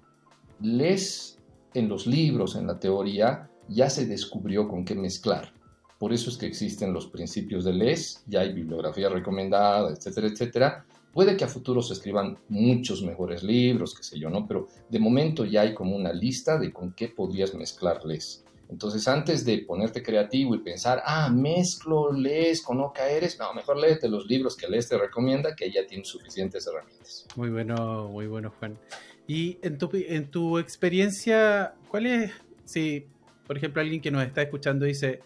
les 0.63 1.39
en 1.75 1.89
los 1.89 2.07
libros, 2.07 2.57
en 2.57 2.67
la 2.67 2.79
teoría, 2.79 3.51
ya 3.69 3.91
se 3.91 4.07
descubrió 4.07 4.69
con 4.69 4.85
qué 4.85 4.95
mezclar. 4.95 5.53
Por 5.99 6.13
eso 6.13 6.31
es 6.31 6.37
que 6.37 6.47
existen 6.47 6.93
los 6.93 7.07
principios 7.07 7.65
de 7.65 7.73
les, 7.73 8.23
ya 8.27 8.41
hay 8.41 8.53
bibliografía 8.53 9.09
recomendada, 9.09 9.91
etcétera, 9.91 10.27
etcétera. 10.27 10.85
Puede 11.13 11.37
que 11.37 11.45
a 11.45 11.49
futuro 11.49 11.83
se 11.83 11.93
escriban 11.93 12.39
muchos 12.49 13.03
mejores 13.03 13.43
libros, 13.43 13.95
qué 13.95 14.03
sé 14.03 14.19
yo, 14.19 14.29
¿no? 14.29 14.47
Pero 14.47 14.69
de 14.89 14.99
momento 14.99 15.45
ya 15.45 15.61
hay 15.61 15.75
como 15.75 15.95
una 15.95 16.13
lista 16.13 16.59
de 16.59 16.73
con 16.73 16.93
qué 16.93 17.09
podrías 17.09 17.55
mezclarles. 17.55 18.45
Entonces, 18.69 19.07
antes 19.07 19.45
de 19.45 19.59
ponerte 19.59 20.03
creativo 20.03 20.55
y 20.55 20.59
pensar, 20.61 21.03
ah, 21.05 21.29
mezclo 21.29 22.11
les 22.11 22.63
con 22.63 22.81
OKRs, 22.81 23.39
no, 23.39 23.53
mejor 23.53 23.77
léete 23.77 24.09
los 24.09 24.27
libros 24.27 24.57
que 24.57 24.67
les 24.67 24.89
te 24.89 24.97
recomienda, 24.97 25.55
que 25.55 25.71
ya 25.71 25.87
tienen 25.87 26.07
suficientes 26.07 26.67
herramientas. 26.67 27.27
Muy 27.37 27.51
bueno, 27.51 28.09
muy 28.09 28.27
bueno, 28.27 28.51
Juan. 28.59 28.79
Y 29.27 29.59
en 29.63 29.79
tu, 29.79 29.91
en 29.93 30.31
tu 30.31 30.59
experiencia, 30.59 31.75
¿cuál 31.89 32.07
es, 32.07 32.33
si, 32.65 33.07
por 33.47 33.57
ejemplo, 33.57 33.81
alguien 33.81 34.01
que 34.01 34.11
nos 34.11 34.25
está 34.25 34.43
escuchando 34.43 34.85
dice, 34.85 35.21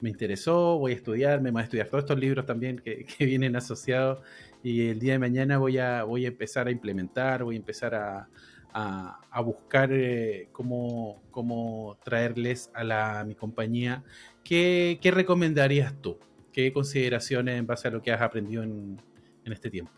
me 0.00 0.10
interesó, 0.10 0.78
voy 0.78 0.92
a 0.92 0.94
estudiar, 0.94 1.40
me 1.40 1.50
voy 1.50 1.60
a 1.60 1.64
estudiar 1.64 1.88
todos 1.88 2.04
estos 2.04 2.18
libros 2.18 2.46
también 2.46 2.78
que, 2.78 3.06
vienen 3.26 3.56
asociados 3.56 4.20
y 4.62 4.88
el 4.88 4.98
día 4.98 5.12
de 5.12 5.18
mañana 5.18 5.58
voy 5.58 5.78
a, 5.78 6.04
voy 6.04 6.24
a 6.24 6.28
empezar 6.28 6.68
a 6.68 6.70
implementar, 6.70 7.44
voy 7.44 7.56
a 7.56 7.58
empezar 7.58 7.94
a, 7.94 8.28
a, 8.72 9.40
buscar 9.40 9.90
eh, 9.92 10.48
cómo, 10.52 11.22
cómo, 11.30 11.98
traerles 12.04 12.70
a, 12.74 12.84
la, 12.84 13.24
mi 13.24 13.34
compañía. 13.34 14.04
¿Qué, 14.44 14.98
¿Qué, 15.00 15.10
recomendarías 15.10 15.94
tú? 16.00 16.18
¿Qué 16.52 16.72
consideraciones 16.72 17.58
en 17.58 17.66
base 17.66 17.88
a 17.88 17.90
lo 17.90 18.02
que 18.02 18.12
has 18.12 18.20
aprendido 18.20 18.62
en, 18.62 19.00
en 19.44 19.52
este 19.52 19.70
tiempo? 19.70 19.97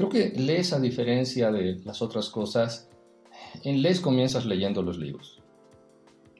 Creo 0.00 0.08
que 0.08 0.30
lees 0.30 0.72
a 0.72 0.80
diferencia 0.80 1.52
de 1.52 1.78
las 1.84 2.00
otras 2.00 2.30
cosas, 2.30 2.88
en 3.64 3.82
lees 3.82 4.00
comienzas 4.00 4.46
leyendo 4.46 4.80
los 4.80 4.96
libros. 4.96 5.42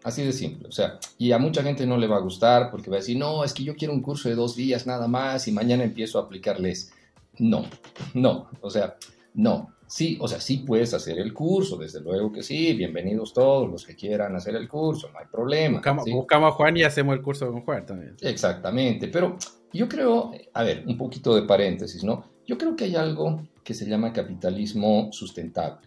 Así 0.02 0.24
de 0.24 0.32
simple. 0.32 0.66
O 0.66 0.72
sea, 0.72 0.98
y 1.18 1.32
a 1.32 1.38
mucha 1.38 1.62
gente 1.62 1.84
no 1.84 1.98
le 1.98 2.06
va 2.06 2.16
a 2.16 2.20
gustar 2.20 2.70
porque 2.70 2.88
va 2.88 2.96
a 2.96 3.00
decir, 3.00 3.18
no, 3.18 3.44
es 3.44 3.52
que 3.52 3.62
yo 3.62 3.76
quiero 3.76 3.92
un 3.92 4.00
curso 4.00 4.30
de 4.30 4.34
dos 4.34 4.56
días 4.56 4.86
nada 4.86 5.08
más 5.08 5.46
y 5.46 5.52
mañana 5.52 5.84
empiezo 5.84 6.18
a 6.18 6.22
aplicarles. 6.22 6.90
No, 7.38 7.66
no, 8.14 8.48
o 8.62 8.70
sea, 8.70 8.96
no. 9.34 9.74
Sí, 9.86 10.16
o 10.22 10.26
sea, 10.26 10.40
sí 10.40 10.64
puedes 10.66 10.94
hacer 10.94 11.18
el 11.18 11.34
curso, 11.34 11.76
desde 11.76 12.00
luego 12.00 12.32
que 12.32 12.42
sí. 12.42 12.72
Bienvenidos 12.72 13.34
todos 13.34 13.70
los 13.70 13.84
que 13.84 13.94
quieran 13.94 14.34
hacer 14.36 14.56
el 14.56 14.68
curso, 14.68 15.10
no 15.12 15.18
hay 15.18 15.26
problema. 15.30 15.82
Buscamos, 16.06 16.50
a 16.50 16.56
Juan 16.56 16.78
y 16.78 16.84
hacemos 16.84 17.14
el 17.14 17.20
curso 17.20 17.52
con 17.52 17.60
Juan 17.60 17.84
también. 17.84 18.16
Exactamente, 18.22 19.08
pero 19.08 19.36
yo 19.70 19.86
creo, 19.86 20.32
a 20.54 20.62
ver, 20.62 20.82
un 20.86 20.96
poquito 20.96 21.34
de 21.34 21.42
paréntesis, 21.42 22.02
¿no? 22.02 22.24
Yo 22.50 22.58
creo 22.58 22.74
que 22.74 22.82
hay 22.82 22.96
algo 22.96 23.46
que 23.62 23.74
se 23.74 23.86
llama 23.88 24.12
capitalismo 24.12 25.10
sustentable. 25.12 25.86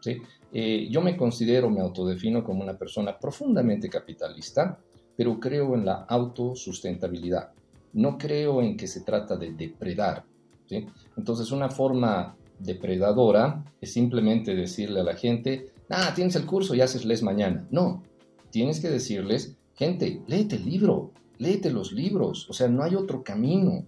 ¿sí? 0.00 0.20
Eh, 0.52 0.86
yo 0.90 1.00
me 1.00 1.16
considero, 1.16 1.70
me 1.70 1.80
autodefino 1.80 2.44
como 2.44 2.62
una 2.62 2.76
persona 2.76 3.18
profundamente 3.18 3.88
capitalista, 3.88 4.78
pero 5.16 5.40
creo 5.40 5.74
en 5.74 5.86
la 5.86 6.04
autosustentabilidad. 6.06 7.52
No 7.94 8.18
creo 8.18 8.60
en 8.60 8.76
que 8.76 8.86
se 8.86 9.00
trata 9.00 9.38
de 9.38 9.54
depredar. 9.54 10.26
¿sí? 10.66 10.86
Entonces, 11.16 11.50
una 11.52 11.70
forma 11.70 12.36
depredadora 12.58 13.64
es 13.80 13.94
simplemente 13.94 14.54
decirle 14.54 15.00
a 15.00 15.04
la 15.04 15.14
gente, 15.14 15.70
ah, 15.88 16.12
tienes 16.14 16.36
el 16.36 16.44
curso 16.44 16.74
y 16.74 16.82
haces 16.82 17.22
mañana. 17.22 17.66
No, 17.70 18.02
tienes 18.50 18.78
que 18.78 18.90
decirles, 18.90 19.56
gente, 19.74 20.20
léete 20.26 20.56
el 20.56 20.66
libro, 20.66 21.12
léete 21.38 21.70
los 21.70 21.92
libros, 21.92 22.46
o 22.50 22.52
sea, 22.52 22.68
no 22.68 22.82
hay 22.82 22.94
otro 22.94 23.24
camino. 23.24 23.86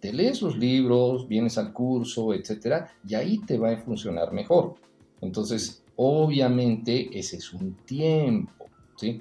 Te 0.00 0.12
lees 0.12 0.42
los 0.42 0.56
libros, 0.56 1.28
vienes 1.28 1.58
al 1.58 1.72
curso, 1.72 2.34
etcétera, 2.34 2.92
y 3.06 3.14
ahí 3.14 3.38
te 3.38 3.58
va 3.58 3.70
a 3.70 3.76
funcionar 3.76 4.32
mejor. 4.32 4.74
Entonces, 5.20 5.82
obviamente, 5.96 7.16
ese 7.18 7.36
es 7.36 7.52
un 7.52 7.74
tiempo. 7.84 8.66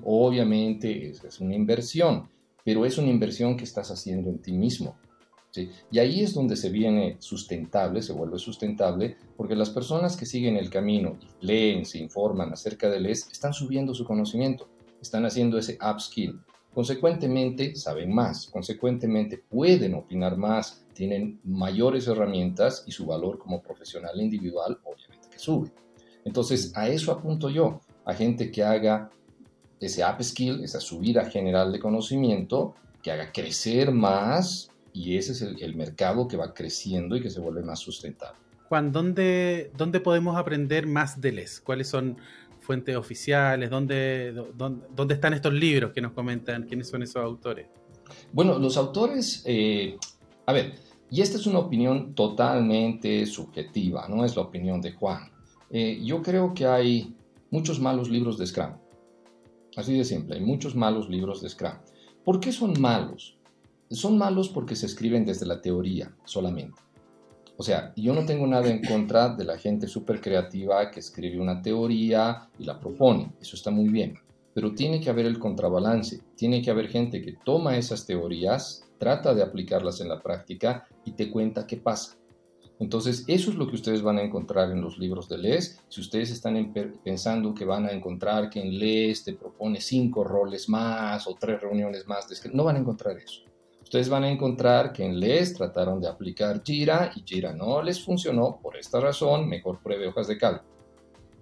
Obviamente, 0.04 1.10
esa 1.10 1.28
es 1.28 1.40
una 1.40 1.56
inversión, 1.56 2.30
pero 2.64 2.86
es 2.86 2.98
una 2.98 3.10
inversión 3.10 3.58
que 3.58 3.64
estás 3.64 3.90
haciendo 3.90 4.30
en 4.30 4.40
ti 4.40 4.52
mismo. 4.52 4.96
Y 5.92 6.00
ahí 6.00 6.22
es 6.22 6.34
donde 6.34 6.56
se 6.56 6.70
viene 6.70 7.18
sustentable, 7.20 8.02
se 8.02 8.14
vuelve 8.14 8.40
sustentable, 8.40 9.18
porque 9.36 9.56
las 9.56 9.70
personas 9.70 10.16
que 10.16 10.26
siguen 10.26 10.56
el 10.56 10.70
camino, 10.70 11.18
leen, 11.42 11.86
se 11.86 11.98
informan 11.98 12.54
acerca 12.54 12.90
de 12.90 13.00
LES, 13.00 13.28
están 13.32 13.54
subiendo 13.54 13.94
su 13.94 14.06
conocimiento, 14.06 14.70
están 15.02 15.26
haciendo 15.26 15.58
ese 15.58 15.78
upskill. 15.82 16.40
Consecuentemente, 16.74 17.76
saben 17.76 18.14
más, 18.14 18.48
consecuentemente 18.48 19.38
pueden 19.38 19.94
opinar 19.94 20.38
más, 20.38 20.86
tienen 20.94 21.40
mayores 21.44 22.08
herramientas 22.08 22.84
y 22.88 22.92
su 22.92 23.06
valor 23.06 23.40
como 23.40 23.62
profesional 23.62 24.20
individual 24.22 24.80
obviamente 24.84 25.28
que 25.30 25.40
sube. 25.40 25.72
Entonces, 26.24 26.72
a 26.76 26.88
eso 26.88 27.12
apunto 27.12 27.50
yo, 27.50 27.82
a 28.06 28.14
gente 28.14 28.52
que 28.52 28.64
haga 28.64 29.10
ese 29.82 30.04
up 30.04 30.24
skill, 30.24 30.64
esa 30.64 30.80
subida 30.80 31.26
general 31.26 31.72
de 31.72 31.80
conocimiento, 31.80 32.76
que 33.02 33.12
haga 33.12 33.32
crecer 33.32 33.92
más 33.92 34.70
y 34.94 35.18
ese 35.18 35.32
es 35.32 35.42
el, 35.42 35.76
mercado 35.76 36.28
que 36.28 36.38
va 36.38 36.54
creciendo 36.54 37.16
y 37.16 37.22
que 37.22 37.30
se 37.30 37.40
vuelve 37.40 37.64
más 37.64 37.80
sustentable. 37.80 38.38
Juan, 38.70 38.92
¿dónde, 38.92 39.72
dónde 39.76 40.00
podemos 40.00 40.38
aprender 40.38 40.86
más 40.86 41.20
de 41.20 41.32
LES? 41.32 41.62
¿Cuáles 41.62 41.88
son 41.90 42.18
fuentes 42.62 42.96
oficiales? 42.96 43.70
¿Dónde, 43.70 44.34
dónde, 44.56 45.14
están 45.14 45.34
estos 45.34 45.54
libros 45.54 45.92
que 45.92 46.02
nos 46.02 46.14
comentan? 46.14 46.64
¿Quiénes 46.64 46.88
son 46.88 47.04
esos 47.04 47.18
autores? 47.18 47.68
Bueno, 48.32 48.58
los 48.58 48.78
autores, 48.78 49.44
eh, 49.46 49.98
a 50.46 50.54
ver, 50.54 50.76
y 51.10 51.22
esta 51.22 51.38
es 51.38 51.46
una 51.46 51.60
opinión 51.60 52.14
totalmente 52.16 53.26
subjetiva, 53.26 54.08
no 54.08 54.24
es 54.24 54.36
la 54.36 54.44
opinión 54.44 54.80
de 54.80 54.94
Juan. 54.94 55.30
Eh, 55.70 56.02
yo 56.04 56.22
creo 56.22 56.54
que 56.54 56.66
hay 56.66 57.16
muchos 57.50 57.80
malos 57.80 58.10
libros 58.10 58.38
de 58.38 58.48
Scrum. 58.48 58.72
Así 59.76 59.98
de 59.98 60.06
simple, 60.06 60.36
hay 60.36 60.42
muchos 60.42 60.76
malos 60.76 61.10
libros 61.10 61.42
de 61.42 61.50
Scrum. 61.50 61.74
¿Por 62.24 62.40
qué 62.40 62.52
son 62.52 62.80
malos? 62.80 63.38
Son 63.90 64.18
malos 64.18 64.48
porque 64.48 64.76
se 64.76 64.86
escriben 64.86 65.26
desde 65.26 65.46
la 65.46 65.62
teoría 65.62 66.16
solamente. 66.24 66.82
O 67.58 67.64
sea, 67.64 67.94
yo 67.96 68.14
no 68.14 68.26
tengo 68.26 68.48
nada 68.48 68.70
en 68.70 68.82
contra 68.82 69.30
de 69.30 69.46
la 69.46 69.58
gente 69.58 69.88
súper 69.88 70.20
creativa 70.20 70.90
que 70.90 71.00
escribe 71.00 71.40
una 71.40 71.62
teoría 71.62 72.50
y 72.58 72.64
la 72.64 72.80
propone. 72.80 73.34
Eso 73.40 73.56
está 73.56 73.70
muy 73.70 73.90
bien. 73.90 74.18
Pero 74.54 74.74
tiene 74.74 75.00
que 75.00 75.10
haber 75.10 75.26
el 75.26 75.40
contrabalance. 75.40 76.22
Tiene 76.36 76.62
que 76.62 76.72
haber 76.72 76.88
gente 76.88 77.22
que 77.22 77.38
toma 77.44 77.78
esas 77.78 78.06
teorías, 78.06 78.84
trata 78.98 79.34
de 79.34 79.44
aplicarlas 79.44 80.02
en 80.02 80.10
la 80.10 80.22
práctica 80.22 80.88
y 81.06 81.12
te 81.12 81.30
cuenta 81.30 81.68
qué 81.68 81.78
pasa. 81.78 82.18
Entonces, 82.82 83.26
eso 83.28 83.52
es 83.52 83.58
lo 83.58 83.68
que 83.68 83.76
ustedes 83.76 84.02
van 84.02 84.18
a 84.18 84.24
encontrar 84.24 84.72
en 84.72 84.82
los 84.82 84.98
libros 84.98 85.30
de 85.30 85.38
Les. 85.38 85.80
Si 85.88 86.02
ustedes 86.02 86.32
están 86.32 86.74
pensando 87.04 87.54
que 87.54 87.64
van 87.64 87.86
a 87.86 87.92
encontrar 87.92 88.50
que 88.50 88.60
en 88.60 88.80
Les 88.80 89.24
te 89.24 89.34
propone 89.34 89.80
cinco 89.80 90.24
roles 90.24 90.68
más 90.68 91.28
o 91.28 91.36
tres 91.40 91.62
reuniones 91.62 92.08
más, 92.08 92.28
no 92.52 92.64
van 92.64 92.78
a 92.78 92.80
encontrar 92.80 93.18
eso. 93.18 93.44
Ustedes 93.92 94.08
van 94.08 94.24
a 94.24 94.32
encontrar 94.32 94.94
que 94.94 95.04
en 95.04 95.20
Les 95.20 95.54
trataron 95.54 96.00
de 96.00 96.08
aplicar 96.08 96.64
Jira 96.64 97.12
y 97.14 97.24
Jira 97.26 97.52
no 97.52 97.82
les 97.82 98.02
funcionó. 98.02 98.58
Por 98.64 98.78
esta 98.78 99.02
razón, 99.02 99.50
mejor 99.50 99.82
pruebe 99.84 100.08
hojas 100.08 100.28
de 100.28 100.38
cálculo. 100.38 100.72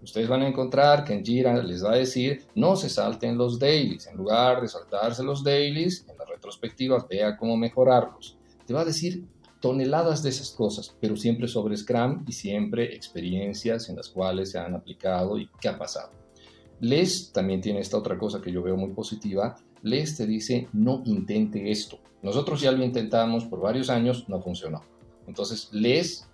Ustedes 0.02 0.28
van 0.28 0.42
a 0.42 0.48
encontrar 0.48 1.04
que 1.04 1.14
en 1.14 1.24
Jira 1.24 1.62
les 1.62 1.86
va 1.86 1.92
a 1.92 1.98
decir 1.98 2.48
no 2.56 2.76
se 2.76 2.90
salten 2.90 3.38
los 3.38 3.60
dailies. 3.60 4.08
En 4.08 4.18
lugar 4.18 4.62
de 4.62 4.68
saltarse 4.68 5.22
los 5.22 5.44
dailies, 5.44 6.08
en 6.10 6.18
la 6.18 6.26
retrospectiva 6.26 7.06
vea 7.08 7.38
cómo 7.38 7.56
mejorarlos. 7.56 8.36
Te 8.66 8.74
va 8.74 8.82
a 8.82 8.86
decir 8.86 9.28
toneladas 9.62 10.24
de 10.24 10.30
esas 10.30 10.50
cosas, 10.50 10.96
pero 11.00 11.16
siempre 11.16 11.48
sobre 11.48 11.78
Scrum 11.78 12.26
y 12.28 12.32
siempre 12.32 12.96
experiencias 12.96 13.90
en 13.90 13.96
las 13.96 14.10
cuales 14.10 14.50
se 14.50 14.58
han 14.58 14.74
aplicado 14.74 15.38
y 15.38 15.48
qué 15.62 15.68
ha 15.68 15.78
pasado. 15.78 16.10
Les 16.80 17.32
también 17.32 17.62
tiene 17.62 17.82
esta 17.82 17.98
otra 17.98 18.18
cosa 18.18 18.42
que 18.42 18.52
yo 18.52 18.64
veo 18.64 18.76
muy 18.76 18.90
positiva. 18.90 19.56
Les 19.84 20.18
te 20.18 20.26
dice, 20.26 20.68
no 20.74 21.02
intente 21.06 21.72
esto. 21.72 22.00
Nosotros 22.22 22.62
ya 22.62 22.72
lo 22.72 22.84
intentamos 22.84 23.46
por 23.46 23.62
varios 23.62 23.90
años, 23.90 24.28
no 24.28 24.42
funcionó. 24.42 24.84
Entonces, 25.28 25.70
Les 25.72 26.30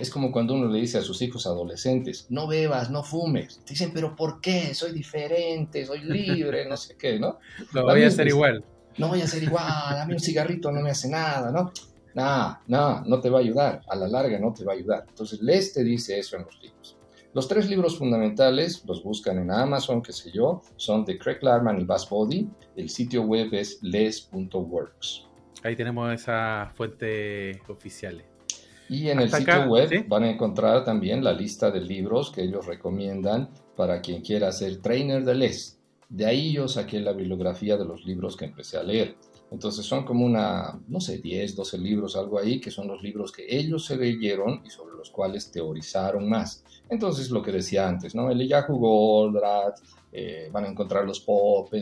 es 0.00 0.10
como 0.10 0.32
cuando 0.32 0.54
uno 0.54 0.68
le 0.68 0.80
dice 0.80 0.98
a 0.98 1.02
sus 1.02 1.22
hijos 1.22 1.46
adolescentes, 1.46 2.26
no 2.30 2.46
bebas, 2.46 2.90
no 2.90 3.02
fumes. 3.02 3.60
dicen, 3.66 3.92
pero 3.94 4.16
¿por 4.16 4.40
qué? 4.40 4.74
Soy 4.74 4.92
diferente, 4.92 5.86
soy 5.86 6.00
libre, 6.02 6.68
no 6.68 6.76
sé 6.76 6.96
qué, 6.96 7.18
¿no? 7.18 7.38
Lo 7.72 7.84
voy 7.84 8.02
a 8.02 8.08
hacer 8.08 8.28
igual. 8.28 8.64
No 8.96 9.08
voy 9.08 9.20
a 9.20 9.28
ser 9.28 9.42
igual, 9.42 9.64
a 9.66 10.04
mí 10.06 10.14
un 10.14 10.20
cigarrito 10.20 10.72
no 10.72 10.80
me 10.80 10.90
hace 10.90 11.08
nada, 11.08 11.52
¿no? 11.52 11.72
No, 12.14 12.58
no, 12.66 13.02
no 13.02 13.20
te 13.20 13.30
va 13.30 13.38
a 13.38 13.42
ayudar, 13.42 13.82
a 13.88 13.94
la 13.94 14.08
larga 14.08 14.40
no 14.40 14.52
te 14.52 14.64
va 14.64 14.72
a 14.72 14.76
ayudar. 14.76 15.04
Entonces, 15.08 15.40
Les 15.40 15.72
te 15.72 15.84
dice 15.84 16.18
eso 16.18 16.36
en 16.36 16.44
los 16.44 16.60
libros. 16.60 16.97
Los 17.38 17.46
tres 17.46 17.70
libros 17.70 17.96
fundamentales 17.96 18.84
los 18.84 19.00
buscan 19.04 19.38
en 19.38 19.52
Amazon, 19.52 20.02
qué 20.02 20.12
sé 20.12 20.32
yo, 20.32 20.60
son 20.74 21.04
de 21.04 21.16
Craig 21.16 21.38
Larman 21.40 21.80
y 21.80 21.84
Buzz 21.84 22.10
Body. 22.10 22.48
El 22.74 22.90
sitio 22.90 23.22
web 23.22 23.54
es 23.54 23.78
les.works. 23.80 25.24
Ahí 25.62 25.76
tenemos 25.76 26.12
esas 26.12 26.72
fuentes 26.72 27.58
oficiales. 27.68 28.24
Y 28.88 29.08
en 29.08 29.20
el 29.20 29.30
sitio 29.30 29.68
web 29.68 30.04
van 30.08 30.24
a 30.24 30.30
encontrar 30.30 30.82
también 30.82 31.22
la 31.22 31.32
lista 31.32 31.70
de 31.70 31.80
libros 31.80 32.32
que 32.32 32.42
ellos 32.42 32.66
recomiendan 32.66 33.50
para 33.76 34.00
quien 34.00 34.20
quiera 34.20 34.50
ser 34.50 34.78
trainer 34.78 35.24
de 35.24 35.36
Les. 35.36 35.78
De 36.08 36.26
ahí 36.26 36.52
yo 36.52 36.66
saqué 36.66 36.98
la 36.98 37.12
bibliografía 37.12 37.76
de 37.76 37.84
los 37.84 38.04
libros 38.04 38.36
que 38.36 38.46
empecé 38.46 38.78
a 38.78 38.82
leer. 38.82 39.14
Entonces 39.50 39.86
son 39.86 40.04
como 40.04 40.26
una, 40.26 40.78
no 40.88 41.00
sé, 41.00 41.18
10, 41.18 41.56
12 41.56 41.78
libros, 41.78 42.16
algo 42.16 42.38
ahí, 42.38 42.60
que 42.60 42.70
son 42.70 42.86
los 42.86 43.02
libros 43.02 43.32
que 43.32 43.46
ellos 43.48 43.86
se 43.86 43.96
leyeron 43.96 44.62
y 44.64 44.70
sobre 44.70 44.94
los 44.94 45.10
cuales 45.10 45.50
teorizaron 45.50 46.28
más. 46.28 46.64
Entonces 46.90 47.30
lo 47.30 47.42
que 47.42 47.52
decía 47.52 47.88
antes, 47.88 48.14
¿no? 48.14 48.30
El 48.30 48.46
Yahoo 48.46 48.76
Goldratt, 48.76 49.80
eh, 50.12 50.48
van 50.52 50.64
a 50.64 50.68
encontrar 50.68 51.04
los 51.04 51.20
Pop, 51.20 51.72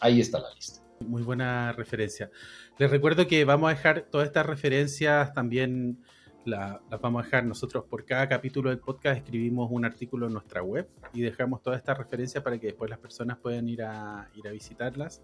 ahí 0.00 0.20
está 0.20 0.40
la 0.40 0.52
lista. 0.54 0.82
Muy 1.00 1.22
buena 1.22 1.72
referencia. 1.72 2.30
Les 2.78 2.90
recuerdo 2.90 3.26
que 3.26 3.44
vamos 3.44 3.70
a 3.70 3.74
dejar 3.74 4.06
todas 4.10 4.26
estas 4.26 4.46
referencias 4.46 5.32
también 5.32 5.98
las 6.44 6.80
vamos 7.00 7.22
a 7.22 7.24
dejar 7.24 7.44
nosotros 7.44 7.84
por 7.84 8.04
cada 8.04 8.28
capítulo 8.28 8.70
del 8.70 8.80
podcast, 8.80 9.18
escribimos 9.18 9.68
un 9.70 9.84
artículo 9.84 10.26
en 10.26 10.32
nuestra 10.32 10.62
web 10.62 10.88
y 11.12 11.20
dejamos 11.20 11.62
toda 11.62 11.76
esta 11.76 11.94
referencia 11.94 12.42
para 12.42 12.58
que 12.58 12.68
después 12.68 12.90
las 12.90 12.98
personas 12.98 13.38
puedan 13.38 13.68
ir 13.68 13.82
a, 13.82 14.28
ir 14.34 14.48
a 14.48 14.50
visitarlas. 14.50 15.22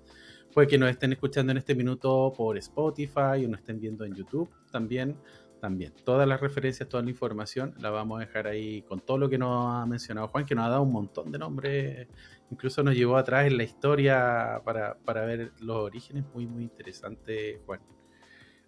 Puede 0.53 0.67
que 0.69 0.79
nos 0.79 0.91
estén 0.91 1.13
escuchando 1.13 1.53
en 1.53 1.59
este 1.59 1.75
minuto 1.75 2.33
por 2.37 2.57
Spotify 2.59 3.45
o 3.45 3.49
nos 3.49 3.61
estén 3.61 3.81
viendo 3.81 4.05
en 4.05 4.15
YouTube 4.15 4.51
también. 4.71 5.17
También, 5.61 5.93
todas 6.05 6.29
las 6.29 6.41
referencias, 6.41 6.89
toda 6.89 7.03
la 7.03 7.11
información 7.11 7.75
la 7.81 7.91
vamos 7.91 8.19
a 8.19 8.21
dejar 8.21 8.47
ahí 8.47 8.83
con 8.83 9.01
todo 9.01 9.19
lo 9.19 9.29
que 9.29 9.39
nos 9.39 9.75
ha 9.75 9.85
mencionado 9.87 10.29
Juan, 10.29 10.47
que 10.47 10.55
nos 10.55 10.67
ha 10.67 10.69
dado 10.69 10.83
un 10.83 10.93
montón 10.93 11.33
de 11.33 11.39
nombres, 11.41 12.07
incluso 12.53 12.85
nos 12.85 12.95
llevó 12.95 13.17
atrás 13.17 13.49
en 13.49 13.57
la 13.57 13.65
historia 13.65 14.63
para, 14.65 14.97
para 14.99 15.25
ver 15.25 15.51
los 15.59 15.79
orígenes, 15.79 16.25
muy, 16.33 16.47
muy 16.47 16.63
interesante, 16.63 17.61
Juan. 17.67 17.81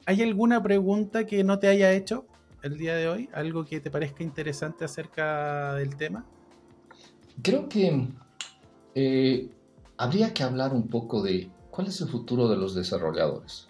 ¿Hay 0.04 0.20
alguna 0.20 0.60
pregunta 0.60 1.24
que 1.26 1.44
no 1.44 1.60
te 1.60 1.68
haya 1.68 1.92
hecho? 1.92 2.26
el 2.62 2.76
día 2.76 2.94
de 2.94 3.08
hoy? 3.08 3.28
¿Algo 3.32 3.64
que 3.64 3.80
te 3.80 3.90
parezca 3.90 4.22
interesante 4.22 4.84
acerca 4.84 5.74
del 5.74 5.96
tema? 5.96 6.24
Creo 7.42 7.68
que 7.68 8.08
eh, 8.94 9.50
habría 9.96 10.34
que 10.34 10.42
hablar 10.42 10.74
un 10.74 10.88
poco 10.88 11.22
de 11.22 11.50
cuál 11.80 11.88
es 11.88 12.00
el 12.02 12.08
futuro 12.08 12.46
de 12.46 12.58
los 12.58 12.74
desarrolladores. 12.74 13.66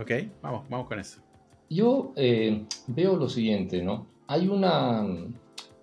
Ok, 0.00 0.10
vamos, 0.40 0.66
vamos 0.70 0.88
con 0.88 0.98
eso. 0.98 1.20
Yo 1.68 2.14
eh, 2.16 2.64
veo 2.86 3.14
lo 3.16 3.28
siguiente, 3.28 3.82
¿no? 3.82 4.06
Hay 4.26 4.48
una 4.48 5.06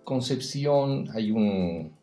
concepción, 0.03 1.09
hay 1.13 1.29
un 1.29 1.93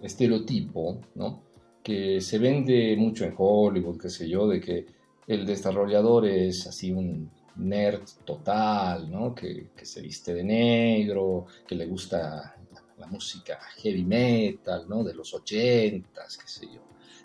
estereotipo, 0.00 1.02
¿no? 1.16 1.42
Que 1.82 2.22
se 2.22 2.38
vende 2.38 2.96
mucho 2.96 3.26
en 3.26 3.34
Hollywood, 3.36 4.00
qué 4.00 4.08
sé 4.08 4.26
yo, 4.26 4.48
de 4.48 4.58
que 4.58 4.86
el 5.26 5.44
desarrollador 5.44 6.26
es 6.26 6.66
así 6.66 6.90
un 6.90 7.30
nerd 7.56 8.04
total, 8.24 9.10
¿no? 9.10 9.34
Que, 9.34 9.66
se 9.82 10.00
viste 10.00 10.32
de 10.32 10.44
negro, 10.44 11.44
que 11.68 11.74
le 11.74 11.84
gusta 11.84 12.56
la, 12.96 13.06
música 13.06 13.60
heavy 13.82 14.02
metal, 14.02 14.86
¿no? 14.88 15.04
De 15.04 15.12
los 15.12 15.34
ochentas, 15.34 16.38
qué 16.38 16.48
sé 16.48 16.66
yo, 16.72 16.80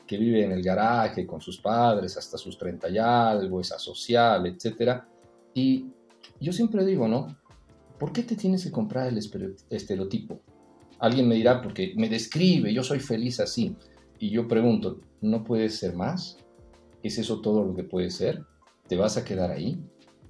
que 0.09 0.17
vive 0.17 0.43
en 0.43 0.51
el 0.51 0.63
garaje 0.63 1.27
con 1.27 1.39
sus 1.39 1.59
padres 1.59 2.17
hasta 2.17 2.35
sus 2.35 2.57
30 2.57 2.89
y 2.89 2.97
algo, 2.97 3.61
es 3.61 3.71
asocial, 3.71 4.43
etc. 4.47 5.03
Y 5.53 5.85
yo 6.41 6.51
siempre 6.51 6.83
digo, 6.83 7.07
¿no? 7.07 7.37
¿Por 7.99 8.11
qué 8.11 8.23
te 8.23 8.35
tienes 8.35 8.63
que 8.63 8.71
comprar 8.71 9.05
el 9.07 9.19
estereotipo? 9.69 10.41
Alguien 10.97 11.27
me 11.27 11.35
dirá, 11.35 11.61
porque 11.61 11.93
me 11.95 12.09
describe, 12.09 12.73
yo 12.73 12.83
soy 12.83 12.99
feliz 12.99 13.39
así. 13.39 13.75
Y 14.17 14.31
yo 14.31 14.47
pregunto, 14.47 14.99
¿no 15.21 15.43
puedes 15.43 15.77
ser 15.77 15.95
más? 15.95 16.39
¿Es 17.03 17.19
eso 17.19 17.39
todo 17.39 17.63
lo 17.63 17.75
que 17.75 17.83
puede 17.83 18.09
ser? 18.09 18.41
¿Te 18.87 18.95
vas 18.95 19.15
a 19.15 19.23
quedar 19.23 19.51
ahí? 19.51 19.79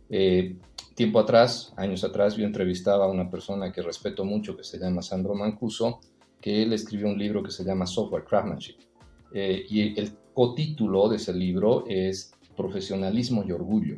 Eh, 0.10 0.58
tiempo 0.94 1.22
atrás, 1.22 1.72
años 1.78 2.04
atrás, 2.04 2.36
yo 2.36 2.44
entrevistaba 2.44 3.06
a 3.06 3.10
una 3.10 3.30
persona 3.30 3.72
que 3.72 3.82
respeto 3.82 4.26
mucho, 4.26 4.58
que 4.58 4.66
se 4.66 4.78
llama 4.78 5.02
Sandro 5.02 5.36
Mancuso, 5.36 6.02
que 6.42 6.64
él 6.64 6.74
escribió 6.74 7.08
un 7.08 7.18
libro 7.18 7.42
que 7.42 7.52
se 7.52 7.64
llama 7.64 7.86
Software 7.86 8.26
Craftsmanship. 8.26 8.89
Eh, 9.34 9.66
y 9.70 10.00
el 10.00 10.12
cotítulo 10.34 11.10
de 11.10 11.18
ese 11.18 11.34
libro 11.34 11.86
es 11.88 12.32
Profesionalismo 12.56 13.44
y 13.46 13.52
Orgullo. 13.52 13.98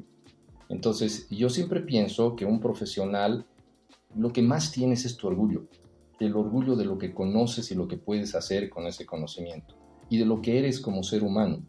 Entonces, 0.69 1.27
yo 1.29 1.49
siempre 1.49 1.81
pienso 1.81 2.35
que 2.35 2.45
un 2.45 2.59
profesional 2.59 3.45
lo 4.15 4.33
que 4.33 4.41
más 4.41 4.71
tienes 4.71 5.05
es 5.05 5.17
tu 5.17 5.27
orgullo, 5.27 5.67
el 6.19 6.35
orgullo 6.35 6.75
de 6.75 6.85
lo 6.85 6.97
que 6.97 7.13
conoces 7.13 7.71
y 7.71 7.75
lo 7.75 7.87
que 7.87 7.97
puedes 7.97 8.35
hacer 8.35 8.69
con 8.69 8.87
ese 8.87 9.05
conocimiento, 9.05 9.75
y 10.09 10.17
de 10.17 10.25
lo 10.25 10.41
que 10.41 10.59
eres 10.59 10.79
como 10.79 11.03
ser 11.03 11.23
humano. 11.23 11.61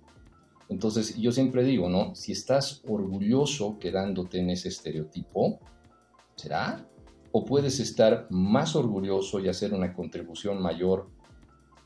Entonces, 0.68 1.16
yo 1.16 1.32
siempre 1.32 1.64
digo, 1.64 1.88
¿no? 1.88 2.14
Si 2.14 2.32
estás 2.32 2.82
orgulloso 2.86 3.78
quedándote 3.78 4.40
en 4.40 4.50
ese 4.50 4.68
estereotipo, 4.68 5.58
¿será? 6.36 6.88
¿O 7.30 7.44
puedes 7.44 7.78
estar 7.80 8.26
más 8.30 8.74
orgulloso 8.74 9.40
y 9.40 9.48
hacer 9.48 9.74
una 9.74 9.94
contribución 9.94 10.60
mayor 10.62 11.08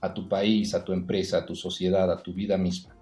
a 0.00 0.12
tu 0.12 0.28
país, 0.28 0.74
a 0.74 0.84
tu 0.84 0.92
empresa, 0.92 1.38
a 1.38 1.46
tu 1.46 1.54
sociedad, 1.54 2.10
a 2.10 2.22
tu 2.22 2.32
vida 2.32 2.56
misma? 2.56 2.96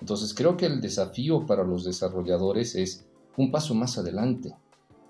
Entonces, 0.00 0.34
creo 0.34 0.56
que 0.56 0.66
el 0.66 0.80
desafío 0.80 1.46
para 1.46 1.64
los 1.64 1.84
desarrolladores 1.84 2.74
es 2.74 3.06
un 3.36 3.50
paso 3.50 3.74
más 3.74 3.98
adelante. 3.98 4.54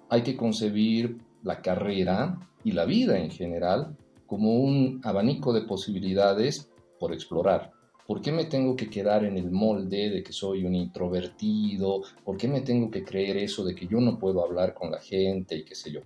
Hay 0.08 0.22
que 0.22 0.36
concebir 0.36 1.18
la 1.42 1.62
carrera 1.62 2.38
y 2.64 2.72
la 2.72 2.84
vida 2.84 3.18
en 3.18 3.30
general 3.30 3.96
como 4.26 4.60
un 4.60 5.00
abanico 5.04 5.52
de 5.52 5.62
posibilidades 5.62 6.70
por 6.98 7.12
explorar. 7.12 7.72
¿Por 8.06 8.20
qué 8.20 8.32
me 8.32 8.44
tengo 8.44 8.74
que 8.74 8.90
quedar 8.90 9.24
en 9.24 9.36
el 9.36 9.50
molde 9.50 10.10
de 10.10 10.22
que 10.22 10.32
soy 10.32 10.64
un 10.64 10.74
introvertido? 10.74 12.02
¿Por 12.24 12.36
qué 12.36 12.48
me 12.48 12.60
tengo 12.60 12.90
que 12.90 13.04
creer 13.04 13.36
eso 13.36 13.64
de 13.64 13.74
que 13.74 13.86
yo 13.86 14.00
no 14.00 14.18
puedo 14.18 14.44
hablar 14.44 14.74
con 14.74 14.90
la 14.90 15.00
gente 15.00 15.56
y 15.56 15.64
qué 15.64 15.76
sé 15.76 15.92
yo? 15.92 16.00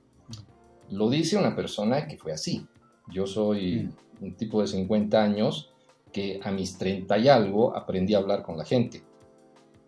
Lo 0.91 1.09
dice 1.09 1.39
una 1.39 1.57
persona 1.57 2.07
que 2.07 2.19
fue 2.19 2.33
así. 2.33 2.67
Yo 3.09 3.27
soy 3.27 3.91
mm. 4.21 4.25
un 4.25 4.35
tipo 4.37 4.61
de 4.61 4.69
50 4.69 5.23
años 5.23 5.73
que 6.13 6.41
a 6.43 6.51
mis 6.51 6.79
30 6.79 7.19
y 7.19 7.29
algo 7.29 7.77
aprendí 7.77 8.15
a 8.15 8.19
hablar 8.19 8.43
con 8.43 8.57
la 8.57 8.65
gente. 8.65 9.03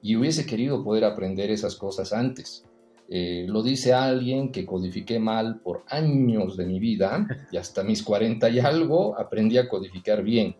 Y 0.03 0.17
hubiese 0.17 0.45
querido 0.45 0.85
poder 0.85 1.05
aprender 1.05 1.51
esas 1.51 1.77
cosas 1.77 2.13
antes. 2.13 2.65
Eh, 3.09 3.47
lo 3.49 3.63
dice 3.63 3.93
alguien 3.93 4.51
que 4.51 4.67
codifiqué 4.67 5.21
mal 5.21 5.61
por 5.61 5.85
años 5.89 6.57
de 6.57 6.67
mi 6.67 6.81
vida 6.81 7.27
y 7.53 7.57
hasta 7.57 7.85
mis 7.85 8.03
40 8.03 8.51
y 8.51 8.59
algo 8.59 9.19
aprendí 9.19 9.59
a 9.59 9.69
codificar 9.69 10.23
bien. 10.23 10.57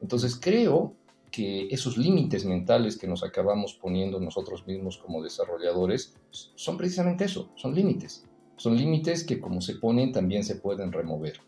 Entonces 0.00 0.38
creo 0.40 0.94
que 1.30 1.68
esos 1.70 1.96
límites 1.96 2.44
mentales 2.44 2.98
que 2.98 3.06
nos 3.06 3.22
acabamos 3.22 3.74
poniendo 3.74 4.20
nosotros 4.20 4.66
mismos 4.66 4.98
como 4.98 5.22
desarrolladores 5.22 6.14
son 6.30 6.76
precisamente 6.76 7.24
eso, 7.24 7.50
son 7.56 7.74
límites. 7.74 8.24
Son 8.56 8.76
límites 8.76 9.24
que 9.24 9.40
como 9.40 9.60
se 9.60 9.74
ponen 9.76 10.12
también 10.12 10.44
se 10.44 10.56
pueden 10.56 10.92
remover. 10.92 11.40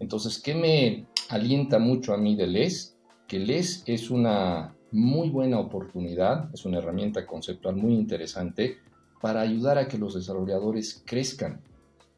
Entonces, 0.00 0.40
¿qué 0.40 0.54
me 0.54 1.06
alienta 1.28 1.78
mucho 1.78 2.14
a 2.14 2.16
mí 2.16 2.36
de 2.36 2.46
LES? 2.46 2.96
Que 3.26 3.38
LES 3.38 3.82
es 3.86 4.10
una 4.10 4.74
muy 4.90 5.28
buena 5.28 5.58
oportunidad, 5.58 6.52
es 6.54 6.64
una 6.64 6.78
herramienta 6.78 7.26
conceptual 7.26 7.76
muy 7.76 7.94
interesante 7.94 8.78
para 9.20 9.40
ayudar 9.40 9.78
a 9.78 9.88
que 9.88 9.98
los 9.98 10.14
desarrolladores 10.14 11.02
crezcan. 11.04 11.60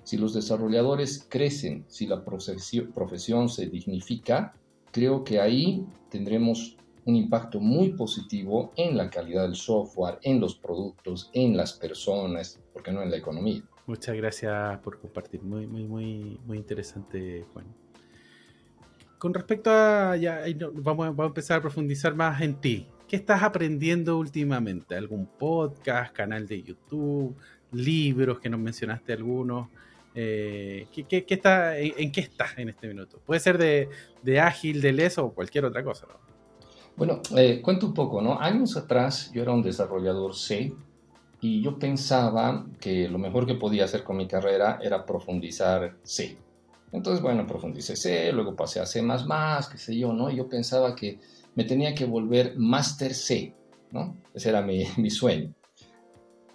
Si 0.04 0.16
los 0.16 0.34
desarrolladores 0.34 1.26
crecen, 1.28 1.84
si 1.88 2.06
la 2.06 2.24
profesión 2.24 3.48
se 3.48 3.66
dignifica, 3.66 4.54
creo 4.92 5.24
que 5.24 5.40
ahí 5.40 5.84
tendremos 6.10 6.76
un 7.04 7.16
impacto 7.16 7.60
muy 7.60 7.90
positivo 7.94 8.72
en 8.76 8.96
la 8.96 9.10
calidad 9.10 9.42
del 9.42 9.56
software, 9.56 10.18
en 10.22 10.40
los 10.40 10.54
productos, 10.54 11.30
en 11.32 11.56
las 11.56 11.72
personas, 11.72 12.60
porque 12.72 12.92
no 12.92 13.02
en 13.02 13.10
la 13.10 13.16
economía. 13.16 13.62
Muchas 13.90 14.14
gracias 14.14 14.78
por 14.84 15.00
compartir, 15.00 15.42
muy, 15.42 15.66
muy, 15.66 15.82
muy, 15.82 16.38
muy 16.46 16.58
interesante, 16.58 17.44
Juan. 17.52 17.66
Con 19.18 19.34
respecto 19.34 19.68
a, 19.68 20.16
ya, 20.16 20.44
vamos, 20.74 21.18
a 21.18 21.24
empezar 21.24 21.58
a 21.58 21.60
profundizar 21.60 22.14
más 22.14 22.40
en 22.40 22.54
ti. 22.60 22.86
¿Qué 23.08 23.16
estás 23.16 23.42
aprendiendo 23.42 24.16
últimamente? 24.16 24.94
¿Algún 24.94 25.26
podcast, 25.26 26.14
canal 26.14 26.46
de 26.46 26.62
YouTube, 26.62 27.34
libros 27.72 28.38
que 28.38 28.48
nos 28.48 28.60
mencionaste 28.60 29.12
algunos? 29.12 29.66
Eh, 30.14 30.86
¿qué, 31.08 31.26
está, 31.26 31.76
en, 31.76 32.12
qué 32.12 32.20
estás 32.20 32.56
en 32.58 32.68
este 32.68 32.86
minuto? 32.86 33.18
Puede 33.26 33.40
ser 33.40 33.58
de, 33.58 33.88
de 34.22 34.38
ágil, 34.38 34.80
de 34.80 34.92
leso 34.92 35.24
o 35.24 35.34
cualquier 35.34 35.64
otra 35.64 35.82
cosa. 35.82 36.06
¿no? 36.08 36.14
Bueno, 36.96 37.22
eh, 37.36 37.60
cuento 37.60 37.86
un 37.86 37.94
poco, 37.94 38.22
¿no? 38.22 38.38
Años 38.38 38.76
atrás 38.76 39.32
yo 39.34 39.42
era 39.42 39.50
un 39.50 39.62
desarrollador 39.62 40.36
C 40.36 40.72
y 41.40 41.62
yo 41.62 41.78
pensaba 41.78 42.66
que 42.80 43.08
lo 43.08 43.18
mejor 43.18 43.46
que 43.46 43.54
podía 43.54 43.84
hacer 43.84 44.04
con 44.04 44.16
mi 44.16 44.26
carrera 44.26 44.78
era 44.82 45.04
profundizar 45.06 45.96
C. 46.02 46.36
Entonces, 46.92 47.22
bueno, 47.22 47.46
profundicé 47.46 47.96
C, 47.96 48.32
luego 48.32 48.56
pasé 48.56 48.80
a 48.80 48.86
C++, 48.86 49.02
qué 49.70 49.78
sé 49.78 49.96
yo, 49.96 50.12
¿no? 50.12 50.30
Y 50.30 50.36
yo 50.36 50.48
pensaba 50.48 50.94
que 50.94 51.18
me 51.54 51.64
tenía 51.64 51.94
que 51.94 52.04
volver 52.04 52.54
Master 52.56 53.14
C, 53.14 53.54
¿no? 53.92 54.16
Ese 54.34 54.50
era 54.50 54.62
mi, 54.62 54.84
mi 54.96 55.10
sueño. 55.10 55.54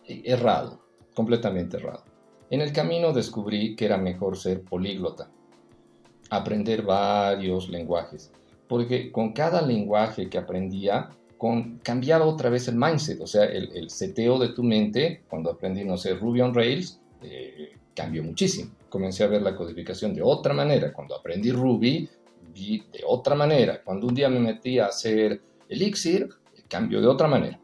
Errado, 0.07 0.81
completamente 1.15 1.77
errado. 1.77 2.03
En 2.49 2.61
el 2.61 2.71
camino 2.71 3.11
descubrí 3.11 3.75
que 3.75 3.85
era 3.85 3.97
mejor 3.97 4.37
ser 4.37 4.61
políglota, 4.61 5.31
aprender 6.29 6.83
varios 6.83 7.69
lenguajes 7.69 8.31
porque 8.67 9.11
con 9.11 9.33
cada 9.33 9.61
lenguaje 9.61 10.29
que 10.29 10.37
aprendía, 10.37 11.09
con, 11.37 11.79
cambiaba 11.79 12.25
otra 12.25 12.49
vez 12.49 12.67
el 12.67 12.75
mindset, 12.75 13.21
o 13.21 13.27
sea, 13.27 13.45
el, 13.45 13.89
seteo 13.89 14.39
de 14.39 14.49
tu 14.49 14.63
mente, 14.63 15.23
cuando 15.29 15.51
aprendí, 15.51 15.83
no 15.83 15.97
sé, 15.97 16.13
Ruby 16.13 16.41
on 16.41 16.53
Rails, 16.53 16.99
eh, 17.21 17.73
cambió 17.95 18.23
muchísimo. 18.23 18.71
Comencé 18.89 19.23
a 19.23 19.27
ver 19.27 19.41
la 19.41 19.55
codificación 19.55 20.13
de 20.13 20.21
otra 20.21 20.53
manera. 20.53 20.93
Cuando 20.93 21.15
aprendí 21.15 21.51
Ruby, 21.51 22.07
vi 22.53 22.83
de 22.91 23.01
otra 23.05 23.35
manera. 23.35 23.81
Cuando 23.83 24.07
un 24.07 24.15
día 24.15 24.29
me 24.29 24.39
metí 24.39 24.79
a 24.79 24.87
hacer 24.87 25.41
Elixir, 25.67 26.29
cambió 26.67 27.01
de 27.01 27.07
otra 27.07 27.27
manera. 27.27 27.59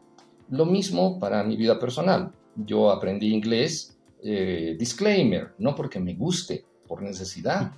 Lo 0.50 0.66
mismo 0.66 1.20
para 1.20 1.44
mi 1.44 1.56
vida 1.56 1.80
personal. 1.80 2.32
Yo 2.56 2.92
aprendí 2.92 3.34
inglés, 3.34 3.98
eh, 4.24 4.76
disclaimer, 4.78 5.54
no 5.60 5.76
porque 5.76 6.00
me 6.00 6.16
guste, 6.16 6.66
por 6.88 7.02
necesidad. 7.02 7.72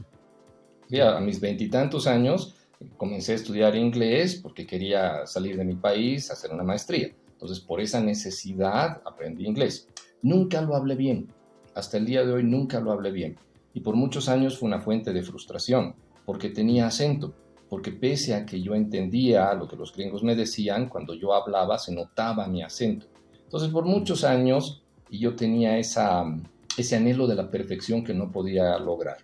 Ya, 0.89 1.17
a 1.17 1.19
mis 1.19 1.39
veintitantos 1.39 2.07
años 2.07 2.55
comencé 2.97 3.33
a 3.33 3.35
estudiar 3.35 3.75
inglés 3.75 4.39
porque 4.41 4.67
quería 4.67 5.25
salir 5.25 5.57
de 5.57 5.65
mi 5.65 5.75
país, 5.75 6.31
hacer 6.31 6.51
una 6.51 6.63
maestría. 6.63 7.13
Entonces, 7.31 7.59
por 7.59 7.81
esa 7.81 8.01
necesidad 8.01 9.01
aprendí 9.05 9.45
inglés. 9.45 9.87
Nunca 10.21 10.61
lo 10.61 10.75
hablé 10.75 10.95
bien. 10.95 11.27
Hasta 11.75 11.97
el 11.97 12.05
día 12.05 12.25
de 12.25 12.31
hoy 12.31 12.43
nunca 12.43 12.79
lo 12.79 12.91
hablé 12.91 13.11
bien. 13.11 13.37
Y 13.73 13.81
por 13.81 13.95
muchos 13.95 14.29
años 14.29 14.57
fue 14.57 14.67
una 14.67 14.79
fuente 14.79 15.11
de 15.11 15.23
frustración, 15.23 15.95
porque 16.25 16.49
tenía 16.49 16.87
acento, 16.87 17.33
porque 17.69 17.91
pese 17.91 18.35
a 18.35 18.45
que 18.45 18.61
yo 18.61 18.75
entendía 18.75 19.53
lo 19.55 19.67
que 19.67 19.75
los 19.75 19.93
gringos 19.93 20.23
me 20.23 20.35
decían, 20.35 20.87
cuando 20.87 21.15
yo 21.15 21.33
hablaba 21.33 21.79
se 21.79 21.93
notaba 21.93 22.47
mi 22.47 22.61
acento. 22.61 23.07
Entonces, 23.43 23.69
por 23.69 23.85
muchos 23.85 24.23
años 24.23 24.83
yo 25.09 25.35
tenía 25.35 25.77
ese 25.77 26.95
anhelo 26.95 27.27
de 27.27 27.35
la 27.35 27.49
perfección 27.49 28.03
que 28.03 28.13
no 28.13 28.31
podía 28.31 28.77
lograr. 28.77 29.17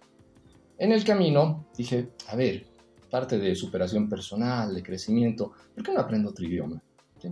En 0.78 0.91
el 0.91 1.04
camino 1.04 1.66
dije, 1.78 2.10
a 2.28 2.36
ver, 2.36 2.66
parte 3.10 3.38
de 3.38 3.55
superación 3.55 4.07
personal, 4.07 4.74
de 4.74 4.84
crecimiento, 4.84 5.51
¿por 5.74 5.84
qué 5.84 5.91
no 5.91 5.99
aprendo 5.99 6.30
otro 6.30 6.45
idioma? 6.45 6.82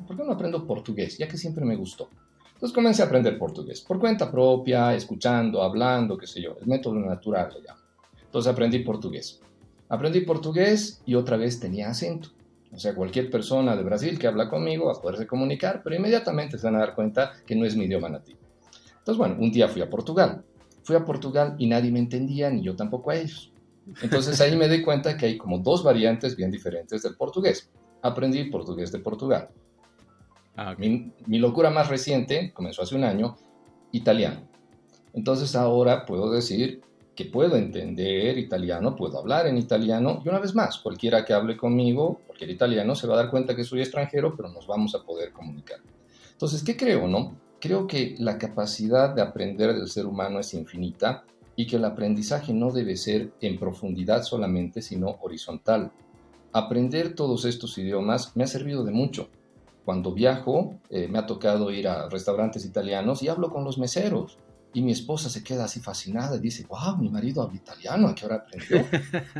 ¿Por 0.05 0.17
qué 0.17 0.23
no 0.23 0.33
aprendo 0.33 0.65
portugués? 0.65 1.17
Ya 1.17 1.27
que 1.27 1.37
siempre 1.37 1.63
me 1.63 1.75
gustó. 1.75 2.09
Entonces 2.53 2.73
comencé 2.73 3.03
a 3.03 3.05
aprender 3.05 3.37
portugués, 3.37 3.81
por 3.81 3.99
cuenta 3.99 4.31
propia, 4.31 4.95
escuchando, 4.95 5.61
hablando, 5.61 6.17
qué 6.17 6.25
sé 6.25 6.41
yo, 6.41 6.57
el 6.59 6.67
método 6.67 6.95
natural 6.95 7.53
le 7.53 7.61
llamo. 7.61 7.79
Entonces 8.25 8.51
aprendí 8.51 8.79
portugués. 8.79 9.39
Aprendí 9.89 10.21
portugués 10.21 11.01
y 11.05 11.15
otra 11.15 11.37
vez 11.37 11.59
tenía 11.59 11.89
acento. 11.89 12.29
O 12.73 12.79
sea, 12.79 12.93
cualquier 12.93 13.29
persona 13.29 13.75
de 13.75 13.83
Brasil 13.83 14.19
que 14.19 14.27
habla 14.27 14.49
conmigo 14.49 14.87
va 14.87 14.93
a 14.93 15.01
poderse 15.01 15.25
comunicar, 15.25 15.81
pero 15.83 15.95
inmediatamente 15.95 16.57
se 16.57 16.65
van 16.65 16.75
a 16.75 16.79
dar 16.79 16.95
cuenta 16.95 17.31
que 17.45 17.55
no 17.55 17.65
es 17.65 17.75
mi 17.75 17.85
idioma 17.85 18.09
nativo. 18.09 18.39
Entonces, 18.97 19.17
bueno, 19.17 19.37
un 19.39 19.51
día 19.51 19.69
fui 19.69 19.81
a 19.81 19.89
Portugal. 19.89 20.43
Fui 20.83 20.95
a 20.95 21.05
Portugal 21.05 21.55
y 21.57 21.67
nadie 21.67 21.91
me 21.91 21.99
entendía, 21.99 22.49
ni 22.49 22.61
yo 22.61 22.75
tampoco 22.75 23.11
a 23.11 23.15
ellos. 23.15 23.51
Entonces 24.01 24.39
ahí 24.41 24.55
me 24.55 24.67
di 24.67 24.81
cuenta 24.81 25.17
que 25.17 25.25
hay 25.25 25.37
como 25.37 25.59
dos 25.59 25.83
variantes 25.83 26.35
bien 26.35 26.51
diferentes 26.51 27.01
del 27.03 27.15
portugués. 27.15 27.69
Aprendí 28.01 28.45
portugués 28.45 28.91
de 28.91 28.99
Portugal. 28.99 29.49
Ah, 30.55 30.75
mi, 30.77 31.13
locura 31.37 31.69
más 31.69 31.87
reciente, 31.87 32.51
comenzó 32.53 32.81
hace 32.81 32.95
un 32.95 33.03
año, 33.03 33.37
italiano. 33.91 34.41
Entonces 35.13 35.55
ahora 35.55 36.05
puedo 36.05 36.31
decir 36.31 36.81
que 37.15 37.25
puedo 37.25 37.55
entender 37.55 38.37
italiano, 38.37 38.95
puedo 38.95 39.19
hablar 39.19 39.47
en 39.47 39.57
italiano 39.57 40.21
y 40.23 40.29
una 40.29 40.39
vez 40.39 40.53
más, 40.53 40.77
cualquiera 40.79 41.25
que 41.25 41.33
hable 41.33 41.57
conmigo, 41.57 42.21
cualquier 42.27 42.51
italiano 42.51 42.95
se 42.95 43.07
va 43.07 43.15
a 43.15 43.17
dar 43.17 43.31
cuenta 43.31 43.55
que 43.55 43.63
soy 43.63 43.81
extranjero, 43.81 44.35
pero 44.35 44.49
nos 44.49 44.67
vamos 44.67 44.93
a 44.93 45.03
poder 45.03 45.31
comunicar. 45.31 45.79
Entonces, 46.31 46.63
¿qué 46.63 46.75
creo, 46.75 47.07
no? 47.07 47.35
Creo 47.59 47.87
que 47.87 48.15
la 48.19 48.37
capacidad 48.37 49.13
de 49.15 49.21
aprender 49.21 49.73
del 49.73 49.87
ser 49.87 50.05
humano 50.05 50.39
es 50.39 50.53
infinita 50.53 51.23
y 51.57 51.65
que 51.65 51.75
el 51.75 51.85
aprendizaje 51.85 52.53
no 52.53 52.71
debe 52.71 52.95
ser 52.95 53.33
en 53.41 53.57
profundidad 53.57 54.21
solamente, 54.21 54.81
sino 54.81 55.17
horizontal. 55.21 55.91
Aprender 56.53 57.15
todos 57.15 57.45
estos 57.45 57.77
idiomas 57.79 58.37
me 58.37 58.43
ha 58.43 58.47
servido 58.47 58.85
de 58.85 58.91
mucho. 58.91 59.27
Cuando 59.83 60.13
viajo, 60.13 60.79
eh, 60.91 61.07
me 61.07 61.17
ha 61.17 61.25
tocado 61.25 61.71
ir 61.71 61.87
a 61.87 62.07
restaurantes 62.09 62.63
italianos 62.63 63.23
y 63.23 63.27
hablo 63.27 63.49
con 63.49 63.63
los 63.63 63.79
meseros. 63.79 64.37
Y 64.71 64.83
mi 64.83 64.91
esposa 64.91 65.29
se 65.29 65.43
queda 65.43 65.65
así 65.65 65.79
fascinada 65.79 66.35
y 66.35 66.39
dice, 66.39 66.63
wow, 66.69 66.95
mi 66.95 67.09
marido 67.09 67.41
habla 67.41 67.57
italiano, 67.57 68.07
¿a 68.07 68.13
qué 68.13 68.25
hora 68.27 68.35
aprendió? 68.35 68.85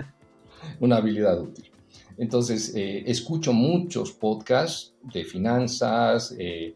Una 0.80 0.98
habilidad 0.98 1.40
útil. 1.40 1.70
Entonces, 2.18 2.74
eh, 2.76 3.04
escucho 3.06 3.54
muchos 3.54 4.12
podcasts 4.12 4.96
de 5.04 5.24
finanzas, 5.24 6.36
eh, 6.40 6.74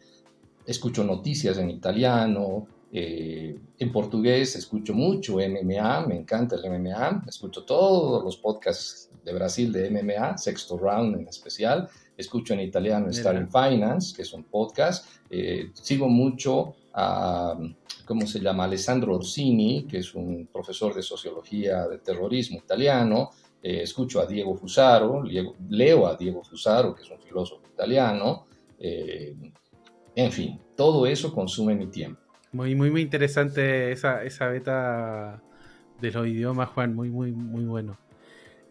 escucho 0.67 1.03
noticias 1.03 1.57
en 1.57 1.71
italiano, 1.71 2.67
eh, 2.93 3.57
en 3.79 3.91
portugués 3.91 4.57
escucho 4.57 4.93
mucho 4.93 5.35
MMA, 5.35 6.07
me 6.07 6.15
encanta 6.17 6.57
el 6.57 6.69
MMA, 6.69 7.23
escucho 7.25 7.63
todos 7.63 8.21
los 8.21 8.35
podcasts 8.35 9.09
de 9.23 9.33
Brasil 9.33 9.71
de 9.71 9.89
MMA, 9.89 10.37
Sexto 10.37 10.77
Round 10.77 11.15
en 11.15 11.27
especial, 11.27 11.87
escucho 12.17 12.53
en 12.53 12.59
italiano 12.59 13.11
Starting 13.11 13.47
Finance, 13.49 14.13
que 14.13 14.23
es 14.23 14.33
un 14.33 14.43
podcast, 14.43 15.07
eh, 15.29 15.71
sigo 15.73 16.09
mucho 16.09 16.75
a, 16.93 17.57
¿cómo 18.05 18.27
se 18.27 18.41
llama? 18.41 18.65
Alessandro 18.65 19.15
Orsini, 19.15 19.87
que 19.87 19.99
es 19.99 20.13
un 20.13 20.49
profesor 20.51 20.93
de 20.93 21.01
sociología 21.01 21.87
de 21.87 21.99
terrorismo 21.99 22.57
italiano, 22.57 23.29
eh, 23.63 23.83
escucho 23.83 24.19
a 24.19 24.25
Diego 24.25 24.53
Fusaro, 24.55 25.23
leo 25.69 26.07
a 26.07 26.17
Diego 26.17 26.43
Fusaro, 26.43 26.93
que 26.93 27.03
es 27.03 27.09
un 27.09 27.19
filósofo 27.19 27.63
italiano, 27.71 28.47
en 28.83 30.31
fin, 30.31 30.59
todo 30.75 31.05
eso 31.05 31.31
consume 31.31 31.75
mi 31.75 31.85
tiempo. 31.85 32.30
Muy, 32.53 32.75
muy, 32.75 32.91
muy 32.91 33.01
interesante 33.01 33.91
esa, 33.93 34.23
esa 34.23 34.47
beta 34.47 35.41
de 36.01 36.11
los 36.11 36.27
idiomas, 36.27 36.69
Juan. 36.69 36.93
Muy, 36.93 37.09
muy, 37.09 37.31
muy 37.31 37.63
bueno. 37.63 37.97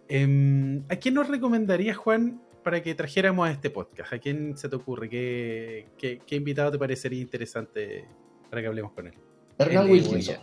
Em, 0.09 0.83
¿A 0.91 0.97
quién 0.97 1.15
nos 1.15 1.29
recomendarías, 1.29 1.97
Juan, 1.97 2.43
para 2.63 2.83
que 2.83 2.95
trajéramos 2.95 3.49
a 3.49 3.53
este 3.53 3.71
podcast? 3.71 4.13
¿A 4.13 4.19
quién 4.19 4.57
se 4.59 4.69
te 4.69 4.77
ocurre? 4.77 5.09
¿Qué, 5.09 5.87
qué, 5.97 6.37
invitado 6.37 6.73
te 6.73 6.79
parecería 6.79 7.21
interesante 7.21 8.05
para 8.51 8.61
que 8.61 8.69
hablemos 8.69 8.93
con 8.93 9.07
él? 9.07 9.15
Hernán 9.57 9.91
Wilkinson. 9.91 10.37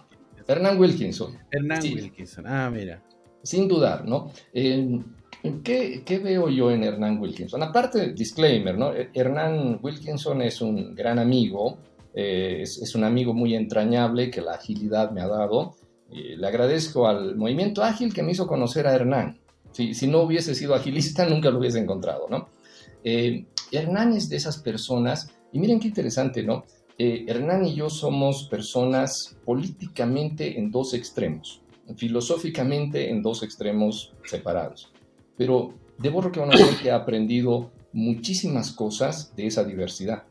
Hernán 0.47 0.79
Wilkinson. 0.79 1.37
Hernán 1.51 1.83
Wilkinson. 1.83 2.47
Ah, 2.47 2.71
mira. 2.73 3.03
Sin 3.43 3.67
dudar, 3.67 4.07
¿no? 4.07 4.31
Em, 4.51 5.03
¿qué, 5.63 6.01
¿qué, 6.03 6.17
veo 6.17 6.49
yo 6.49 6.71
en 6.71 6.83
Hernán 6.83 7.19
Wilkinson? 7.19 7.61
Aparte, 7.61 8.13
disclaimer, 8.13 8.75
¿no? 8.75 8.93
Hernán 9.13 9.79
Wilkinson 9.83 10.41
es 10.41 10.59
un 10.61 10.95
gran 10.95 11.19
amigo 11.19 11.77
eh, 12.19 12.63
es, 12.63 12.95
un 12.95 13.03
amigo 13.03 13.35
muy 13.35 13.53
entrañable 13.53 14.31
que 14.31 14.41
la 14.41 14.53
agilidad 14.53 15.11
me 15.11 15.21
ha 15.21 15.27
dado. 15.27 15.75
le 16.09 16.47
agradezco 16.47 17.07
al 17.07 17.35
movimiento 17.35 17.83
ágil 17.83 18.11
que 18.11 18.23
me 18.23 18.31
hizo 18.31 18.47
conocer 18.47 18.87
a 18.87 18.95
Hernán. 18.95 19.37
Si, 19.71 20.07
no 20.07 20.23
hubiese 20.23 20.55
sido 20.55 20.73
agilista, 20.73 21.25
nunca 21.29 21.51
lo 21.51 21.59
hubiese 21.59 21.77
encontrado, 21.77 22.27
¿no? 22.27 22.49
Eh, 23.03 23.45
Hernán 23.71 24.13
es 24.13 24.29
de 24.29 24.37
esas 24.37 24.57
personas, 24.57 25.31
y 25.53 25.59
miren 25.59 25.79
qué 25.79 25.89
interesante, 25.89 26.41
¿no? 26.41 26.65
Eh, 26.97 27.25
Hernán 27.27 27.63
y 27.65 27.75
yo 27.75 27.91
somos 27.91 28.45
personas 28.45 29.37
políticamente 29.45 30.57
en 30.57 30.71
dos 30.71 30.95
extremos, 30.95 31.61
filosóficamente 31.97 33.11
en 33.11 33.21
dos 33.21 33.43
extremos 33.43 34.15
separados. 34.25 34.91
Pero 35.37 35.75
debo 35.99 36.21
reconocer 36.21 36.77
que 36.81 36.87
he 36.87 36.91
aprendido 36.91 37.69
muchísimas 37.93 38.71
cosas 38.71 39.35
de 39.35 39.45
esa 39.45 39.63
diversidad. 39.63 40.23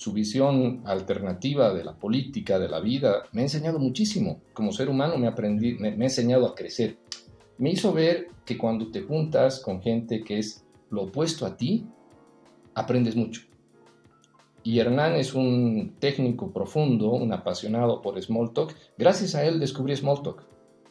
Su 0.00 0.14
visión 0.14 0.80
alternativa 0.86 1.74
de 1.74 1.84
la 1.84 1.94
política, 1.94 2.58
de 2.58 2.70
la 2.70 2.80
vida, 2.80 3.24
me 3.32 3.42
ha 3.42 3.44
enseñado 3.44 3.78
muchísimo. 3.78 4.40
Como 4.54 4.72
ser 4.72 4.88
humano 4.88 5.18
me, 5.18 5.26
aprendí, 5.26 5.76
ha 5.78 5.88
enseñado 5.88 6.46
a 6.46 6.54
crecer. 6.54 6.96
Me 7.58 7.68
hizo 7.68 7.92
ver 7.92 8.28
que 8.46 8.56
cuando 8.56 8.90
te 8.90 9.02
juntas 9.02 9.60
con 9.60 9.82
gente 9.82 10.24
que 10.24 10.38
es 10.38 10.64
lo 10.88 11.02
opuesto 11.02 11.44
a 11.44 11.54
ti, 11.54 11.84
aprendes 12.74 13.14
mucho. 13.14 13.42
Y 14.62 14.78
Hernán 14.78 15.16
es 15.16 15.34
un 15.34 15.96
técnico 15.98 16.50
profundo, 16.50 17.10
un 17.10 17.34
apasionado 17.34 18.00
por 18.00 18.18
Smalltalk. 18.18 18.74
Gracias 18.96 19.34
a 19.34 19.44
él 19.44 19.60
descubrí 19.60 19.94
Smalltalk. 19.94 20.42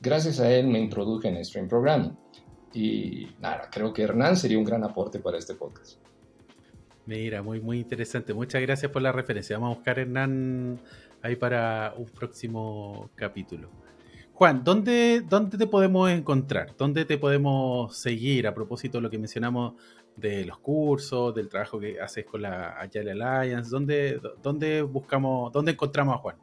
Gracias 0.01 0.39
a 0.39 0.53
él 0.53 0.67
me 0.67 0.79
introduje 0.79 1.29
en 1.29 1.43
Stream 1.43 1.67
Programming. 1.67 2.15
Y 2.75 3.25
nada, 3.39 3.69
creo 3.71 3.91
que 3.91 4.03
Hernán 4.03 4.37
sería 4.37 4.59
un 4.59 4.65
gran 4.65 4.83
aporte 4.83 5.17
para 5.17 5.39
este 5.39 5.55
podcast. 5.55 5.97
Mira, 7.09 7.41
muy, 7.41 7.59
muy 7.59 7.79
interesante. 7.79 8.35
Muchas 8.35 8.61
gracias 8.61 8.91
por 8.91 9.01
la 9.01 9.11
referencia. 9.11 9.57
Vamos 9.57 9.73
a 9.73 9.77
buscar 9.77 9.97
a 9.97 10.01
Hernán 10.03 10.79
ahí 11.23 11.35
para 11.37 11.95
un 11.97 12.05
próximo 12.05 13.09
capítulo. 13.15 13.71
Juan, 14.33 14.63
¿dónde, 14.63 15.21
¿dónde 15.27 15.57
te 15.57 15.65
podemos 15.65 16.07
encontrar? 16.11 16.75
¿Dónde 16.77 17.05
te 17.05 17.17
podemos 17.17 17.97
seguir 17.97 18.45
a 18.45 18.53
propósito 18.53 18.99
de 18.99 19.01
lo 19.01 19.09
que 19.09 19.17
mencionamos 19.17 19.73
de 20.15 20.45
los 20.45 20.59
cursos, 20.59 21.33
del 21.33 21.49
trabajo 21.49 21.79
que 21.79 21.99
haces 21.99 22.25
con 22.25 22.43
la 22.43 22.79
Agile 22.79 23.13
Alliance? 23.13 23.71
¿Dónde, 23.71 24.21
dónde 24.43 24.83
buscamos, 24.83 25.51
dónde 25.51 25.71
encontramos 25.71 26.13
a 26.13 26.17
Juan? 26.19 26.35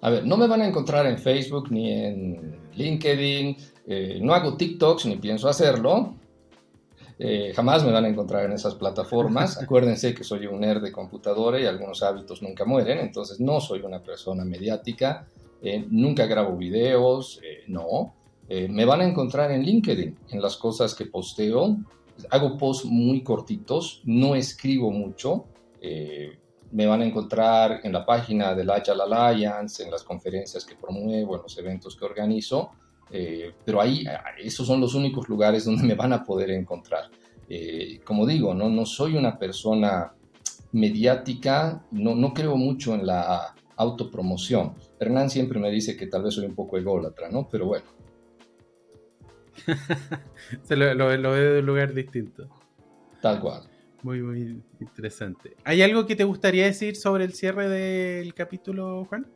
A 0.00 0.10
ver, 0.10 0.26
no 0.26 0.36
me 0.36 0.48
van 0.48 0.62
a 0.62 0.66
encontrar 0.66 1.06
en 1.06 1.16
Facebook 1.16 1.70
ni 1.70 1.92
en 1.92 2.58
LinkedIn, 2.74 3.56
eh, 3.86 4.18
no 4.20 4.34
hago 4.34 4.56
TikToks 4.56 5.06
ni 5.06 5.14
pienso 5.14 5.48
hacerlo. 5.48 6.16
Eh, 7.22 7.52
jamás 7.54 7.84
me 7.84 7.92
van 7.92 8.06
a 8.06 8.08
encontrar 8.08 8.46
en 8.46 8.52
esas 8.52 8.74
plataformas. 8.74 9.58
Acuérdense 9.62 10.14
que 10.14 10.24
soy 10.24 10.46
un 10.46 10.60
nerd 10.60 10.82
de 10.82 10.90
computadora 10.90 11.60
y 11.60 11.66
algunos 11.66 12.02
hábitos 12.02 12.42
nunca 12.42 12.64
mueren, 12.64 12.98
entonces 12.98 13.38
no 13.40 13.60
soy 13.60 13.80
una 13.82 14.02
persona 14.02 14.44
mediática, 14.44 15.28
eh, 15.62 15.84
nunca 15.90 16.24
grabo 16.24 16.56
videos, 16.56 17.40
no. 17.68 18.14
me 18.48 18.84
van 18.84 19.02
a 19.02 19.04
encontrar 19.04 19.52
en 19.52 19.62
LinkedIn, 19.62 20.16
en 20.30 20.40
las 20.40 20.56
cosas 20.56 20.94
que 20.94 21.06
posteo, 21.06 21.76
hago 22.28 22.58
posts 22.58 22.84
muy 22.86 23.22
cortitos, 23.22 24.02
no 24.04 24.34
escribo 24.34 24.90
mucho. 24.90 25.44
Eh, 25.80 26.36
me 26.72 26.86
van 26.86 27.02
a 27.02 27.06
encontrar 27.06 27.80
en 27.82 27.92
la 27.92 28.04
página 28.04 28.54
del 28.54 28.70
Agile 28.70 29.02
Alliance, 29.02 29.82
en 29.82 29.90
las 29.90 30.04
conferencias 30.04 30.64
que 30.64 30.76
promuevo, 30.76 31.36
en 31.36 31.42
los 31.42 31.58
eventos 31.58 31.96
que 31.96 32.04
organizo. 32.04 32.70
Eh, 33.12 33.52
pero 33.64 33.80
ahí, 33.80 34.04
esos 34.38 34.66
son 34.66 34.80
los 34.80 34.94
únicos 34.94 35.28
lugares 35.28 35.64
donde 35.64 35.82
me 35.82 35.94
van 35.94 36.12
a 36.12 36.24
poder 36.24 36.50
encontrar. 36.50 37.04
Eh, 37.48 38.00
como 38.04 38.26
digo, 38.26 38.54
¿no? 38.54 38.68
no 38.68 38.86
soy 38.86 39.16
una 39.16 39.38
persona 39.38 40.12
mediática, 40.72 41.84
no, 41.90 42.14
no 42.14 42.32
creo 42.32 42.56
mucho 42.56 42.94
en 42.94 43.06
la 43.06 43.54
autopromoción. 43.76 44.74
Hernán 45.00 45.30
siempre 45.30 45.58
me 45.58 45.70
dice 45.70 45.96
que 45.96 46.06
tal 46.06 46.22
vez 46.22 46.34
soy 46.34 46.46
un 46.46 46.54
poco 46.54 46.78
ególatra, 46.78 47.28
¿no? 47.28 47.48
Pero 47.50 47.66
bueno, 47.66 47.86
Se 50.62 50.76
lo, 50.76 50.94
lo, 50.94 51.06
ve 51.06 51.40
de 51.40 51.60
un 51.60 51.66
lugar 51.66 51.94
distinto. 51.94 52.48
Tal 53.20 53.40
cual. 53.40 53.62
Muy, 54.02 54.22
muy 54.22 54.62
interesante. 54.80 55.56
¿Hay 55.64 55.82
algo 55.82 56.06
que 56.06 56.16
te 56.16 56.24
gustaría 56.24 56.64
decir 56.64 56.96
sobre 56.96 57.24
el 57.24 57.34
cierre 57.34 57.68
del 57.68 58.32
capítulo, 58.34 59.04
Juan? 59.04 59.26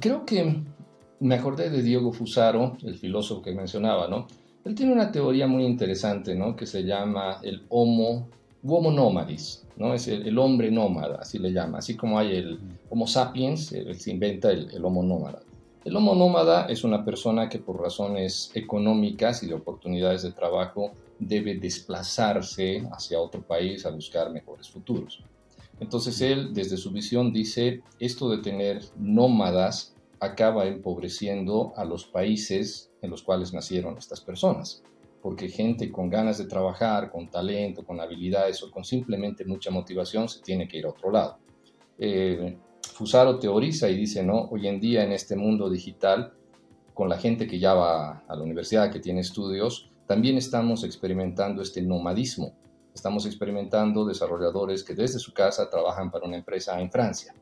Creo 0.00 0.24
que 0.24 0.62
me 1.20 1.34
acordé 1.34 1.70
de 1.70 1.82
Diego 1.82 2.12
Fusaro, 2.12 2.76
el 2.82 2.96
filósofo 2.96 3.42
que 3.42 3.52
mencionaba, 3.52 4.08
¿no? 4.08 4.26
Él 4.64 4.74
tiene 4.74 4.92
una 4.92 5.12
teoría 5.12 5.46
muy 5.46 5.64
interesante, 5.64 6.34
¿no? 6.34 6.56
Que 6.56 6.66
se 6.66 6.82
llama 6.82 7.38
el 7.42 7.62
Homo, 7.68 8.28
homo 8.64 8.90
nomadis, 8.90 9.64
¿no? 9.76 9.94
Es 9.94 10.08
el, 10.08 10.38
hombre 10.38 10.70
nómada, 10.70 11.18
así 11.20 11.38
le 11.38 11.52
llama. 11.52 11.78
Así 11.78 11.96
como 11.96 12.18
hay 12.18 12.36
el 12.36 12.58
Homo 12.90 13.06
sapiens, 13.06 13.72
él 13.72 13.94
se 13.98 14.10
inventa 14.10 14.50
el, 14.50 14.70
el 14.70 14.84
Homo 14.84 15.02
nómada. 15.02 15.40
El 15.82 15.96
homo 15.96 16.14
nómada 16.14 16.66
es 16.66 16.84
una 16.84 17.06
persona 17.06 17.48
que 17.48 17.58
por 17.58 17.80
razones 17.80 18.50
económicas 18.54 19.42
y 19.42 19.46
de 19.46 19.54
oportunidades 19.54 20.22
de 20.22 20.32
trabajo 20.32 20.92
debe 21.18 21.54
desplazarse 21.54 22.86
hacia 22.92 23.18
otro 23.18 23.40
país 23.40 23.86
a 23.86 23.90
buscar 23.90 24.30
mejores 24.30 24.68
futuros. 24.68 25.20
Entonces 25.80 26.20
él, 26.20 26.52
desde 26.52 26.76
su 26.76 26.90
visión, 26.90 27.32
dice, 27.32 27.80
esto 27.98 28.28
de 28.28 28.42
tener 28.42 28.82
nómadas 28.98 29.94
acaba 30.20 30.66
empobreciendo 30.66 31.72
a 31.76 31.84
los 31.84 32.04
países 32.04 32.92
en 33.00 33.10
los 33.10 33.22
cuales 33.22 33.54
nacieron 33.54 33.96
estas 33.96 34.20
personas, 34.20 34.82
porque 35.22 35.48
gente 35.48 35.90
con 35.90 36.10
ganas 36.10 36.36
de 36.36 36.44
trabajar, 36.44 37.10
con 37.10 37.30
talento, 37.30 37.84
con 37.84 38.00
habilidades 38.00 38.62
o 38.62 38.70
con 38.70 38.84
simplemente 38.84 39.46
mucha 39.46 39.70
motivación 39.70 40.28
se 40.28 40.40
tiene 40.40 40.68
que 40.68 40.76
ir 40.76 40.84
a 40.84 40.90
otro 40.90 41.10
lado. 41.10 41.38
Eh, 41.98 42.56
Fusaro 42.92 43.38
teoriza 43.38 43.88
y 43.88 43.96
dice, 43.96 44.22
¿no? 44.22 44.48
Hoy 44.50 44.68
en 44.68 44.78
día 44.78 45.04
en 45.04 45.12
este 45.12 45.36
mundo 45.36 45.70
digital, 45.70 46.34
con 46.92 47.08
la 47.08 47.16
gente 47.16 47.46
que 47.46 47.58
ya 47.58 47.72
va 47.72 48.22
a 48.28 48.36
la 48.36 48.42
universidad, 48.42 48.92
que 48.92 49.00
tiene 49.00 49.20
estudios, 49.20 49.90
también 50.06 50.36
estamos 50.36 50.84
experimentando 50.84 51.62
este 51.62 51.80
nomadismo. 51.80 52.52
Estamos 52.92 53.24
experimentando 53.24 54.04
desarrolladores 54.04 54.82
que 54.84 54.94
desde 54.94 55.18
su 55.18 55.32
casa 55.32 55.70
trabajan 55.70 56.10
para 56.10 56.26
una 56.26 56.36
empresa 56.36 56.78
en 56.80 56.90
Francia 56.90 57.34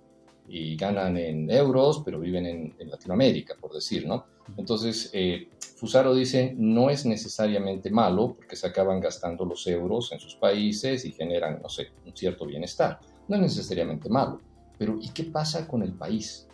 y 0.49 0.76
ganan 0.76 1.16
en 1.16 1.51
euros, 1.51 2.03
pero 2.05 2.18
viven 2.18 2.46
en, 2.46 2.90
Latinoamérica, 2.90 3.55
por 3.61 3.72
decir, 3.72 4.07
¿no? 4.07 4.26
Entonces, 4.57 5.11
eh, 5.12 5.49
Fusaro 5.76 6.14
dice, 6.14 6.55
no 6.57 6.90
es 6.90 7.05
necesariamente 7.05 7.90
malo 7.90 8.34
porque 8.34 8.57
se 8.57 8.66
acaban 8.66 8.99
gastando 8.99 9.44
los 9.44 9.66
euros 9.66 10.11
en 10.12 10.20
sus 10.20 10.34
países 10.36 11.05
y 11.05 11.12
generan, 11.12 11.61
no 11.62 11.68
sé, 11.68 11.88
un 12.07 12.16
cierto 12.16 12.46
bienestar. 12.46 12.99
No 13.28 13.36
es 13.36 13.42
necesariamente 13.42 14.09
malo. 14.09 14.40
Pero 14.78 14.99
¿y 15.01 15.11
qué 15.11 15.24
pasa 15.24 15.68
con 15.68 15.82
el 15.82 15.92
país? 15.92 16.49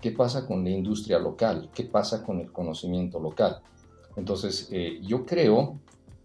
¿Qué 0.00 0.10
pasa 0.10 0.46
con 0.46 0.64
la 0.64 0.70
industria 0.70 1.18
local? 1.18 1.70
¿Qué 1.72 1.84
pasa 1.84 2.24
con 2.24 2.40
el 2.40 2.50
conocimiento 2.52 3.20
local? 3.20 3.60
Entonces, 4.16 4.68
eh, 4.72 4.98
yo 5.02 5.24
creo 5.24 5.78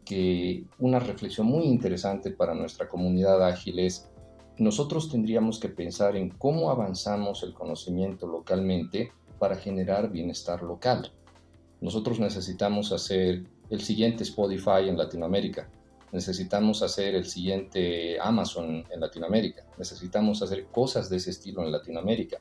que 0.03 0.65
una 0.80 0.99
reflexión 0.99 1.47
muy 1.47 1.65
interesante 1.65 2.32
para 2.32 2.53
nuestra 2.53 2.89
comunidad 2.89 3.45
ágil 3.45 3.80
es, 3.80 4.11
nosotros 4.58 5.10
tendríamos 5.10 5.60
que 5.60 5.70
pensar 5.70 6.16
en 6.16 6.30
cómo 6.30 6.70
avanzamos 6.70 7.43
el 7.43 7.54
conocimiento 7.54 8.28
localmente 8.28 9.12
para 9.39 9.56
generar 9.56 10.12
bienestar 10.12 10.62
local. 10.62 11.12
Nosotros 11.80 12.20
necesitamos 12.20 12.91
hacer 12.91 13.43
el 13.70 13.82
siguiente 13.82 14.24
Spotify 14.24 14.88
en 14.88 14.97
Latinoamérica, 14.97 15.70
necesitamos 16.12 16.84
hacer 16.84 17.16
el 17.16 17.26
siguiente 17.26 18.20
Amazon 18.20 18.84
en 18.89 18.99
Latinoamérica, 18.99 19.66
necesitamos 19.78 20.41
hacer 20.43 20.66
cosas 20.68 21.10
de 21.10 21.18
ese 21.18 21.32
estilo 21.32 21.64
en 21.64 21.72
Latinoamérica, 21.72 22.39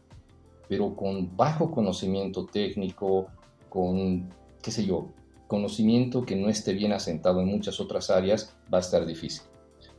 pero 0.69 0.95
con 0.95 1.37
bajo 1.37 1.71
conocimiento 1.71 2.47
técnico, 2.47 3.29
con, 3.69 4.29
qué 4.61 4.71
sé 4.71 4.85
yo, 4.85 5.09
conocimiento 5.47 6.25
que 6.27 6.37
no 6.37 6.49
esté 6.49 6.75
bien 6.75 6.93
asentado 6.93 7.41
en 7.41 7.49
muchas 7.49 7.81
otras 7.81 8.11
áreas, 8.11 8.55
va 8.73 8.79
a 8.79 8.83
estar 8.83 9.07
difícil. 9.07 9.50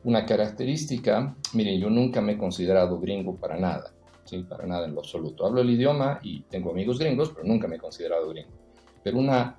Una 0.03 0.25
característica, 0.25 1.35
miren, 1.53 1.79
yo 1.79 1.89
nunca 1.89 2.21
me 2.21 2.33
he 2.33 2.37
considerado 2.37 2.99
gringo 2.99 3.35
para 3.35 3.57
nada, 3.57 3.93
¿sí? 4.25 4.43
para 4.43 4.65
nada 4.65 4.85
en 4.85 4.95
lo 4.95 5.01
absoluto. 5.01 5.45
Hablo 5.45 5.61
el 5.61 5.69
idioma 5.69 6.19
y 6.23 6.41
tengo 6.43 6.71
amigos 6.71 6.97
gringos, 6.97 7.29
pero 7.29 7.45
nunca 7.45 7.67
me 7.67 7.75
he 7.75 7.79
considerado 7.79 8.29
gringo. 8.29 8.49
Pero 9.03 9.19
una 9.19 9.57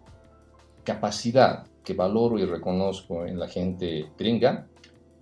capacidad 0.85 1.67
que 1.85 1.95
valoro 1.95 2.39
y 2.39 2.45
reconozco 2.45 3.27
en 3.27 3.39
la 3.39 3.49
gente 3.49 4.07
gringa 4.19 4.67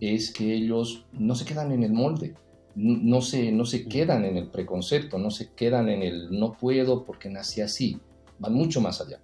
es 0.00 0.32
que 0.32 0.54
ellos 0.54 1.04
no 1.12 1.34
se 1.34 1.44
quedan 1.44 1.72
en 1.72 1.82
el 1.82 1.92
molde, 1.92 2.34
no 2.74 3.20
se, 3.20 3.52
no 3.52 3.64
se 3.66 3.86
quedan 3.86 4.24
en 4.24 4.36
el 4.36 4.48
preconcepto, 4.48 5.18
no 5.18 5.30
se 5.30 5.52
quedan 5.52 5.88
en 5.88 6.02
el 6.02 6.30
no 6.30 6.52
puedo 6.52 7.04
porque 7.04 7.28
nací 7.28 7.60
así, 7.60 8.00
van 8.38 8.54
mucho 8.54 8.80
más 8.80 9.00
allá. 9.00 9.20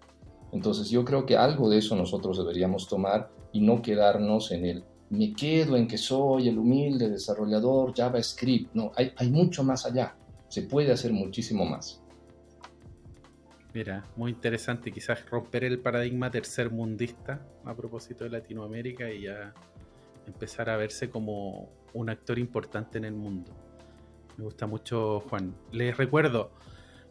Entonces 0.53 0.91
yo 0.91 1.05
creo 1.05 1.27
que 1.27 1.37
algo 1.37 1.71
de 1.71 1.79
eso 1.79 1.97
nosotros 1.97 2.39
deberíamos 2.39 2.89
tomar 2.89 3.31
y 3.53 3.61
no 3.61 3.83
quedarnos 3.83 4.53
en 4.53 4.67
el 4.67 4.85
me 5.11 5.33
quedo 5.35 5.77
en 5.77 5.87
que 5.87 5.99
soy 5.99 6.49
el 6.49 6.59
humilde 6.59 7.09
desarrollador 7.09 7.95
JavaScript. 7.95 8.75
No, 8.75 8.93
hay, 8.97 9.13
hay 9.17 9.31
mucho 9.31 9.63
más 9.63 9.87
allá. 9.87 10.17
Se 10.49 10.63
puede 10.63 10.93
hacer 10.93 11.13
muchísimo 11.13 11.65
más. 11.65 12.03
Mira, 13.75 14.05
muy 14.17 14.31
interesante, 14.31 14.91
quizás 14.91 15.29
romper 15.29 15.65
el 15.65 15.79
paradigma 15.79 16.31
tercermundista 16.31 17.47
a 17.65 17.75
propósito 17.75 18.25
de 18.25 18.31
Latinoamérica 18.31 19.11
y 19.11 19.23
ya 19.23 19.53
empezar 20.27 20.71
a 20.71 20.77
verse 20.77 21.11
como 21.11 21.69
un 21.93 22.09
actor 22.09 22.39
importante 22.39 22.99
en 22.99 23.05
el 23.05 23.15
mundo. 23.15 23.53
Me 24.39 24.45
gusta 24.45 24.67
mucho, 24.67 25.21
Juan. 25.29 25.55
Les 25.73 25.97
recuerdo, 25.97 26.51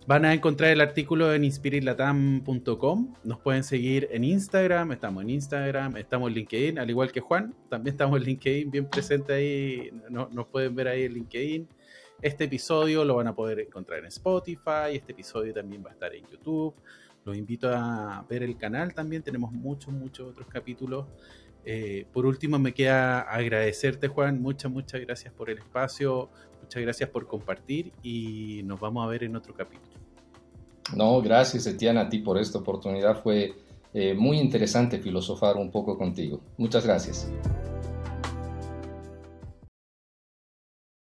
van 0.07 0.23
a 0.25 0.33
encontrar 0.33 0.71
el 0.71 0.81
artículo 0.81 1.33
en 1.33 1.43
inspiritlatam.com. 1.43 3.15
Nos 3.23 3.39
pueden 3.39 3.63
seguir 3.63 4.07
en 4.11 4.23
Instagram, 4.23 4.91
estamos 4.91 5.23
en 5.23 5.31
Instagram, 5.31 5.97
estamos 5.97 6.29
en 6.29 6.35
LinkedIn, 6.35 6.79
al 6.79 6.89
igual 6.89 7.11
que 7.11 7.21
Juan, 7.21 7.55
también 7.69 7.93
estamos 7.93 8.19
en 8.19 8.25
LinkedIn, 8.25 8.71
bien 8.71 8.89
presente 8.89 9.33
ahí, 9.33 9.91
nos 10.09 10.47
pueden 10.47 10.75
ver 10.75 10.87
ahí 10.87 11.03
en 11.03 11.13
LinkedIn. 11.13 11.67
Este 12.21 12.45
episodio 12.45 13.03
lo 13.03 13.15
van 13.15 13.27
a 13.27 13.35
poder 13.35 13.59
encontrar 13.59 13.99
en 13.99 14.05
Spotify, 14.05 14.93
este 14.93 15.11
episodio 15.11 15.53
también 15.53 15.83
va 15.83 15.89
a 15.89 15.93
estar 15.93 16.13
en 16.13 16.25
YouTube. 16.27 16.75
Los 17.25 17.35
invito 17.35 17.69
a 17.73 18.23
ver 18.29 18.43
el 18.43 18.55
canal 18.57 18.93
también, 18.93 19.23
tenemos 19.23 19.51
muchos, 19.51 19.93
muchos 19.93 20.29
otros 20.29 20.47
capítulos 20.47 21.05
Eh, 21.67 22.05
por 22.13 22.27
último, 22.27 22.59
me 22.59 22.75
queda 22.75 23.21
agradecerte, 23.21 24.07
Juan. 24.07 24.39
Muchas, 24.39 24.71
muchas 24.71 25.01
gracias 25.01 25.33
por 25.33 25.49
el 25.49 25.57
espacio. 25.57 26.29
Muchas 26.65 26.81
gracias 26.81 27.09
por 27.11 27.27
compartir 27.27 27.93
y 28.01 28.61
nos 28.63 28.79
vamos 28.79 29.05
a 29.05 29.07
ver 29.07 29.23
en 29.23 29.35
otro 29.35 29.53
capítulo. 29.53 29.93
No, 30.95 31.21
gracias, 31.21 31.67
Etiana, 31.67 32.01
a 32.01 32.09
ti 32.09 32.19
por 32.19 32.39
esta 32.39 32.57
oportunidad. 32.57 33.21
Fue 33.21 33.53
eh, 33.93 34.15
muy 34.15 34.39
interesante 34.39 34.97
filosofar 34.97 35.57
un 35.57 35.69
poco 35.69 35.95
contigo. 35.95 36.41
Muchas 36.57 36.83
gracias. 36.83 37.29